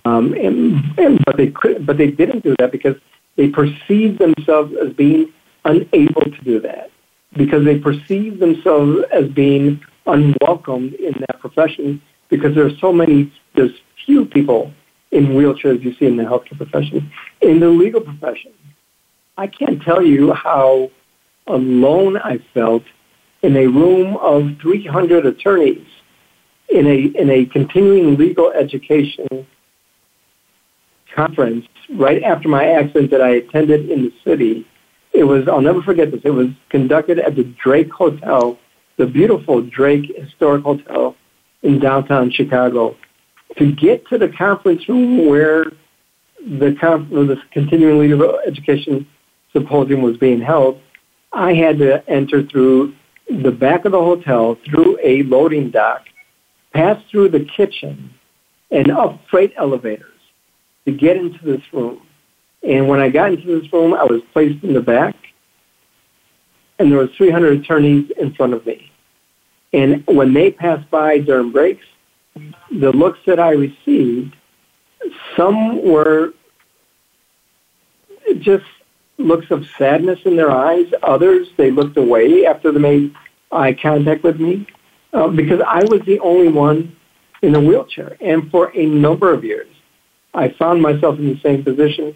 Um, 0.05 0.35
and, 0.35 0.99
and, 0.99 1.25
but 1.25 1.37
they 1.37 1.49
could, 1.49 1.87
but 1.87 1.97
they 1.97 2.11
didn't 2.11 2.45
do 2.45 2.55
that 2.59 2.71
because 2.71 2.97
they 3.37 3.49
perceived 3.49 4.19
themselves 4.19 4.75
as 4.77 4.93
being 4.93 5.33
unable 5.65 6.23
to 6.23 6.41
do 6.45 6.61
that 6.61 6.91
because 7.35 7.65
they 7.65 7.79
perceived 7.79 8.41
themselves 8.41 9.05
as 9.13 9.29
being 9.29 9.81
unwelcomed 10.07 10.95
in 10.95 11.13
that 11.21 11.41
profession 11.41 12.01
because 12.29 12.55
there 12.55 12.67
are 12.67 12.77
so 12.79 12.93
many, 12.93 13.33
there's 13.55 13.73
few 14.05 14.25
people 14.25 14.73
in 15.11 15.29
wheelchairs 15.29 15.83
you 15.83 15.95
see 15.95 16.07
in 16.07 16.17
the 16.17 16.23
healthcare 16.23 16.57
profession. 16.57 17.11
In 17.41 17.61
the 17.61 17.69
legal 17.69 18.01
profession, 18.01 18.53
I 19.37 19.47
can't 19.47 19.83
tell 19.83 20.03
you 20.03 20.33
how 20.33 20.91
alone 21.47 22.17
I 22.19 22.39
felt 22.55 22.85
in 23.43 23.57
a 23.57 23.67
room 23.67 24.17
of 24.19 24.59
300 24.61 25.27
attorneys 25.27 25.87
in 26.69 26.87
a, 26.87 26.97
in 27.21 27.31
a 27.31 27.47
continuing 27.47 28.17
legal 28.17 28.51
education 28.53 29.47
conference 31.15 31.67
right 31.95 32.23
after 32.23 32.49
my 32.49 32.65
accident 32.65 33.11
that 33.11 33.21
I 33.21 33.31
attended 33.31 33.91
in 33.91 34.03
the 34.03 34.13
city. 34.25 34.67
It 35.13 35.25
was, 35.25 35.49
I'll 35.49 35.61
never 35.61 35.83
forget 35.83 36.11
this, 36.13 36.21
it 36.25 36.31
was 36.31 36.49
conducted 36.69 37.19
at 37.19 37.35
the 37.35 37.45
Drake 37.45 37.91
Hotel, 37.91 38.59
the 38.97 39.07
beautiful 39.07 39.63
Drake 39.63 40.13
Historic 40.17 40.63
Hotel 40.63 41.17
in 41.63 41.81
downtown 41.81 42.31
Chicago 42.31 42.97
to 43.57 43.73
get 43.73 44.07
to 44.09 44.19
the 44.19 44.29
conference 44.29 44.89
room 44.89 45.27
where 45.27 45.65
the, 46.47 46.77
conf- 46.81 47.11
the 47.11 47.41
continuing 47.53 47.99
legal 47.99 48.39
education 48.47 49.07
symposium 49.53 50.03
was 50.03 50.17
being 50.17 50.41
held, 50.41 50.81
I 51.33 51.55
had 51.55 51.79
to 51.79 52.09
enter 52.09 52.43
through 52.43 52.95
the 53.31 53.53
back 53.53 53.85
of 53.85 53.93
the 53.93 53.99
hotel, 53.99 54.57
through 54.65 54.99
a 55.03 55.23
loading 55.23 55.71
dock, 55.71 56.07
pass 56.73 57.03
through 57.11 57.29
the 57.29 57.45
kitchen, 57.45 58.13
and 58.71 58.91
up 58.91 59.21
freight 59.29 59.53
elevators 59.57 60.07
to 60.85 60.93
get 60.93 61.17
into 61.17 61.45
this 61.45 61.63
room. 61.73 62.01
And 62.63 62.89
when 62.89 63.01
I 63.01 63.09
got 63.09 63.33
into 63.33 63.61
this 63.61 63.73
room, 63.73 63.95
I 63.95 64.05
was 64.05 64.23
placed 64.33 64.63
in 64.65 64.75
the 64.75 64.83
back, 64.83 65.17
and 66.79 66.91
there 66.91 66.99
were 66.99 67.07
300 67.07 67.61
attorneys 67.61 68.11
in 68.11 68.35
front 68.35 68.55
of 68.55 68.67
me. 68.67 68.91
And 69.73 70.05
when 70.07 70.35
they 70.35 70.51
passed 70.51 70.91
by 70.91 71.19
during 71.19 71.53
breaks, 71.53 71.87
the 72.71 72.93
looks 72.93 73.21
that 73.27 73.39
I 73.39 73.53
received, 73.53 74.35
some 75.37 75.83
were 75.83 76.33
just 78.39 78.65
looks 79.21 79.51
of 79.51 79.67
sadness 79.79 80.21
in 80.25 80.37
their 80.37 80.51
eyes. 80.51 80.87
Others, 81.03 81.49
they 81.57 81.71
looked 81.71 81.97
away 81.97 82.47
after 82.47 82.73
they 82.73 82.81
made 82.81 83.15
eye 83.53 83.73
contact 83.75 84.23
with 84.23 84.41
me 84.41 84.67
uh, 85.13 85.29
because 85.29 85.61
I 85.67 85.85
was 85.85 86.03
the 86.07 86.21
only 86.21 86.49
one 86.49 86.97
in 87.43 87.55
a 87.55 87.61
wheelchair. 87.61 88.17
And 88.21 88.51
for 88.51 88.73
a 88.77 88.87
number 88.87 89.33
of 89.33 89.45
years, 89.45 89.69
I 90.35 90.51
found 90.51 90.83
myself 90.83 91.19
in 91.19 91.29
the 91.29 91.41
same 91.41 91.65
position, 91.65 92.15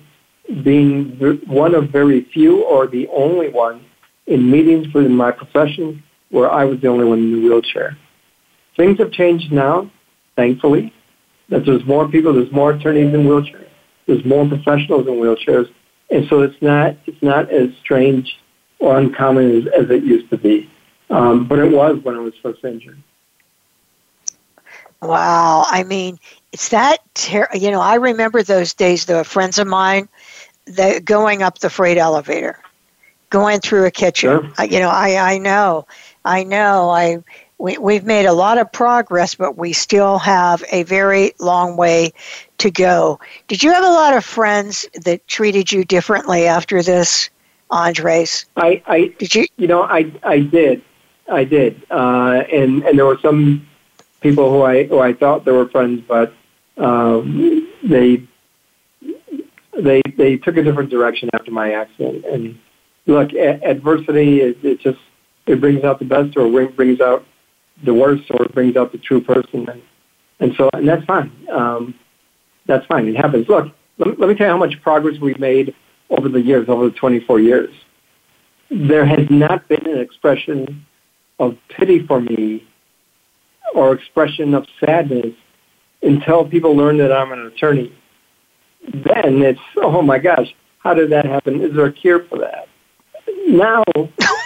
being 0.63 1.19
one 1.47 1.75
of 1.75 1.91
very 1.91 2.25
few 2.25 2.65
or 2.65 2.87
the 2.87 3.09
only 3.09 3.49
one 3.49 3.85
in 4.27 4.51
meetings 4.51 4.93
within 4.93 5.17
my 5.17 5.31
profession 5.31 6.03
where 6.31 6.51
I 6.51 6.65
was 6.65 6.81
the 6.81 6.89
only 6.89 7.05
one 7.05 7.19
in 7.19 7.33
the 7.33 7.49
wheelchair. 7.49 7.97
Things 8.77 8.99
have 8.99 9.13
changed 9.13 9.53
now 9.53 9.91
thankfully, 10.37 10.93
that 11.49 11.65
there's 11.65 11.85
more 11.85 12.09
people, 12.09 12.33
there's 12.33 12.53
more 12.53 12.73
attorneys 12.73 13.13
in 13.15 13.25
wheelchairs, 13.25 13.69
there's 14.07 14.25
more 14.25 14.47
professionals 14.47 15.07
in 15.07 15.15
wheelchairs, 15.15 15.73
and 16.15 16.29
so 16.29 16.43
it's 16.43 16.61
not 16.63 16.97
it's 17.07 17.23
not 17.23 17.51
as 17.51 17.71
strange 17.81 18.39
or 18.79 18.99
uncommon 18.99 19.51
as, 19.51 19.67
as 19.73 19.91
it 19.91 20.05
used 20.05 20.31
to 20.31 20.39
be. 20.39 20.71
Um, 21.11 21.47
but 21.47 21.59
it 21.59 21.71
was 21.71 21.99
when 22.03 22.15
I 22.15 22.21
was 22.21 22.35
first 22.43 22.65
injured. 22.65 23.03
Wow, 25.03 25.65
I 25.67 25.83
mean, 25.83 26.19
it's 26.53 26.71
that 26.71 26.99
ter- 27.15 27.49
you 27.53 27.71
know. 27.71 27.81
I 27.81 27.97
remember 27.97 28.43
those 28.43 28.73
days. 28.73 29.05
Though 29.05 29.23
friends 29.25 29.59
of 29.59 29.67
mine, 29.67 30.09
that 30.67 31.05
going 31.05 31.43
up 31.43 31.59
the 31.59 31.69
freight 31.69 31.99
elevator, 31.99 32.59
going 33.29 33.61
through 33.61 33.85
a 33.85 33.91
kitchen. 33.91 34.31
Sure. 34.31 34.51
I, 34.57 34.65
you 34.65 34.79
know, 34.79 34.89
I 34.89 35.35
I 35.35 35.39
know, 35.39 35.87
I 36.25 36.45
know. 36.45 36.89
I 36.89 37.19
we, 37.65 37.79
we've 37.79 38.05
made 38.05 38.27
a 38.27 38.33
lot 38.35 38.59
of 38.59 38.71
progress, 38.71 39.35
but 39.35 39.57
we 39.57 39.73
still 39.73 40.19
have 40.19 40.63
a 40.71 40.83
very 40.83 41.33
long 41.39 41.79
way 41.79 42.13
to 42.59 42.71
go. 42.71 43.19
Did 43.49 43.63
you 43.63 43.73
have 43.73 43.83
a 43.83 43.89
lot 43.89 44.15
of 44.15 44.23
friends 44.23 44.87
that 45.05 45.27
treated 45.27 45.73
you 45.73 45.83
differently 45.83 46.47
after 46.47 46.83
this, 46.83 47.31
Andres? 47.71 48.45
I, 48.59 48.83
I 48.87 49.15
did 49.19 49.35
you? 49.35 49.47
You 49.57 49.67
know, 49.67 49.83
I, 49.83 50.13
I 50.23 50.41
did, 50.41 50.83
I 51.27 51.45
did, 51.45 51.83
uh, 51.91 52.45
and 52.53 52.83
and 52.83 52.99
there 52.99 53.07
were 53.07 53.19
some 53.21 53.67
people 54.21 54.51
who 54.51 54.61
I 54.61 54.85
who 54.85 54.99
I 54.99 55.15
thought 55.15 55.47
they 55.47 55.53
were 55.53 55.67
friends, 55.71 56.03
but 56.07 56.35
um, 56.77 57.67
they 57.83 58.23
they 59.73 60.03
they 60.19 60.37
took 60.37 60.59
a 60.59 60.63
different 60.63 60.91
direction 60.91 61.31
after 61.33 61.51
my 61.51 61.73
accident. 61.73 62.27
And 62.27 62.59
look, 63.07 63.33
a- 63.33 63.65
adversity 63.65 64.43
it, 64.43 64.63
it 64.63 64.81
just 64.81 65.01
it 65.47 65.63
brings 65.63 65.83
out 65.83 65.99
the 65.99 66.05
best 66.05 66.37
or 66.37 66.69
brings 66.69 67.01
out 67.01 67.25
the 67.83 67.95
worst 67.95 68.25
or 68.31 68.47
brings 68.47 68.77
out 68.77 68.93
the 68.93 68.99
true 68.99 69.21
person. 69.21 69.69
And, 69.69 69.83
and 70.41 70.55
so, 70.57 70.71
and 70.73 70.89
that's 70.89 71.05
fine. 71.05 71.33
Um, 71.51 71.95
that's 72.67 72.87
fine. 72.87 73.09
It 73.09 73.17
happens. 73.17 73.49
Look, 73.49 73.73
let 73.99 74.09
me, 74.09 74.15
let 74.19 74.29
me 74.29 74.35
tell 74.35 74.47
you 74.47 74.53
how 74.53 74.59
much 74.59 74.81
progress 74.83 75.19
we've 75.21 75.39
made 75.39 75.75
over 76.11 76.29
the 76.29 76.41
years, 76.41 76.69
over 76.69 76.89
the 76.89 76.95
24 76.95 77.41
years. 77.41 77.75
There 78.71 79.05
has 79.05 79.29
not 79.31 79.69
been 79.69 79.87
an 79.87 79.99
expression 79.99 80.87
of 81.39 81.59
pity 81.69 82.07
for 82.07 82.21
me 82.21 82.67
or 83.75 83.93
expression 83.93 84.55
of 84.55 84.67
sadness 84.81 85.35
until 86.03 86.45
people 86.45 86.77
learn 86.77 86.99
that 86.99 87.13
I'm 87.13 87.33
an 87.33 87.47
attorney. 87.47 87.93
Then 88.93 89.43
it's, 89.43 89.61
oh 89.77 90.03
my 90.03 90.19
gosh, 90.19 90.55
how 90.79 90.95
did 90.95 91.11
that 91.11 91.25
happen? 91.25 91.61
Is 91.63 91.75
there 91.75 91.87
a 91.87 91.93
cure 91.93 92.25
for 92.25 92.39
that? 92.39 92.69
Now 93.47 93.83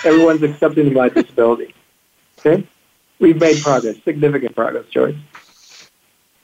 everyone's 0.05 0.43
accepting 0.43 0.93
my 0.93 1.09
disability. 1.09 1.74
Okay? 2.39 2.66
We've 3.19 3.41
made 3.41 3.62
progress, 3.62 3.97
significant 4.05 4.55
progress, 4.55 4.87
Joyce. 4.87 5.16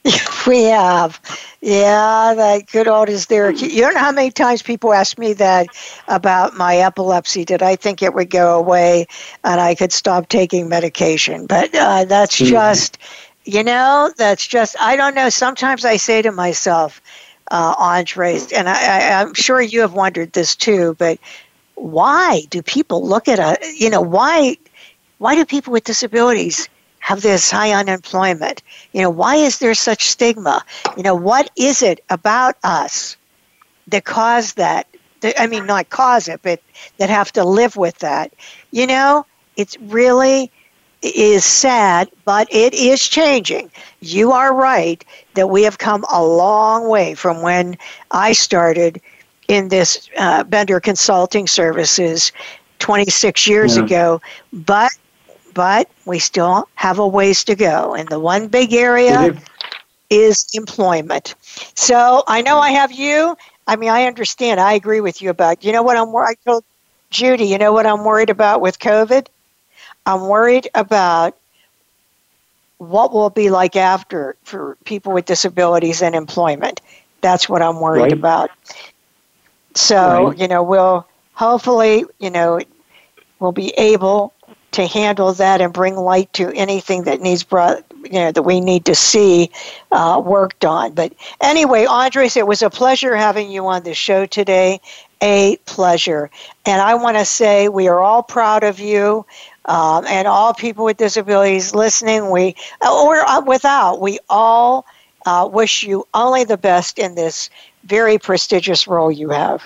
We 0.46 0.64
have. 0.64 1.18
Yeah, 1.62 2.34
that 2.36 2.66
good 2.70 2.86
old 2.86 3.08
is 3.08 3.26
there. 3.26 3.50
You 3.50 3.80
don't 3.80 3.94
know 3.94 4.00
how 4.00 4.12
many 4.12 4.30
times 4.30 4.60
people 4.60 4.92
ask 4.92 5.16
me 5.16 5.32
that 5.32 5.68
about 6.06 6.54
my 6.54 6.76
epilepsy. 6.76 7.46
Did 7.46 7.62
I 7.62 7.76
think 7.76 8.02
it 8.02 8.12
would 8.12 8.28
go 8.28 8.58
away 8.58 9.06
and 9.42 9.58
I 9.58 9.74
could 9.74 9.90
stop 9.90 10.28
taking 10.28 10.68
medication? 10.68 11.46
But 11.46 11.74
uh, 11.74 12.04
that's 12.04 12.36
mm-hmm. 12.36 12.50
just, 12.50 12.98
you 13.46 13.64
know, 13.64 14.12
that's 14.18 14.46
just, 14.46 14.76
I 14.78 14.96
don't 14.96 15.14
know. 15.14 15.30
Sometimes 15.30 15.86
I 15.86 15.96
say 15.96 16.20
to 16.20 16.32
myself, 16.32 17.00
uh, 17.50 17.74
Andres, 17.78 18.52
and 18.52 18.68
I, 18.68 18.74
I, 18.74 19.22
I'm 19.22 19.32
sure 19.32 19.62
you 19.62 19.80
have 19.80 19.94
wondered 19.94 20.34
this 20.34 20.54
too, 20.54 20.94
but 20.98 21.18
why 21.76 22.42
do 22.50 22.60
people 22.60 23.06
look 23.06 23.28
at 23.28 23.38
a, 23.38 23.58
you 23.74 23.88
know, 23.88 24.02
why, 24.02 24.58
why 25.18 25.34
do 25.34 25.44
people 25.44 25.72
with 25.72 25.84
disabilities 25.84 26.68
have 26.98 27.22
this 27.22 27.50
high 27.50 27.72
unemployment? 27.72 28.62
You 28.92 29.02
know, 29.02 29.10
why 29.10 29.36
is 29.36 29.58
there 29.58 29.74
such 29.74 30.08
stigma? 30.08 30.64
You 30.96 31.02
know, 31.02 31.14
what 31.14 31.50
is 31.56 31.82
it 31.82 32.02
about 32.10 32.56
us 32.64 33.16
that 33.88 34.04
cause 34.04 34.54
that? 34.54 34.86
that 35.20 35.40
I 35.40 35.46
mean, 35.46 35.66
not 35.66 35.90
cause 35.90 36.28
it, 36.28 36.40
but 36.42 36.60
that 36.98 37.10
have 37.10 37.32
to 37.32 37.44
live 37.44 37.76
with 37.76 37.98
that. 37.98 38.32
You 38.70 38.86
know, 38.86 39.26
it's 39.56 39.78
really 39.80 40.50
is 41.04 41.44
sad, 41.44 42.10
but 42.24 42.48
it 42.50 42.72
is 42.72 43.06
changing. 43.06 43.70
You 44.00 44.32
are 44.32 44.54
right 44.54 45.04
that 45.34 45.48
we 45.48 45.62
have 45.62 45.78
come 45.78 46.04
a 46.10 46.24
long 46.24 46.88
way 46.88 47.14
from 47.14 47.42
when 47.42 47.76
I 48.10 48.32
started 48.32 49.00
in 49.48 49.68
this 49.68 50.08
uh, 50.16 50.44
Bender 50.44 50.80
Consulting 50.80 51.46
Services 51.46 52.32
26 52.78 53.46
years 53.46 53.76
yeah. 53.76 53.84
ago. 53.84 54.20
But 54.52 54.92
but 55.54 55.88
we 56.04 56.18
still 56.18 56.68
have 56.74 56.98
a 56.98 57.06
ways 57.06 57.44
to 57.44 57.54
go. 57.54 57.94
And 57.94 58.08
the 58.08 58.20
one 58.20 58.48
big 58.48 58.72
area 58.72 59.40
is 60.10 60.46
employment. 60.54 61.34
So 61.74 62.24
I 62.26 62.42
know 62.42 62.58
I 62.58 62.70
have 62.70 62.92
you. 62.92 63.36
I 63.66 63.76
mean, 63.76 63.90
I 63.90 64.04
understand. 64.04 64.60
I 64.60 64.74
agree 64.74 65.00
with 65.00 65.22
you 65.22 65.30
about. 65.30 65.64
You 65.64 65.72
know 65.72 65.82
what 65.82 65.96
I'm. 65.96 66.14
I 66.14 66.34
told 66.44 66.64
Judy. 67.10 67.46
You 67.46 67.58
know 67.58 67.72
what 67.72 67.86
I'm 67.86 68.04
worried 68.04 68.30
about 68.30 68.60
with 68.60 68.78
COVID. 68.78 69.26
I'm 70.06 70.28
worried 70.28 70.68
about 70.74 71.36
what 72.78 73.12
will 73.12 73.30
be 73.30 73.48
like 73.50 73.76
after 73.76 74.36
for 74.44 74.76
people 74.84 75.12
with 75.12 75.24
disabilities 75.24 76.02
and 76.02 76.14
employment. 76.14 76.80
That's 77.22 77.48
what 77.48 77.62
I'm 77.62 77.80
worried 77.80 78.02
right. 78.02 78.12
about. 78.12 78.50
So 79.74 80.28
right. 80.28 80.38
you 80.38 80.48
know, 80.48 80.62
we'll 80.62 81.06
hopefully 81.32 82.04
you 82.18 82.30
know 82.30 82.60
we'll 83.38 83.52
be 83.52 83.70
able 83.78 84.33
to 84.74 84.86
handle 84.88 85.32
that 85.34 85.60
and 85.60 85.72
bring 85.72 85.94
light 85.94 86.32
to 86.32 86.50
anything 86.52 87.04
that 87.04 87.20
needs 87.20 87.44
brought 87.44 87.84
you 88.02 88.18
know 88.18 88.32
that 88.32 88.42
we 88.42 88.60
need 88.60 88.84
to 88.84 88.94
see 88.94 89.50
uh, 89.92 90.20
worked 90.22 90.64
on. 90.64 90.92
But 90.92 91.14
anyway 91.40 91.86
andres 91.86 92.36
it 92.36 92.46
was 92.46 92.60
a 92.60 92.70
pleasure 92.70 93.14
having 93.14 93.50
you 93.50 93.66
on 93.66 93.84
the 93.84 93.94
show 93.94 94.26
today. 94.26 94.80
A 95.22 95.56
pleasure. 95.64 96.28
And 96.66 96.82
i 96.82 96.94
want 96.96 97.16
to 97.16 97.24
say 97.24 97.68
we 97.68 97.86
are 97.88 98.00
all 98.00 98.22
proud 98.22 98.64
of 98.64 98.80
you 98.80 99.24
um, 99.64 100.04
and 100.06 100.26
all 100.26 100.52
people 100.52 100.84
with 100.84 100.96
disabilities 100.96 101.74
listening 101.74 102.30
we 102.30 102.56
or 102.82 103.20
uh, 103.20 103.42
without 103.42 104.00
we 104.00 104.18
all 104.28 104.86
uh, 105.24 105.48
wish 105.50 105.84
you 105.84 106.06
only 106.12 106.42
the 106.44 106.58
best 106.58 106.98
in 106.98 107.14
this 107.14 107.48
very 107.84 108.18
prestigious 108.18 108.86
role 108.88 109.10
you 109.10 109.30
have. 109.30 109.62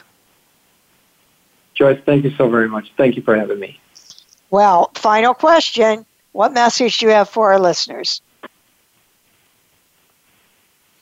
Joyce 1.74 1.98
thank 2.04 2.24
you 2.24 2.30
so 2.36 2.50
very 2.50 2.68
much. 2.68 2.92
Thank 2.98 3.16
you 3.16 3.22
for 3.22 3.34
having 3.34 3.58
me 3.58 3.80
well, 4.50 4.90
final 4.94 5.34
question. 5.34 6.04
What 6.32 6.52
message 6.52 6.98
do 6.98 7.06
you 7.06 7.12
have 7.12 7.28
for 7.28 7.52
our 7.52 7.58
listeners? 7.58 8.22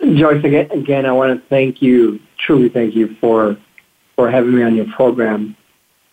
Joyce, 0.01 0.45
again, 0.45 0.71
again, 0.71 1.07
I 1.07 1.13
want 1.13 1.41
to 1.41 1.49
thank 1.49 1.83
you, 1.83 2.21
truly 2.39 2.69
thank 2.69 2.95
you 2.95 3.17
for 3.17 3.57
for 4.15 4.31
having 4.31 4.55
me 4.55 4.63
on 4.63 4.75
your 4.75 4.87
program. 4.87 5.57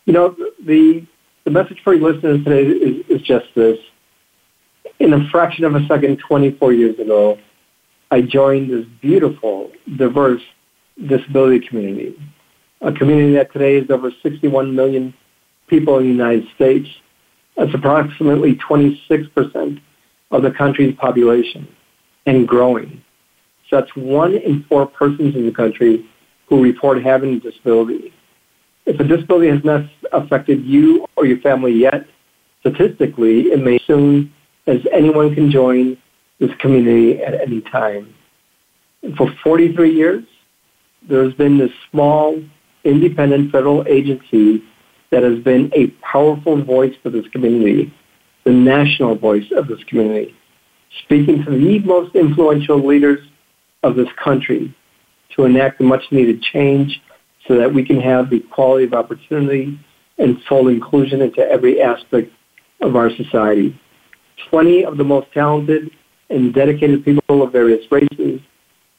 You 0.05 0.13
know, 0.13 0.35
the 0.63 1.05
the 1.43 1.51
message 1.51 1.81
for 1.83 1.93
your 1.93 2.11
listeners 2.11 2.43
today 2.43 2.65
is, 2.65 3.05
is 3.07 3.21
just 3.21 3.45
this. 3.55 3.77
In 4.99 5.13
a 5.13 5.29
fraction 5.29 5.65
of 5.65 5.75
a 5.75 5.85
second, 5.87 6.17
24 6.19 6.73
years 6.73 6.97
ago, 6.99 7.37
I 8.11 8.21
joined 8.21 8.69
this 8.69 8.85
beautiful, 9.01 9.71
diverse 9.97 10.41
disability 11.07 11.65
community, 11.65 12.15
a 12.81 12.91
community 12.91 13.33
that 13.33 13.51
today 13.51 13.77
is 13.77 13.89
over 13.89 14.11
61 14.21 14.75
million 14.75 15.13
people 15.67 15.97
in 15.97 16.03
the 16.03 16.09
United 16.09 16.47
States 16.55 16.87
that's 17.55 17.73
approximately 17.73 18.55
26% 18.55 19.81
of 20.31 20.41
the 20.41 20.51
country's 20.51 20.95
population 20.95 21.67
and 22.25 22.47
growing. 22.47 23.03
So 23.69 23.79
that's 23.79 23.95
one 23.95 24.35
in 24.35 24.63
four 24.63 24.85
persons 24.87 25.35
in 25.35 25.45
the 25.45 25.51
country 25.51 26.05
who 26.47 26.63
report 26.63 27.03
having 27.03 27.35
a 27.35 27.39
disability. 27.39 28.13
If 28.85 28.99
a 28.99 29.03
disability 29.03 29.49
has 29.49 29.63
not 29.63 29.85
affected 30.11 30.65
you 30.65 31.05
or 31.15 31.25
your 31.25 31.39
family 31.39 31.73
yet, 31.73 32.05
statistically, 32.59 33.51
it 33.51 33.61
may 33.61 33.79
soon, 33.85 34.33
as 34.67 34.79
anyone 34.91 35.33
can 35.33 35.51
join 35.51 35.97
this 36.39 36.51
community 36.59 37.21
at 37.21 37.35
any 37.35 37.61
time. 37.61 38.13
And 39.03 39.15
for 39.15 39.33
43 39.43 39.93
years, 39.93 40.23
there's 41.07 41.33
been 41.33 41.57
this 41.57 41.71
small, 41.91 42.41
independent 42.83 43.51
federal 43.51 43.85
agency 43.87 44.63
that 45.13 45.21
has 45.21 45.37
been 45.43 45.71
a 45.75 45.87
powerful 46.01 46.59
voice 46.63 46.95
for 47.03 47.11
this 47.11 47.27
community, 47.27 47.93
the 48.45 48.51
national 48.51 49.13
voice 49.13 49.45
of 49.55 49.67
this 49.67 49.83
community, 49.83 50.33
speaking 51.03 51.43
to 51.45 51.51
the 51.51 51.79
most 51.79 52.15
influential 52.15 52.83
leaders 52.83 53.19
of 53.83 53.95
this 53.95 54.07
country 54.21 54.75
to 55.35 55.45
enact 55.45 55.77
the 55.77 55.83
much 55.83 56.01
needed 56.09 56.41
change 56.41 56.99
so 57.47 57.55
that 57.55 57.71
we 57.71 57.85
can 57.85 58.01
have 58.01 58.31
the 58.31 58.39
quality 58.39 58.85
of 58.85 58.93
opportunity 58.93 59.79
and 60.17 60.41
full 60.49 60.67
inclusion 60.67 61.21
into 61.21 61.41
every 61.41 61.79
aspect 61.79 62.31
of 62.81 62.95
our 62.95 63.11
society. 63.15 63.79
20 64.49 64.83
of 64.83 64.97
the 64.97 65.03
most 65.03 65.31
talented 65.31 65.91
and 66.31 66.55
dedicated 66.55 67.05
people 67.05 67.43
of 67.43 67.51
various 67.51 67.85
races, 67.91 68.41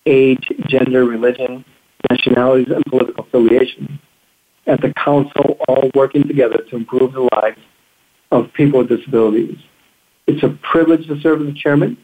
age, 0.06 0.46
gender, 0.68 1.04
religion, 1.04 1.64
nationalities, 2.08 2.68
and 2.72 2.84
political 2.86 3.24
affiliation 3.24 3.98
at 4.66 4.80
the 4.80 4.92
council 4.94 5.58
all 5.68 5.90
working 5.94 6.26
together 6.26 6.58
to 6.70 6.76
improve 6.76 7.12
the 7.12 7.28
lives 7.34 7.60
of 8.30 8.52
people 8.52 8.80
with 8.80 8.88
disabilities. 8.88 9.58
It's 10.26 10.42
a 10.42 10.50
privilege 10.62 11.06
to 11.08 11.20
serve 11.20 11.42
as 11.42 11.46
the 11.46 11.52
chairman 11.52 11.96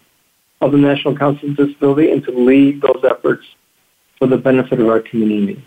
of 0.61 0.73
the 0.73 0.79
National 0.79 1.17
Council 1.17 1.51
of 1.51 1.57
Disability 1.57 2.13
and 2.13 2.23
to 2.25 2.33
lead 2.33 2.83
those 2.83 3.03
efforts 3.05 3.47
for 4.19 4.27
the 4.27 4.37
benefit 4.37 4.79
of 4.79 4.89
our 4.89 5.01
community. 5.01 5.63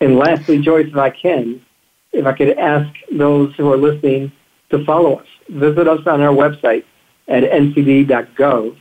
And 0.00 0.16
lastly, 0.18 0.60
Joyce, 0.60 0.88
if 0.88 0.96
I 0.96 1.10
can, 1.10 1.64
if 2.12 2.26
I 2.26 2.32
could 2.32 2.56
ask 2.58 2.88
those 3.10 3.54
who 3.56 3.72
are 3.72 3.76
listening 3.76 4.30
to 4.70 4.84
follow 4.84 5.16
us. 5.16 5.26
Visit 5.48 5.88
us 5.88 6.06
on 6.06 6.20
our 6.20 6.34
website 6.34 6.84
at 7.28 7.42
ncd.gov 7.44 8.76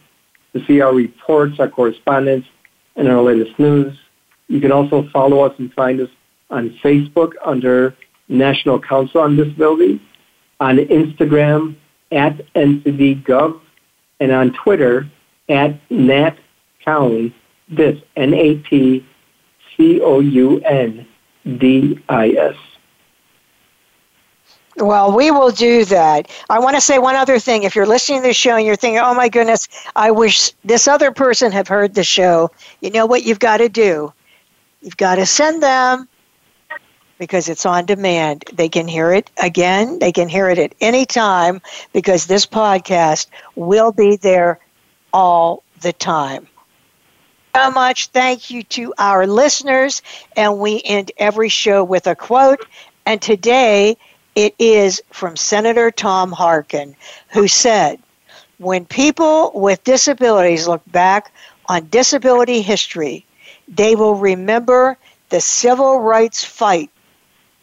to 0.53 0.65
see 0.65 0.81
our 0.81 0.93
reports, 0.93 1.59
our 1.59 1.67
correspondence, 1.67 2.45
and 2.95 3.07
our 3.07 3.21
latest 3.21 3.57
news. 3.59 3.97
You 4.47 4.59
can 4.61 4.71
also 4.71 5.07
follow 5.09 5.41
us 5.41 5.57
and 5.57 5.73
find 5.73 5.99
us 5.99 6.09
on 6.49 6.69
Facebook 6.83 7.33
under 7.43 7.95
National 8.27 8.79
Council 8.79 9.21
on 9.21 9.35
Disability, 9.35 9.99
on 10.59 10.77
Instagram 10.77 11.75
at 12.11 12.37
NCDGov, 12.53 13.59
and 14.19 14.31
on 14.31 14.53
Twitter 14.53 15.09
at 15.49 15.77
NatCoun, 15.89 17.33
this, 17.67 17.99
N-A-T-C-O-U-N-D-I-S. 18.15 19.05
Well, 24.77 25.15
we 25.15 25.31
will 25.31 25.51
do 25.51 25.85
that. 25.85 26.29
I 26.49 26.59
want 26.59 26.75
to 26.75 26.81
say 26.81 26.99
one 26.99 27.15
other 27.15 27.39
thing. 27.39 27.63
If 27.63 27.75
you're 27.75 27.85
listening 27.85 28.21
to 28.21 28.27
the 28.27 28.33
show 28.33 28.57
and 28.57 28.65
you're 28.65 28.75
thinking, 28.75 28.99
oh 28.99 29.13
my 29.13 29.29
goodness, 29.29 29.69
I 29.95 30.11
wish 30.11 30.51
this 30.65 30.87
other 30.87 31.11
person 31.11 31.53
had 31.53 31.67
heard 31.67 31.93
the 31.93 32.03
show, 32.03 32.51
you 32.81 32.91
know 32.91 33.05
what 33.05 33.23
you've 33.23 33.39
got 33.39 33.57
to 33.57 33.69
do? 33.69 34.11
You've 34.85 34.97
got 34.97 35.15
to 35.15 35.25
send 35.25 35.63
them 35.63 36.07
because 37.17 37.49
it's 37.49 37.65
on 37.65 37.87
demand. 37.87 38.45
They 38.53 38.69
can 38.69 38.87
hear 38.87 39.11
it 39.11 39.31
again, 39.41 39.97
they 39.97 40.11
can 40.11 40.29
hear 40.29 40.47
it 40.47 40.59
at 40.59 40.75
any 40.79 41.07
time 41.07 41.63
because 41.91 42.27
this 42.27 42.45
podcast 42.45 43.25
will 43.55 43.91
be 43.91 44.17
there 44.17 44.59
all 45.11 45.63
the 45.81 45.91
time. 45.91 46.47
So 47.55 47.71
much 47.71 48.09
thank 48.09 48.51
you 48.51 48.61
to 48.63 48.93
our 48.99 49.25
listeners, 49.25 50.03
and 50.37 50.59
we 50.59 50.83
end 50.85 51.11
every 51.17 51.49
show 51.49 51.83
with 51.83 52.05
a 52.05 52.15
quote. 52.15 52.63
And 53.07 53.19
today 53.19 53.97
it 54.35 54.53
is 54.59 55.01
from 55.11 55.35
Senator 55.35 55.89
Tom 55.89 56.31
Harkin, 56.31 56.95
who 57.29 57.47
said, 57.47 57.99
When 58.59 58.85
people 58.85 59.51
with 59.55 59.83
disabilities 59.83 60.67
look 60.67 60.83
back 60.91 61.33
on 61.67 61.87
disability 61.89 62.61
history, 62.61 63.25
they 63.67 63.95
will 63.95 64.15
remember 64.15 64.97
the 65.29 65.41
civil 65.41 65.99
rights 65.99 66.43
fight 66.43 66.89